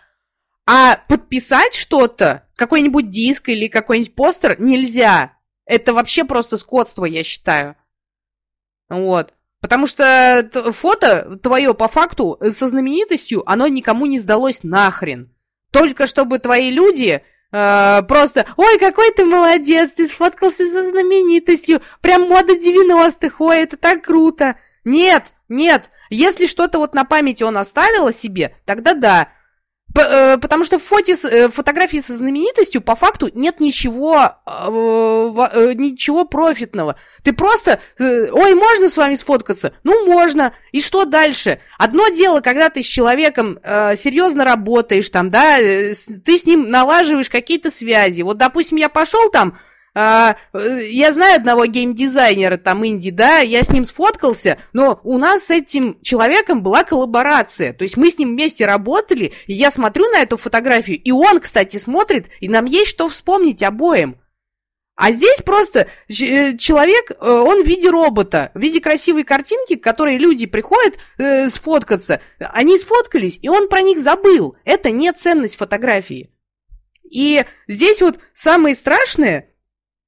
а 0.66 0.96
подписать 1.06 1.74
что-то, 1.74 2.48
какой-нибудь 2.56 3.10
диск 3.10 3.48
или 3.48 3.68
какой-нибудь 3.68 4.16
постер 4.16 4.60
нельзя. 4.60 5.36
Это 5.66 5.94
вообще 5.94 6.24
просто 6.24 6.56
скотство, 6.56 7.04
я 7.04 7.22
считаю. 7.22 7.76
Вот. 8.88 9.34
Потому 9.60 9.86
что 9.86 10.50
фото 10.72 11.38
твое 11.40 11.72
по 11.72 11.86
факту 11.86 12.40
со 12.50 12.66
знаменитостью, 12.66 13.48
оно 13.48 13.68
никому 13.68 14.06
не 14.06 14.18
сдалось 14.18 14.64
нахрен. 14.64 15.32
Только 15.70 16.08
чтобы 16.08 16.40
твои 16.40 16.70
люди 16.72 17.22
Э, 17.52 18.02
просто, 18.08 18.46
ой, 18.56 18.78
какой 18.78 19.12
ты 19.12 19.24
молодец, 19.24 19.92
ты 19.92 20.08
сфоткался 20.08 20.66
со 20.66 20.84
знаменитостью, 20.88 21.82
прям 22.00 22.22
мода 22.22 22.54
90-х, 22.54 23.36
ой, 23.38 23.58
это 23.58 23.76
так 23.76 24.02
круто. 24.02 24.56
Нет, 24.84 25.32
нет, 25.48 25.90
если 26.08 26.46
что-то 26.46 26.78
вот 26.78 26.94
на 26.94 27.04
памяти 27.04 27.42
он 27.42 27.58
оставил 27.58 28.06
о 28.06 28.12
себе, 28.12 28.56
тогда 28.64 28.94
да. 28.94 29.28
Э, 29.94 30.38
потому 30.38 30.64
что 30.64 30.78
в 30.78 30.82
фоте, 30.82 31.14
э, 31.14 31.48
фотографии 31.48 31.98
со 31.98 32.16
знаменитостью 32.16 32.80
по 32.80 32.96
факту 32.96 33.30
нет 33.34 33.60
ничего, 33.60 34.36
э, 34.46 35.72
ничего 35.74 36.24
профитного. 36.24 36.96
Ты 37.22 37.32
просто, 37.32 37.80
ой, 37.98 38.54
можно 38.54 38.88
с 38.88 38.96
вами 38.96 39.16
сфоткаться? 39.16 39.74
Ну, 39.84 40.06
можно. 40.06 40.54
И 40.72 40.80
что 40.80 41.04
дальше? 41.04 41.60
Одно 41.78 42.08
дело, 42.08 42.40
когда 42.40 42.70
ты 42.70 42.82
с 42.82 42.86
человеком 42.86 43.58
серьезно 43.62 44.44
работаешь, 44.44 45.08
там, 45.10 45.30
да, 45.30 45.58
ты 45.58 45.94
с 45.94 46.46
ним 46.46 46.70
налаживаешь 46.70 47.30
какие-то 47.30 47.70
связи. 47.70 48.22
Вот, 48.22 48.38
допустим, 48.38 48.78
я 48.78 48.88
пошел 48.88 49.30
там 49.30 49.58
а, 49.94 50.36
э, 50.54 50.86
я 50.90 51.12
знаю 51.12 51.36
одного 51.36 51.66
геймдизайнера, 51.66 52.56
там, 52.56 52.86
инди, 52.86 53.10
да, 53.10 53.38
я 53.38 53.62
с 53.62 53.68
ним 53.68 53.84
сфоткался, 53.84 54.58
но 54.72 55.00
у 55.04 55.18
нас 55.18 55.44
с 55.46 55.50
этим 55.50 56.00
человеком 56.00 56.62
была 56.62 56.84
коллаборация, 56.84 57.72
то 57.72 57.84
есть 57.84 57.96
мы 57.96 58.10
с 58.10 58.18
ним 58.18 58.30
вместе 58.30 58.64
работали, 58.64 59.32
и 59.46 59.52
я 59.52 59.70
смотрю 59.70 60.08
на 60.08 60.20
эту 60.20 60.36
фотографию, 60.36 60.98
и 60.98 61.10
он, 61.10 61.40
кстати, 61.40 61.76
смотрит, 61.76 62.28
и 62.40 62.48
нам 62.48 62.64
есть 62.64 62.90
что 62.90 63.08
вспомнить 63.08 63.62
обоим. 63.62 64.16
А 64.94 65.10
здесь 65.12 65.40
просто 65.40 65.88
э, 66.08 66.56
человек, 66.56 67.10
э, 67.10 67.14
он 67.18 67.62
в 67.62 67.66
виде 67.66 67.88
робота, 67.88 68.50
в 68.54 68.60
виде 68.60 68.80
красивой 68.80 69.24
картинки, 69.24 69.76
к 69.76 69.82
которой 69.82 70.18
люди 70.18 70.46
приходят 70.46 70.96
э, 71.18 71.48
сфоткаться. 71.48 72.20
Они 72.38 72.78
сфоткались, 72.78 73.38
и 73.40 73.48
он 73.48 73.68
про 73.68 73.80
них 73.80 73.98
забыл. 73.98 74.56
Это 74.64 74.90
не 74.90 75.10
ценность 75.12 75.56
фотографии. 75.56 76.30
И 77.10 77.44
здесь 77.68 78.02
вот 78.02 78.18
самое 78.34 78.74
страшное, 78.74 79.51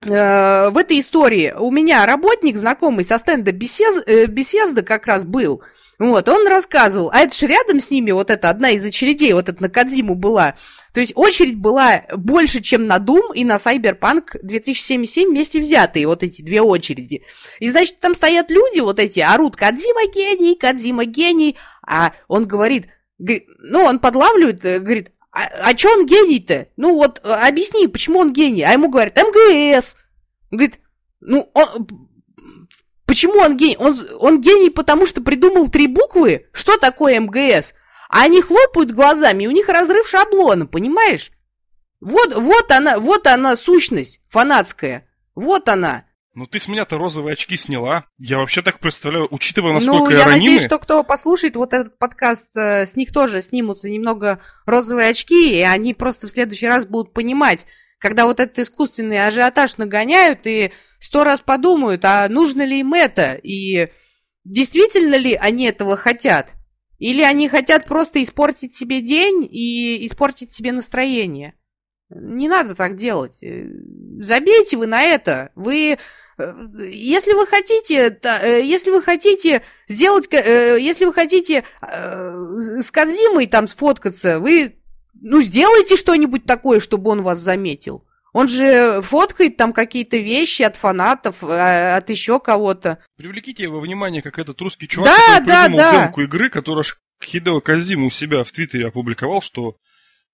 в 0.06 0.78
этой 0.78 1.00
истории 1.00 1.54
у 1.58 1.70
меня 1.70 2.04
работник, 2.06 2.56
знакомый 2.56 3.04
со 3.04 3.18
стенда 3.18 3.52
бесез, 3.52 4.02
э, 4.06 4.26
беседа 4.26 4.82
как 4.82 5.06
раз 5.06 5.24
был. 5.24 5.62
Вот, 5.98 6.28
он 6.28 6.48
рассказывал, 6.48 7.10
а 7.12 7.20
это 7.20 7.34
же 7.34 7.46
рядом 7.46 7.80
с 7.80 7.90
ними 7.90 8.10
вот 8.10 8.30
эта 8.30 8.50
одна 8.50 8.70
из 8.70 8.84
очередей, 8.84 9.32
вот 9.32 9.48
эта 9.48 9.62
на 9.62 9.68
Кадзиму 9.68 10.16
была. 10.16 10.56
То 10.92 11.00
есть 11.00 11.12
очередь 11.14 11.56
была 11.56 12.04
больше, 12.16 12.60
чем 12.60 12.86
на 12.86 12.98
Doom 12.98 13.34
и 13.34 13.44
на 13.44 13.56
Cyberpunk 13.56 14.38
2077 14.42 15.28
вместе 15.28 15.60
взятые, 15.60 16.06
вот 16.06 16.22
эти 16.22 16.42
две 16.42 16.62
очереди. 16.62 17.22
И, 17.60 17.68
значит, 17.68 18.00
там 18.00 18.14
стоят 18.14 18.50
люди 18.50 18.80
вот 18.80 18.98
эти, 18.98 19.20
орут 19.20 19.56
Кадзима 19.56 20.10
гений, 20.12 20.56
Кадзима 20.56 21.04
гений, 21.04 21.56
а 21.86 22.12
он 22.28 22.46
говорит, 22.46 22.86
ну, 23.18 23.84
он 23.84 24.00
подлавливает, 24.00 24.64
э, 24.64 24.80
говорит, 24.80 25.10
а, 25.34 25.48
а 25.62 25.74
чё 25.74 25.92
он 25.92 26.06
гений-то? 26.06 26.68
Ну 26.76 26.94
вот, 26.94 27.20
э, 27.24 27.28
объясни, 27.28 27.88
почему 27.88 28.20
он 28.20 28.32
гений? 28.32 28.62
А 28.62 28.70
ему 28.70 28.88
говорят, 28.88 29.16
МГС. 29.16 29.96
Он 30.52 30.58
говорит, 30.58 30.78
ну, 31.20 31.50
он, 31.54 31.88
почему 33.04 33.40
он 33.40 33.56
гений? 33.56 33.76
Он, 33.76 33.98
он 34.20 34.40
гений, 34.40 34.70
потому 34.70 35.06
что 35.06 35.22
придумал 35.22 35.68
три 35.68 35.88
буквы? 35.88 36.46
Что 36.52 36.78
такое 36.78 37.18
МГС? 37.18 37.74
А 38.08 38.22
они 38.22 38.42
хлопают 38.42 38.92
глазами, 38.92 39.42
и 39.42 39.48
у 39.48 39.50
них 39.50 39.68
разрыв 39.68 40.06
шаблона, 40.06 40.66
понимаешь? 40.66 41.32
Вот, 42.00 42.32
вот 42.32 42.70
она, 42.70 43.00
вот 43.00 43.26
она 43.26 43.56
сущность 43.56 44.20
фанатская. 44.28 45.08
Вот 45.34 45.68
она. 45.68 46.04
Ну 46.34 46.48
ты 46.48 46.58
с 46.58 46.66
меня-то 46.66 46.98
розовые 46.98 47.34
очки 47.34 47.56
сняла. 47.56 48.06
Я 48.18 48.38
вообще 48.38 48.60
так 48.60 48.80
представляю, 48.80 49.28
учитывая, 49.30 49.72
насколько 49.72 50.04
ну, 50.04 50.10
я, 50.10 50.18
я 50.18 50.24
ранимый... 50.24 50.40
надеюсь, 50.40 50.64
что 50.64 50.78
кто 50.80 51.04
послушает 51.04 51.54
вот 51.54 51.72
этот 51.72 51.96
подкаст, 51.96 52.56
э, 52.56 52.86
с 52.86 52.96
них 52.96 53.12
тоже 53.12 53.40
снимутся 53.40 53.88
немного 53.88 54.40
розовые 54.66 55.10
очки, 55.10 55.56
и 55.56 55.62
они 55.62 55.94
просто 55.94 56.26
в 56.26 56.30
следующий 56.30 56.66
раз 56.66 56.86
будут 56.86 57.12
понимать, 57.12 57.66
когда 57.98 58.24
вот 58.24 58.40
этот 58.40 58.58
искусственный 58.58 59.24
ажиотаж 59.24 59.76
нагоняют 59.76 60.40
и 60.46 60.72
сто 60.98 61.22
раз 61.22 61.40
подумают, 61.40 62.04
а 62.04 62.28
нужно 62.28 62.62
ли 62.62 62.80
им 62.80 62.94
это, 62.94 63.34
и 63.34 63.90
действительно 64.42 65.14
ли 65.14 65.34
они 65.34 65.66
этого 65.66 65.96
хотят, 65.96 66.50
или 66.98 67.22
они 67.22 67.48
хотят 67.48 67.86
просто 67.86 68.20
испортить 68.22 68.74
себе 68.74 69.00
день 69.00 69.48
и 69.48 70.04
испортить 70.04 70.50
себе 70.50 70.72
настроение. 70.72 71.54
Не 72.10 72.48
надо 72.48 72.74
так 72.74 72.96
делать. 72.96 73.42
Э, 73.42 73.68
забейте 74.18 74.76
вы 74.76 74.86
на 74.86 75.02
это. 75.02 75.50
Вы 75.54 75.98
если 76.38 77.32
вы 77.32 77.46
хотите, 77.46 78.18
э, 78.22 78.60
если 78.62 78.90
вы 78.90 79.02
хотите 79.02 79.62
сделать, 79.88 80.28
э, 80.32 80.78
если 80.80 81.04
вы 81.04 81.12
хотите 81.12 81.64
с 81.80 82.90
Кадзимой 82.90 83.46
там 83.46 83.66
сфоткаться, 83.66 84.40
вы, 84.40 84.76
ну, 85.20 85.40
сделайте 85.40 85.96
что-нибудь 85.96 86.44
такое, 86.44 86.80
чтобы 86.80 87.10
он 87.10 87.22
вас 87.22 87.38
заметил. 87.38 88.04
Он 88.32 88.48
же 88.48 89.00
фоткает 89.02 89.56
там 89.56 89.72
какие-то 89.72 90.16
вещи 90.16 90.62
от 90.62 90.74
фанатов, 90.74 91.44
от 91.44 92.10
еще 92.10 92.40
кого-то. 92.40 92.98
Привлеките 93.16 93.62
его 93.62 93.78
внимание, 93.78 94.22
как 94.22 94.40
этот 94.40 94.60
русский 94.60 94.88
чувак, 94.88 95.08
да, 95.16 95.38
который 95.38 95.46
да, 95.46 95.64
придумал 95.64 95.78
да. 95.78 96.04
демку 96.04 96.20
игры, 96.22 96.50
которую 96.50 96.84
Хидео 97.22 97.60
Казима 97.60 98.06
у 98.06 98.10
себя 98.10 98.42
в 98.42 98.50
Твиттере 98.50 98.88
опубликовал, 98.88 99.40
что 99.40 99.76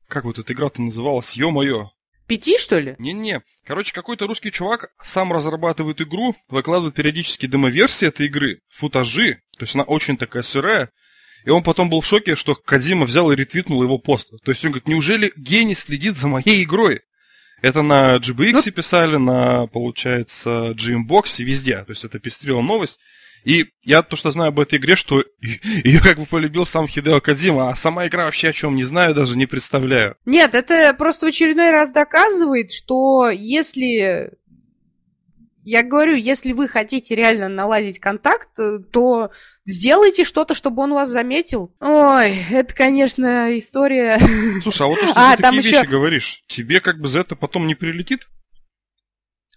как 0.09 0.25
вот 0.25 0.39
эта 0.39 0.53
игра-то 0.53 0.81
называлась, 0.83 1.35
ё-моё, 1.35 1.91
Пяти, 2.31 2.59
что 2.59 2.79
ли? 2.79 2.95
Не-не. 3.01 3.43
Короче, 3.67 3.93
какой-то 3.93 4.29
русский 4.29 4.53
чувак 4.53 4.93
сам 5.03 5.33
разрабатывает 5.33 6.01
игру, 6.01 6.37
выкладывает 6.49 6.95
периодически 6.95 7.47
демоверсии 7.47 8.07
этой 8.07 8.27
игры, 8.27 8.61
футажи, 8.71 9.41
то 9.59 9.65
есть 9.65 9.75
она 9.75 9.83
очень 9.83 10.17
такая 10.17 10.45
сырая, 10.45 10.91
и 11.45 11.51
он 11.51 11.65
потом 11.65 11.91
был 11.91 12.03
в 12.03 12.07
шоке, 12.07 12.37
что 12.37 12.55
Кадима 12.55 13.05
взял 13.05 13.33
и 13.33 13.35
ретвитнул 13.35 13.83
его 13.83 13.99
пост. 13.99 14.31
То 14.45 14.53
есть 14.53 14.65
он 14.65 14.71
говорит, 14.71 14.87
неужели 14.87 15.33
гений 15.37 15.75
следит 15.75 16.17
за 16.17 16.29
моей 16.29 16.63
игрой? 16.63 17.01
Это 17.63 17.83
на 17.83 18.19
GBX 18.19 18.63
ну... 18.65 18.73
писали, 18.75 19.17
на, 19.17 19.67
получается, 19.67 20.71
GMBox, 20.71 21.43
везде. 21.43 21.83
То 21.83 21.91
есть 21.91 22.05
это 22.05 22.21
пестрила 22.21 22.61
новость. 22.61 23.01
И 23.45 23.67
я 23.83 24.03
то, 24.03 24.17
что 24.17 24.31
знаю 24.31 24.49
об 24.49 24.61
этой 24.61 24.79
игре, 24.79 24.97
что 24.97 25.25
ее 25.41 26.01
как 26.01 26.19
бы 26.19 26.27
полюбил 26.27 26.67
сам 26.67 26.87
Хидео 26.87 27.21
Кадзима, 27.21 27.71
а 27.71 27.75
сама 27.75 28.07
игра 28.07 28.25
вообще 28.25 28.51
о 28.51 28.53
чем 28.53 28.77
не 28.77 28.85
знаю, 28.85 29.15
даже 29.15 29.37
не 29.37 29.47
представляю. 29.47 30.17
Нет, 30.27 30.55
это 30.55 30.95
просто 30.95 31.27
в 31.27 31.29
очередной 31.31 31.71
раз 31.71 31.93
доказывает, 31.93 32.73
что 32.73 33.31
если... 33.31 34.33
Я 35.63 35.83
говорю, 35.83 36.17
если 36.17 36.53
вы 36.53 36.69
хотите 36.69 37.15
реально 37.15 37.49
наладить 37.49 37.99
контакт, 38.01 38.49
то 38.91 39.31
сделайте 39.67 40.25
что-то, 40.25 40.55
чтобы 40.55 40.83
он 40.83 40.95
вас 40.95 41.11
заметил. 41.11 41.75
Ой, 41.81 42.47
это, 42.51 42.75
конечно, 42.75 43.57
история... 43.57 44.19
Слушай, 44.63 44.87
а 44.87 44.89
вот 44.89 45.01
то, 45.01 45.07
что 45.07 45.15
а, 45.17 45.37
ты 45.37 45.43
такие 45.43 45.59
еще... 45.59 45.71
вещи 45.71 45.87
говоришь, 45.87 46.45
тебе 46.47 46.81
как 46.81 46.99
бы 46.99 47.09
за 47.09 47.21
это 47.21 47.37
потом 47.37 47.67
не 47.67 47.75
прилетит? 47.75 48.29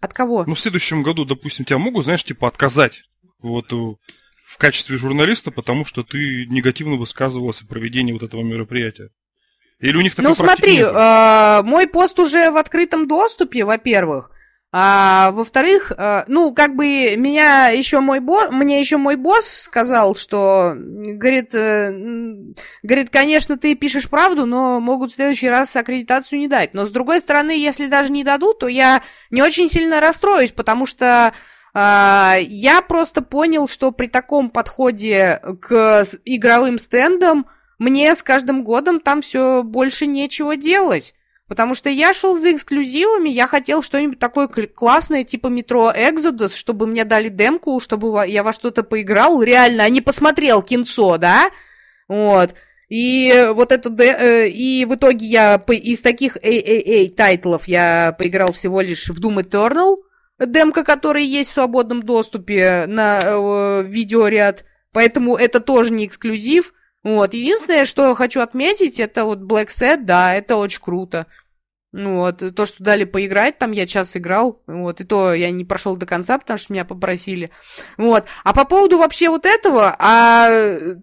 От 0.02 0.14
кого? 0.14 0.44
Ну, 0.46 0.56
в 0.56 0.60
следующем 0.60 1.04
году, 1.04 1.24
допустим, 1.24 1.64
тебя 1.64 1.78
могут, 1.78 2.04
знаешь, 2.04 2.26
типа 2.26 2.50
отказать 2.50 3.04
вот 3.44 3.72
э, 3.72 3.76
в 3.76 4.58
качестве 4.58 4.98
журналиста, 4.98 5.52
потому 5.52 5.86
что 5.86 6.04
ты 6.04 6.46
негативно 6.48 6.96
высказывалась 6.96 7.62
о 7.62 7.68
проведении 7.68 8.14
вот 8.14 8.24
этого 8.24 8.42
мероприятия. 8.42 9.10
Или 9.80 9.98
у 9.98 10.02
них 10.02 10.16
такой 10.16 10.30
Ну 10.30 10.36
смотри, 10.36 10.80
э, 10.80 11.62
мой 11.64 11.88
пост 11.88 12.18
уже 12.20 12.52
в 12.52 12.58
открытом 12.58 13.08
доступе, 13.08 13.66
во-первых. 13.66 14.32
А 14.76 15.30
во-вторых, 15.32 15.92
э, 15.96 16.24
ну, 16.28 16.52
как 16.52 16.76
бы 16.76 17.16
меня 17.16 17.68
еще 17.68 18.00
мой 18.00 18.20
босс, 18.20 18.50
мне 18.50 18.80
еще 18.80 18.98
мой 18.98 19.18
босс 19.18 19.46
сказал, 19.46 20.16
что, 20.16 20.74
говорит, 20.76 21.54
э, 21.54 21.92
говорит, 22.82 23.12
конечно, 23.12 23.56
ты 23.56 23.76
пишешь 23.76 24.10
правду, 24.10 24.48
но 24.48 24.80
могут 24.80 25.12
в 25.12 25.16
следующий 25.16 25.48
раз 25.48 25.76
аккредитацию 25.76 26.40
не 26.40 26.48
дать. 26.48 26.74
Но 26.74 26.88
с 26.88 26.90
другой 26.90 27.20
стороны, 27.20 27.52
если 27.52 27.86
даже 27.86 28.12
не 28.12 28.24
дадут, 28.24 28.60
то 28.60 28.68
я 28.68 29.04
не 29.30 29.44
очень 29.44 29.70
сильно 29.70 30.00
расстроюсь, 30.00 30.52
потому 30.52 30.88
что 30.88 31.34
я 31.76 32.84
просто 32.88 33.22
понял, 33.22 33.68
что 33.68 33.92
при 33.92 34.08
таком 34.08 34.50
подходе 34.50 35.42
к 35.62 36.06
игровым 36.26 36.78
стендам 36.78 37.48
мне 37.80 38.14
с 38.14 38.22
каждым 38.22 38.64
годом 38.64 39.00
там 39.00 39.22
все 39.22 39.64
больше 39.64 40.06
нечего 40.06 40.56
делать. 40.56 41.14
Потому 41.48 41.74
что 41.74 41.90
я 41.90 42.14
шел 42.14 42.38
за 42.38 42.54
эксклюзивами, 42.54 43.30
я 43.30 43.48
хотел 43.48 43.84
что-нибудь 43.84 44.18
такое 44.18 44.48
классное, 44.48 45.24
типа 45.24 45.48
метро 45.48 45.92
Exodus, 45.92 46.56
чтобы 46.56 46.88
мне 46.88 47.04
дали 47.06 47.30
демку, 47.30 47.80
чтобы 47.80 48.26
я 48.28 48.44
во 48.44 48.54
что-то 48.54 48.84
поиграл 48.84 49.42
реально, 49.44 49.84
а 49.84 49.90
не 49.90 50.02
посмотрел 50.02 50.62
кинцо, 50.62 51.18
да? 51.18 51.50
Вот. 52.08 52.56
И 52.90 53.50
вот 53.54 53.72
это... 53.72 53.94
Э, 54.02 54.48
и 54.48 54.86
в 54.86 54.96
итоге 54.96 55.26
я 55.26 55.56
из 55.68 56.02
таких 56.02 56.38
AAA 56.38 57.14
тайтлов 57.14 57.68
я 57.68 58.16
поиграл 58.18 58.54
всего 58.54 58.82
лишь 58.82 59.10
в 59.10 59.20
Doom 59.20 59.44
Eternal, 59.44 59.98
демка, 60.40 60.84
который 60.84 61.26
есть 61.26 61.52
в 61.52 61.54
свободном 61.54 62.04
доступе 62.04 62.86
на 62.88 63.20
э, 63.22 63.84
видеоряд, 63.84 64.66
поэтому 64.92 65.36
это 65.36 65.60
тоже 65.60 65.94
не 65.94 66.06
эксклюзив. 66.06 66.74
Вот, 67.04 67.34
единственное, 67.34 67.86
что 67.86 68.10
я 68.10 68.16
хочу 68.16 68.40
отметить, 68.40 69.00
это 69.00 69.26
вот 69.26 69.40
Black 69.40 69.68
Set, 69.68 70.06
да, 70.06 70.34
это 70.34 70.56
очень 70.56 70.82
круто. 70.82 71.28
Ну 71.96 72.18
вот, 72.18 72.42
то, 72.56 72.66
что 72.66 72.84
дали 72.84 73.04
поиграть, 73.04 73.60
там 73.60 73.72
я 73.72 73.86
час 73.86 74.18
играл, 74.18 74.60
вот, 74.66 75.00
и 75.00 75.04
то 75.04 75.32
я 75.32 75.52
не 75.52 75.64
прошел 75.64 75.96
до 75.96 76.08
конца, 76.08 76.40
потому 76.40 76.58
что 76.58 76.74
меня 76.74 76.86
попросили. 76.86 77.52
Вот. 78.00 78.26
А 78.44 78.52
по 78.52 78.66
поводу 78.66 78.98
вообще 78.98 79.30
вот 79.30 79.46
этого, 79.46 79.96
а 80.00 80.50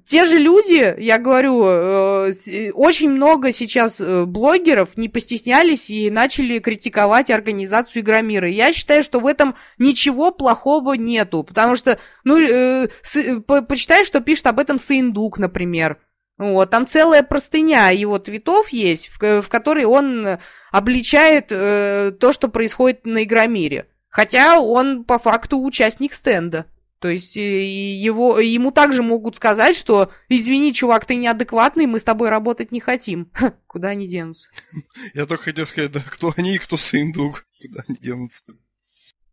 те 0.05 0.25
же 0.25 0.39
люди, 0.39 0.97
я 0.99 1.19
говорю, 1.19 1.65
э, 1.65 2.71
очень 2.73 3.09
много 3.09 3.53
сейчас 3.53 4.01
э, 4.01 4.25
блогеров 4.25 4.97
не 4.97 5.09
постеснялись 5.09 5.91
и 5.91 6.11
начали 6.11 6.59
критиковать 6.59 7.31
организацию 7.31 8.03
Игромира. 8.03 8.49
Я 8.49 8.73
считаю, 8.73 9.05
что 9.05 9.21
в 9.21 9.29
этом 9.29 9.55
ничего 9.79 10.33
плохого 10.33 10.95
нету, 10.95 11.45
потому 11.45 11.77
что, 11.77 12.01
ну, 12.25 12.37
э, 12.37 12.89
с, 13.03 13.41
по, 13.43 13.63
почитай, 13.63 14.05
что 14.05 14.21
пишет 14.21 14.49
об 14.49 14.59
этом 14.59 14.81
Саиндук, 14.81 15.39
например. 15.39 15.99
Вот, 16.41 16.71
там 16.71 16.87
целая 16.87 17.23
простыня 17.23 17.91
его 17.91 18.19
твитов 18.19 18.71
есть, 18.71 19.09
в, 19.09 19.43
в 19.43 19.49
которой 19.51 19.85
он 19.85 20.39
обличает 20.73 21.49
э, 21.51 22.13
то, 22.19 22.33
что 22.33 22.49
происходит 22.49 23.05
на 23.05 23.25
Игромире. 23.25 23.89
Хотя 24.09 24.59
он 24.59 25.05
по 25.05 25.19
факту 25.19 25.63
участник 25.63 26.15
стенда. 26.15 26.65
То 26.99 27.09
есть 27.09 27.37
э, 27.37 27.67
его, 27.67 28.41
ему 28.41 28.71
также 28.71 29.03
могут 29.03 29.37
сказать, 29.37 29.77
что 29.77 30.13
«Извини, 30.31 30.73
чувак, 30.73 31.05
ты 31.05 31.17
неадекватный, 31.17 31.85
мы 31.85 32.01
с 32.01 32.05
тобой 32.05 32.31
работать 32.31 32.73
не 32.73 32.81
хотим». 32.81 33.31
Ха, 33.35 33.53
куда 33.67 33.89
они 33.89 34.09
денутся? 34.09 34.49
Я 35.13 35.27
только 35.27 35.45
хотел 35.45 35.67
сказать, 35.67 35.93
да, 35.93 36.01
кто 36.01 36.33
они 36.39 36.55
и 36.55 36.59
кто 36.59 36.79
Сындук. 36.79 37.45
Куда 37.61 37.85
они 37.87 37.99
денутся? 37.99 38.45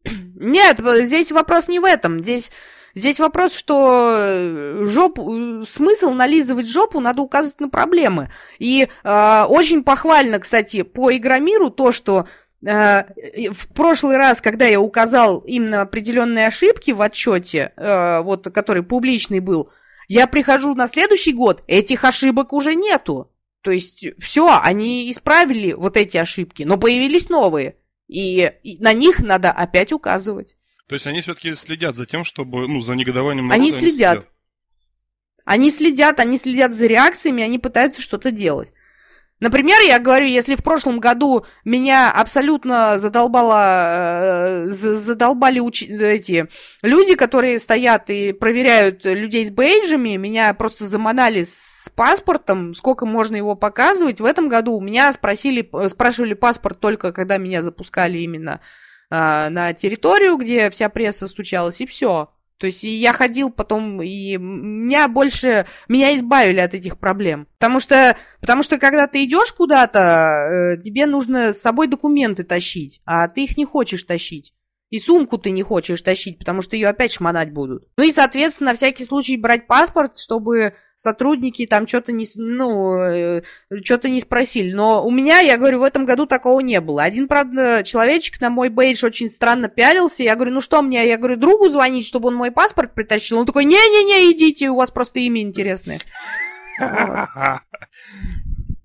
Нет, 0.03 0.81
здесь 1.05 1.31
вопрос 1.31 1.69
не 1.69 1.79
в 1.79 1.85
этом. 1.85 2.21
Здесь 2.21 2.51
Здесь 2.97 3.19
вопрос, 3.19 3.53
что 3.53 4.15
э, 4.17 4.85
жопу, 4.85 5.63
смысл 5.69 6.13
нализывать 6.13 6.67
жопу 6.67 6.99
надо 6.99 7.21
указывать 7.21 7.59
на 7.59 7.69
проблемы. 7.69 8.31
И 8.57 8.87
э, 9.03 9.43
очень 9.47 9.83
похвально, 9.83 10.39
кстати, 10.39 10.81
по 10.81 11.15
Игромиру 11.15 11.69
то, 11.69 11.91
что 11.91 12.27
э, 12.65 13.03
в 13.51 13.67
прошлый 13.75 14.17
раз, 14.17 14.41
когда 14.41 14.65
я 14.65 14.81
указал 14.81 15.41
именно 15.41 15.81
определенные 15.81 16.47
ошибки 16.47 16.89
в 16.89 17.03
отчете, 17.03 17.71
э, 17.77 18.21
вот, 18.21 18.45
который 18.51 18.81
публичный 18.81 19.41
был, 19.41 19.69
я 20.07 20.25
прихожу 20.25 20.73
на 20.73 20.87
следующий 20.87 21.33
год, 21.33 21.63
этих 21.67 22.03
ошибок 22.03 22.51
уже 22.51 22.73
нету. 22.73 23.31
То 23.61 23.69
есть 23.69 24.07
все, 24.17 24.59
они 24.59 25.11
исправили 25.11 25.73
вот 25.73 25.97
эти 25.97 26.17
ошибки, 26.17 26.63
но 26.63 26.77
появились 26.77 27.29
новые. 27.29 27.75
И, 28.07 28.51
и 28.63 28.79
на 28.79 28.93
них 28.93 29.19
надо 29.19 29.51
опять 29.51 29.93
указывать. 29.93 30.55
То 30.87 30.95
есть 30.95 31.05
они 31.05 31.21
все-таки 31.21 31.53
следят 31.55 31.95
за 31.95 32.05
тем, 32.05 32.23
чтобы, 32.23 32.67
ну, 32.67 32.81
за 32.81 32.93
негодованием 32.95 33.47
народа 33.47 33.61
они 33.61 33.71
следят. 33.71 34.27
Они 35.43 35.71
следят, 35.71 36.19
они 36.19 36.37
следят 36.37 36.73
за 36.73 36.87
реакциями, 36.87 37.43
они 37.43 37.59
пытаются 37.59 38.01
что-то 38.01 38.31
делать. 38.31 38.73
Например, 39.39 39.77
я 39.85 39.99
говорю, 39.99 40.25
если 40.25 40.55
в 40.55 40.63
прошлом 40.63 40.99
году 40.99 41.45
меня 41.63 42.11
абсолютно 42.11 42.97
задолбало, 42.97 44.65
э, 44.65 44.69
задолбали 44.71 45.59
уч... 45.59 45.83
эти 45.83 46.47
люди, 46.81 47.15
которые 47.15 47.59
стоят 47.59 48.09
и 48.09 48.33
проверяют 48.33 49.05
людей 49.05 49.45
с 49.45 49.51
бейджами, 49.51 50.15
меня 50.15 50.51
просто 50.55 50.87
заманали 50.87 51.43
с 51.43 51.89
паспортом, 51.95 52.73
сколько 52.73 53.05
можно 53.05 53.35
его 53.35 53.55
показывать. 53.55 54.19
В 54.19 54.25
этом 54.25 54.49
году 54.49 54.73
у 54.73 54.81
меня 54.81 55.13
спросили, 55.13 55.69
спрашивали 55.87 56.33
паспорт 56.33 56.79
только 56.79 57.11
когда 57.11 57.37
меня 57.37 57.61
запускали 57.61 58.17
именно 58.17 58.59
а, 59.09 59.49
на 59.49 59.73
территорию, 59.73 60.37
где 60.37 60.69
вся 60.69 60.89
пресса 60.89 61.27
стучалась, 61.27 61.81
и 61.81 61.85
все. 61.85 62.29
То 62.57 62.65
есть 62.65 62.83
я 62.83 63.13
ходил 63.13 63.51
потом, 63.51 64.01
и 64.01 64.35
меня 64.37 65.07
больше, 65.07 65.67
меня 65.87 66.15
избавили 66.15 66.59
от 66.59 66.73
этих 66.73 66.97
проблем. 66.97 67.47
Потому 67.59 67.79
что, 67.79 68.17
потому 68.41 68.63
что 68.63 68.79
когда 68.79 69.07
ты 69.07 69.23
идешь 69.25 69.53
куда-то, 69.53 69.99
э, 69.99 70.81
тебе 70.81 71.05
нужно 71.05 71.53
с 71.53 71.61
собой 71.61 71.87
документы 71.87 72.43
тащить, 72.43 72.99
а 73.05 73.27
ты 73.27 73.43
их 73.43 73.57
не 73.57 73.65
хочешь 73.65 74.03
тащить. 74.03 74.53
И 74.89 74.99
сумку 74.99 75.37
ты 75.37 75.51
не 75.51 75.63
хочешь 75.63 76.01
тащить, 76.01 76.39
потому 76.39 76.61
что 76.61 76.75
ее 76.75 76.87
опять 76.87 77.11
шмонать 77.11 77.51
будут. 77.51 77.83
Ну 77.97 78.05
и, 78.05 78.11
соответственно, 78.11 78.71
на 78.71 78.75
всякий 78.75 79.03
случай 79.03 79.35
брать 79.35 79.67
паспорт, 79.67 80.17
чтобы 80.17 80.75
сотрудники 80.95 81.65
там 81.65 81.85
что-то 81.87 82.13
не, 82.13 82.25
ну, 82.35 82.97
э, 82.97 83.41
что-то 83.83 84.07
не 84.07 84.21
спросили. 84.21 84.71
Но 84.71 85.05
у 85.05 85.11
меня, 85.11 85.39
я 85.39 85.57
говорю, 85.57 85.79
в 85.79 85.83
этом 85.83 86.05
году 86.05 86.25
такого 86.25 86.61
не 86.61 86.79
было. 86.79 87.03
Один, 87.03 87.27
правда, 87.27 87.83
человечек 87.83 88.39
на 88.39 88.49
мой 88.49 88.69
бейдж 88.69 89.05
очень 89.05 89.29
странно 89.29 89.67
пялился. 89.67 90.23
Я 90.23 90.35
говорю, 90.35 90.53
ну 90.53 90.61
что 90.61 90.81
мне, 90.81 91.05
я 91.07 91.17
говорю, 91.17 91.35
другу 91.35 91.67
звонить, 91.69 92.07
чтобы 92.07 92.29
он 92.29 92.35
мой 92.35 92.51
паспорт 92.51 92.93
притащил. 92.93 93.39
Он 93.39 93.45
такой, 93.45 93.65
не-не-не, 93.65 94.31
идите, 94.31 94.69
у 94.69 94.75
вас 94.75 94.89
просто 94.89 95.19
имя 95.19 95.41
интересное. 95.41 95.99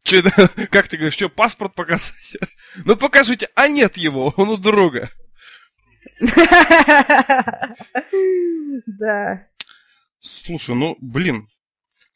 Как 0.70 0.88
ты 0.88 0.96
говоришь, 0.96 1.14
что, 1.14 1.28
паспорт 1.28 1.74
показать? 1.74 2.12
Ну 2.86 2.96
покажите, 2.96 3.50
а 3.54 3.68
нет 3.68 3.98
его, 3.98 4.32
он 4.38 4.48
у 4.48 4.56
друга. 4.56 5.10
Да. 8.86 9.46
Слушай, 10.20 10.74
ну, 10.76 10.96
блин, 11.00 11.48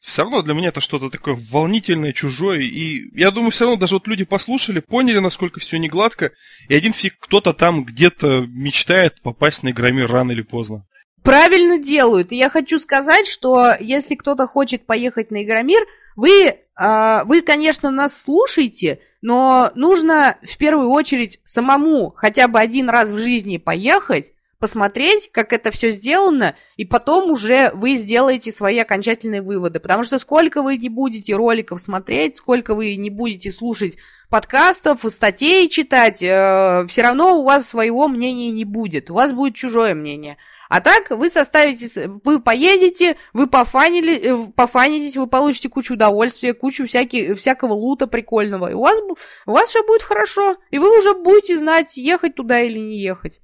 все 0.01 0.21
равно 0.21 0.41
для 0.41 0.53
меня 0.53 0.69
это 0.69 0.79
что-то 0.79 1.09
такое 1.09 1.37
волнительное, 1.51 2.13
чужое. 2.13 2.61
И 2.61 3.09
я 3.13 3.29
думаю, 3.31 3.51
все 3.51 3.65
равно 3.65 3.77
даже 3.79 3.95
вот 3.95 4.07
люди 4.07 4.23
послушали, 4.23 4.79
поняли, 4.79 5.19
насколько 5.19 5.59
все 5.59 5.77
не 5.77 5.89
гладко. 5.89 6.31
И 6.69 6.75
один 6.75 6.93
фиг 6.93 7.15
кто-то 7.19 7.51
там 7.53 7.83
где-то 7.83 8.45
мечтает 8.47 9.21
попасть 9.21 9.63
на 9.63 9.71
Игромир 9.71 10.09
рано 10.09 10.31
или 10.31 10.43
поздно. 10.43 10.85
Правильно 11.23 11.77
делают. 11.77 12.31
И 12.31 12.37
я 12.37 12.49
хочу 12.49 12.79
сказать, 12.79 13.27
что 13.27 13.73
если 13.79 14.15
кто-то 14.15 14.47
хочет 14.47 14.85
поехать 14.85 15.29
на 15.29 15.43
Игромир, 15.43 15.85
вы, 16.15 16.31
э, 16.45 17.23
вы, 17.25 17.41
конечно, 17.41 17.91
нас 17.91 18.21
слушаете, 18.21 18.99
но 19.21 19.71
нужно 19.75 20.37
в 20.43 20.57
первую 20.57 20.89
очередь 20.89 21.39
самому 21.43 22.13
хотя 22.15 22.47
бы 22.47 22.59
один 22.59 22.89
раз 22.89 23.11
в 23.11 23.17
жизни 23.17 23.57
поехать, 23.57 24.33
посмотреть, 24.59 25.29
как 25.31 25.53
это 25.53 25.71
все 25.71 25.91
сделано, 25.91 26.55
и 26.77 26.85
потом 26.85 27.29
уже 27.31 27.71
вы 27.73 27.95
сделаете 27.95 28.51
свои 28.51 28.79
окончательные 28.79 29.41
выводы. 29.41 29.79
Потому 29.79 30.03
что 30.03 30.17
сколько 30.17 30.61
вы 30.61 30.77
не 30.77 30.89
будете 30.89 31.35
роликов 31.35 31.79
смотреть, 31.79 32.37
сколько 32.37 32.73
вы 32.73 32.95
не 32.95 33.09
будете 33.09 33.51
слушать 33.51 33.97
подкастов, 34.29 35.05
статей 35.09 35.69
читать, 35.69 36.21
э, 36.23 36.85
все 36.87 37.01
равно 37.01 37.39
у 37.39 37.43
вас 37.43 37.67
своего 37.67 38.07
мнения 38.07 38.51
не 38.51 38.65
будет. 38.65 39.09
У 39.09 39.13
вас 39.13 39.31
будет 39.31 39.55
чужое 39.55 39.93
мнение. 39.93 40.37
А 40.69 40.81
так 40.81 41.09
вы 41.11 41.29
составите, 41.29 42.09
вы 42.23 42.41
поедете, 42.41 43.17
вы 43.33 43.47
пофанили, 43.47 44.15
э, 44.17 44.51
пофанитесь, 44.55 45.15
вы 45.15 45.27
получите 45.27 45.69
кучу 45.69 45.93
удовольствия, 45.93 46.53
кучу 46.53 46.85
всяких, 46.85 47.37
всякого 47.37 47.73
лута 47.73 48.07
прикольного. 48.07 48.71
И 48.71 48.73
у 48.73 48.81
вас, 48.81 48.99
у 49.45 49.51
вас 49.51 49.69
все 49.69 49.83
будет 49.85 50.01
хорошо. 50.01 50.57
И 50.69 50.79
вы 50.79 50.97
уже 50.97 51.13
будете 51.13 51.57
знать, 51.57 51.95
ехать 51.97 52.35
туда 52.35 52.59
или 52.59 52.79
не 52.79 52.99
ехать. 52.99 53.39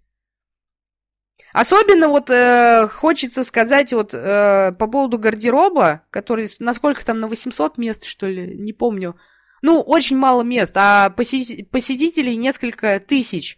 Особенно 1.53 2.07
вот 2.07 2.29
э, 2.29 2.87
хочется 2.87 3.43
сказать 3.43 3.93
вот 3.93 4.13
э, 4.13 4.71
по 4.77 4.87
поводу 4.87 5.19
гардероба, 5.19 6.01
который, 6.09 6.49
насколько 6.59 7.05
там, 7.05 7.19
на 7.19 7.27
800 7.27 7.77
мест, 7.77 8.05
что 8.05 8.25
ли, 8.25 8.57
не 8.57 8.73
помню. 8.73 9.15
Ну, 9.61 9.79
очень 9.79 10.17
мало 10.17 10.41
мест, 10.41 10.73
а 10.75 11.09
посетителей 11.11 12.35
несколько 12.35 12.99
тысяч. 12.99 13.57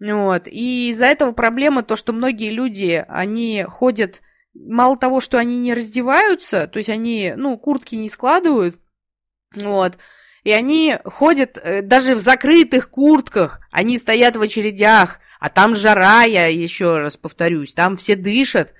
Вот. 0.00 0.46
И 0.46 0.90
из-за 0.90 1.06
этого 1.06 1.32
проблема 1.32 1.82
то, 1.82 1.96
что 1.96 2.12
многие 2.12 2.50
люди, 2.50 3.04
они 3.08 3.64
ходят, 3.68 4.20
мало 4.54 4.96
того, 4.96 5.20
что 5.20 5.38
они 5.38 5.58
не 5.58 5.74
раздеваются, 5.74 6.66
то 6.66 6.78
есть 6.78 6.88
они, 6.88 7.34
ну, 7.36 7.56
куртки 7.56 7.94
не 7.94 8.08
складывают, 8.08 8.76
вот, 9.54 9.98
и 10.44 10.52
они 10.52 10.96
ходят 11.04 11.58
э, 11.58 11.82
даже 11.82 12.14
в 12.14 12.18
закрытых 12.18 12.90
куртках, 12.90 13.60
они 13.70 13.98
стоят 13.98 14.36
в 14.36 14.42
очередях, 14.42 15.18
а 15.40 15.48
там 15.48 15.74
жара, 15.74 16.22
я 16.22 16.46
еще 16.46 16.98
раз 16.98 17.16
повторюсь, 17.16 17.74
там 17.74 17.96
все 17.96 18.16
дышат, 18.16 18.72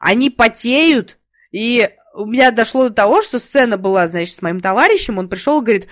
они 0.00 0.30
потеют, 0.30 1.18
и 1.50 1.90
у 2.14 2.26
меня 2.26 2.50
дошло 2.50 2.88
до 2.88 2.94
того, 2.94 3.22
что 3.22 3.38
сцена 3.38 3.78
была, 3.78 4.06
значит, 4.06 4.34
с 4.34 4.42
моим 4.42 4.60
товарищем, 4.60 5.18
он 5.18 5.28
пришел, 5.28 5.60
говорит, 5.60 5.88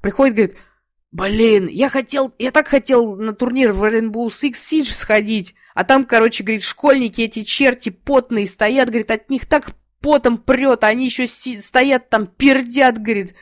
приходит, 0.00 0.34
говорит, 0.34 0.56
Блин, 1.12 1.66
я 1.66 1.90
хотел, 1.90 2.34
я 2.38 2.50
так 2.50 2.68
хотел 2.68 3.16
на 3.16 3.34
турнир 3.34 3.72
в 3.72 3.84
Rainbow 3.84 4.28
Six 4.28 4.52
Siege 4.52 4.94
сходить, 4.94 5.54
а 5.74 5.84
там, 5.84 6.06
короче, 6.06 6.42
говорит, 6.42 6.62
школьники 6.62 7.20
эти 7.20 7.44
черти 7.44 7.90
потные 7.90 8.46
стоят, 8.46 8.88
говорит, 8.88 9.10
от 9.10 9.28
них 9.28 9.44
так 9.44 9.72
потом 10.00 10.38
прет, 10.38 10.84
а 10.84 10.88
они 10.88 11.04
еще 11.04 11.26
стоят 11.26 12.08
там, 12.08 12.26
пердят, 12.26 12.98
говорит. 12.98 13.34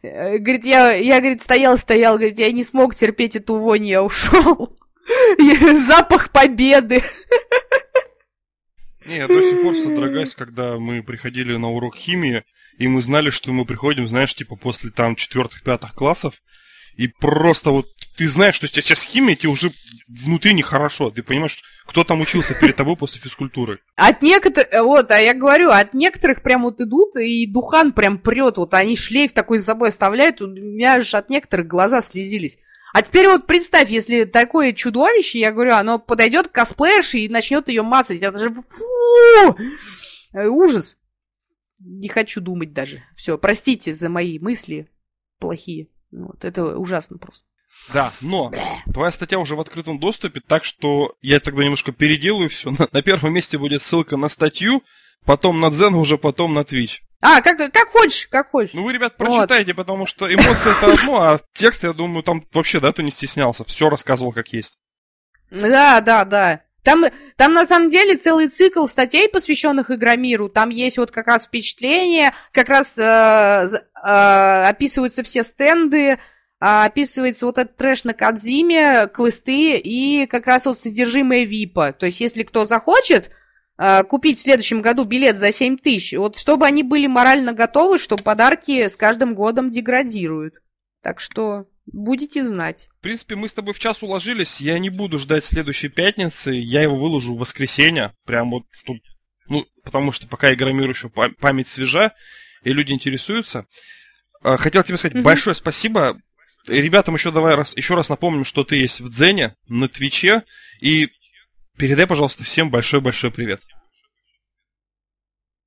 Э, 0.00 0.38
говорит, 0.38 0.64
я, 0.64 0.92
я, 0.92 1.20
говорит, 1.20 1.42
стоял, 1.42 1.76
стоял, 1.76 2.16
говорит, 2.16 2.38
я 2.38 2.50
не 2.50 2.64
смог 2.64 2.94
терпеть 2.94 3.36
эту 3.36 3.56
вонь, 3.56 3.86
я 3.86 4.02
ушел. 4.02 4.78
Запах 5.86 6.32
победы. 6.32 7.02
Не, 9.04 9.16
я 9.16 9.28
до 9.28 9.42
сих 9.42 9.62
пор 9.62 9.76
содрогаюсь, 9.76 10.34
когда 10.34 10.78
мы 10.78 11.02
приходили 11.02 11.56
на 11.56 11.70
урок 11.70 11.96
химии, 11.96 12.44
и 12.78 12.88
мы 12.88 13.02
знали, 13.02 13.28
что 13.28 13.52
мы 13.52 13.66
приходим, 13.66 14.08
знаешь, 14.08 14.34
типа 14.34 14.56
после 14.56 14.90
там 14.90 15.14
четвертых-пятых 15.14 15.92
классов, 15.92 16.36
и 16.96 17.08
просто 17.08 17.70
вот 17.70 17.86
ты 18.16 18.28
знаешь, 18.28 18.54
что 18.54 18.66
сейчас 18.68 19.02
химия 19.02 19.36
тебе 19.36 19.50
уже 19.50 19.72
внутри 20.24 20.54
нехорошо. 20.54 21.10
Ты 21.10 21.22
понимаешь, 21.22 21.62
кто 21.86 22.04
там 22.04 22.20
учился 22.20 22.54
перед 22.54 22.76
тобой 22.76 22.96
после 22.96 23.20
физкультуры. 23.20 23.80
От 23.96 24.22
некоторых, 24.22 24.68
вот, 24.84 25.10
а 25.10 25.18
я 25.18 25.34
говорю, 25.34 25.70
от 25.70 25.94
некоторых 25.94 26.42
прям 26.42 26.62
вот 26.62 26.80
идут, 26.80 27.16
и 27.16 27.46
духан 27.46 27.92
прям 27.92 28.18
прет, 28.18 28.58
вот 28.58 28.74
они 28.74 28.96
шлейф 28.96 29.32
такой 29.32 29.58
за 29.58 29.64
собой 29.64 29.88
оставляют, 29.88 30.40
у 30.40 30.46
меня 30.46 31.00
же 31.00 31.16
от 31.16 31.30
некоторых 31.30 31.66
глаза 31.66 32.00
слезились. 32.00 32.58
А 32.92 33.00
теперь 33.00 33.26
вот 33.26 33.46
представь, 33.46 33.88
если 33.90 34.24
такое 34.24 34.74
чудовище, 34.74 35.38
я 35.38 35.50
говорю, 35.50 35.74
оно 35.74 35.98
подойдет 35.98 36.48
к 36.48 36.52
косплеерше 36.52 37.18
и 37.20 37.28
начнет 37.28 37.68
ее 37.68 37.82
мацать. 37.82 38.20
Это 38.20 38.38
же 38.38 38.52
фу! 38.52 39.56
Э, 40.34 40.46
ужас. 40.46 40.98
Не 41.80 42.08
хочу 42.08 42.42
думать 42.42 42.74
даже. 42.74 43.02
Все, 43.14 43.38
простите 43.38 43.94
за 43.94 44.10
мои 44.10 44.38
мысли 44.38 44.90
плохие. 45.38 45.88
Вот, 46.12 46.44
это 46.44 46.76
ужасно 46.76 47.18
просто. 47.18 47.44
Да, 47.92 48.12
но 48.20 48.52
твоя 48.92 49.10
статья 49.10 49.38
уже 49.38 49.56
в 49.56 49.60
открытом 49.60 49.98
доступе, 49.98 50.40
так 50.40 50.64
что 50.64 51.16
я 51.20 51.40
тогда 51.40 51.64
немножко 51.64 51.90
переделаю 51.90 52.48
все. 52.48 52.70
На, 52.70 52.88
на 52.92 53.02
первом 53.02 53.32
месте 53.32 53.58
будет 53.58 53.82
ссылка 53.82 54.16
на 54.16 54.28
статью, 54.28 54.84
потом 55.24 55.60
на 55.60 55.70
Дзен, 55.70 55.94
уже 55.94 56.16
потом 56.16 56.54
на 56.54 56.60
Twitch. 56.60 57.00
А, 57.20 57.40
как, 57.40 57.56
как 57.56 57.88
хочешь, 57.88 58.28
как 58.28 58.50
хочешь. 58.50 58.74
Ну 58.74 58.84
вы, 58.84 58.92
ребят, 58.92 59.16
прочитайте, 59.16 59.72
вот. 59.72 59.76
потому 59.76 60.06
что 60.06 60.32
эмоции 60.32 60.76
это 60.76 60.92
одно, 60.92 61.22
а 61.22 61.38
текст, 61.54 61.82
я 61.84 61.92
думаю, 61.92 62.22
там 62.22 62.44
вообще, 62.52 62.80
да, 62.80 62.92
ты 62.92 63.02
не 63.02 63.10
стеснялся, 63.10 63.64
все 63.64 63.88
рассказывал 63.88 64.32
как 64.32 64.52
есть. 64.52 64.78
Да, 65.50 66.00
да, 66.00 66.24
да. 66.24 66.62
Там, 66.82 67.04
там 67.36 67.52
на 67.52 67.64
самом 67.64 67.88
деле 67.88 68.16
целый 68.16 68.48
цикл 68.48 68.86
статей, 68.86 69.28
посвященных 69.28 69.90
Игромиру. 69.90 70.48
Там 70.48 70.70
есть 70.70 70.98
вот 70.98 71.12
как 71.12 71.28
раз 71.28 71.46
впечатления, 71.46 72.34
как 72.52 72.68
раз 72.68 72.98
э, 72.98 73.02
э, 73.02 74.68
описываются 74.68 75.22
все 75.22 75.44
стенды, 75.44 76.10
э, 76.10 76.16
описывается 76.58 77.46
вот 77.46 77.58
этот 77.58 77.76
трэш 77.76 78.02
на 78.02 78.14
Кадзиме, 78.14 79.06
квесты 79.14 79.76
и 79.76 80.26
как 80.26 80.46
раз 80.46 80.66
вот 80.66 80.78
содержимое 80.78 81.44
ВИПа. 81.44 81.92
То 81.92 82.06
есть 82.06 82.20
если 82.20 82.42
кто 82.42 82.64
захочет 82.64 83.30
э, 83.78 84.02
купить 84.02 84.38
в 84.38 84.42
следующем 84.42 84.82
году 84.82 85.04
билет 85.04 85.38
за 85.38 85.52
7 85.52 85.78
тысяч, 85.78 86.14
вот 86.18 86.36
чтобы 86.36 86.66
они 86.66 86.82
были 86.82 87.06
морально 87.06 87.52
готовы, 87.52 87.98
что 87.98 88.16
подарки 88.16 88.88
с 88.88 88.96
каждым 88.96 89.36
годом 89.36 89.70
деградируют. 89.70 90.54
Так 91.00 91.20
что 91.20 91.66
Будете 91.86 92.46
знать. 92.46 92.88
В 92.98 93.02
принципе, 93.02 93.34
мы 93.34 93.48
с 93.48 93.52
тобой 93.52 93.74
в 93.74 93.78
час 93.78 94.02
уложились. 94.02 94.60
Я 94.60 94.78
не 94.78 94.88
буду 94.88 95.18
ждать 95.18 95.44
следующей 95.44 95.88
пятницы. 95.88 96.52
Я 96.52 96.82
его 96.82 96.96
выложу 96.96 97.34
в 97.34 97.38
воскресенье. 97.38 98.14
Прям 98.24 98.50
вот, 98.50 98.64
чтобы... 98.70 99.00
Ну, 99.48 99.66
потому 99.82 100.12
что 100.12 100.28
пока 100.28 100.52
Игромир 100.52 100.88
еще 100.88 101.10
память 101.10 101.66
свежа, 101.66 102.12
и 102.62 102.72
люди 102.72 102.92
интересуются. 102.92 103.66
А, 104.42 104.56
хотел 104.56 104.84
тебе 104.84 104.96
сказать 104.96 105.16
mm-hmm. 105.16 105.22
большое 105.22 105.54
спасибо. 105.54 106.20
Ребятам 106.68 107.14
еще 107.14 107.32
давай 107.32 107.56
раз, 107.56 107.76
еще 107.76 107.96
раз 107.96 108.08
напомним, 108.08 108.44
что 108.44 108.62
ты 108.62 108.76
есть 108.76 109.00
в 109.00 109.10
Дзене, 109.10 109.56
на 109.66 109.88
Твиче. 109.88 110.44
И 110.80 111.08
передай, 111.76 112.06
пожалуйста, 112.06 112.44
всем 112.44 112.70
большой-большой 112.70 113.32
привет. 113.32 113.62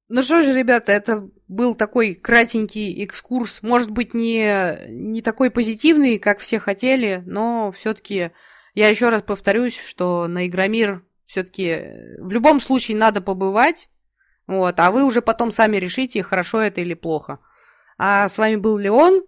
Ну 0.07 0.21
что 0.21 0.43
же, 0.43 0.53
ребята, 0.53 0.91
это 0.91 1.27
был 1.47 1.73
такой 1.73 2.13
кратенький 2.13 3.03
экскурс. 3.03 3.63
Может 3.63 3.89
быть, 3.89 4.13
не, 4.13 4.87
не 4.87 5.21
такой 5.21 5.49
позитивный, 5.49 6.19
как 6.19 6.39
все 6.39 6.59
хотели, 6.59 7.23
но 7.25 7.71
все-таки 7.71 8.31
я 8.75 8.89
еще 8.89 9.09
раз 9.09 9.23
повторюсь, 9.23 9.79
что 9.79 10.27
на 10.27 10.45
Игромир 10.47 11.03
все-таки 11.25 12.19
в 12.19 12.29
любом 12.29 12.59
случае 12.59 12.97
надо 12.97 13.21
побывать. 13.21 13.89
Вот, 14.45 14.79
а 14.79 14.91
вы 14.91 15.03
уже 15.03 15.23
потом 15.23 15.49
сами 15.49 15.77
решите, 15.77 16.21
хорошо 16.21 16.61
это 16.61 16.81
или 16.81 16.93
плохо. 16.93 17.39
А 17.97 18.29
с 18.29 18.37
вами 18.37 18.57
был 18.57 18.77
Леон. 18.77 19.23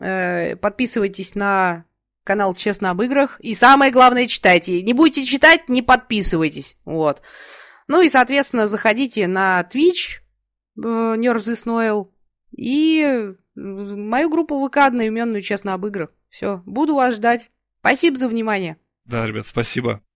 Э, 0.00 0.56
подписывайтесь 0.56 1.36
на 1.36 1.84
канал 2.24 2.54
Честно 2.54 2.90
об 2.90 3.00
играх. 3.02 3.38
И 3.40 3.54
самое 3.54 3.92
главное, 3.92 4.26
читайте. 4.26 4.82
Не 4.82 4.92
будете 4.92 5.22
читать, 5.22 5.68
не 5.68 5.82
подписывайтесь. 5.82 6.76
Вот. 6.84 7.22
Ну 7.88 8.02
и, 8.02 8.08
соответственно, 8.08 8.66
заходите 8.66 9.26
на 9.26 9.62
Twitch, 9.62 10.20
э, 10.76 10.80
Nerf 10.80 11.38
This 11.38 11.64
Noel, 11.66 12.10
и 12.56 13.34
мою 13.54 14.30
группу 14.30 14.66
ВК 14.66 14.78
одноименную, 14.78 15.42
честно, 15.42 15.74
об 15.74 15.86
играх. 15.86 16.10
Все, 16.28 16.62
буду 16.66 16.94
вас 16.94 17.14
ждать. 17.14 17.50
Спасибо 17.80 18.16
за 18.16 18.28
внимание. 18.28 18.78
Да, 19.04 19.26
ребят, 19.26 19.46
спасибо. 19.46 20.02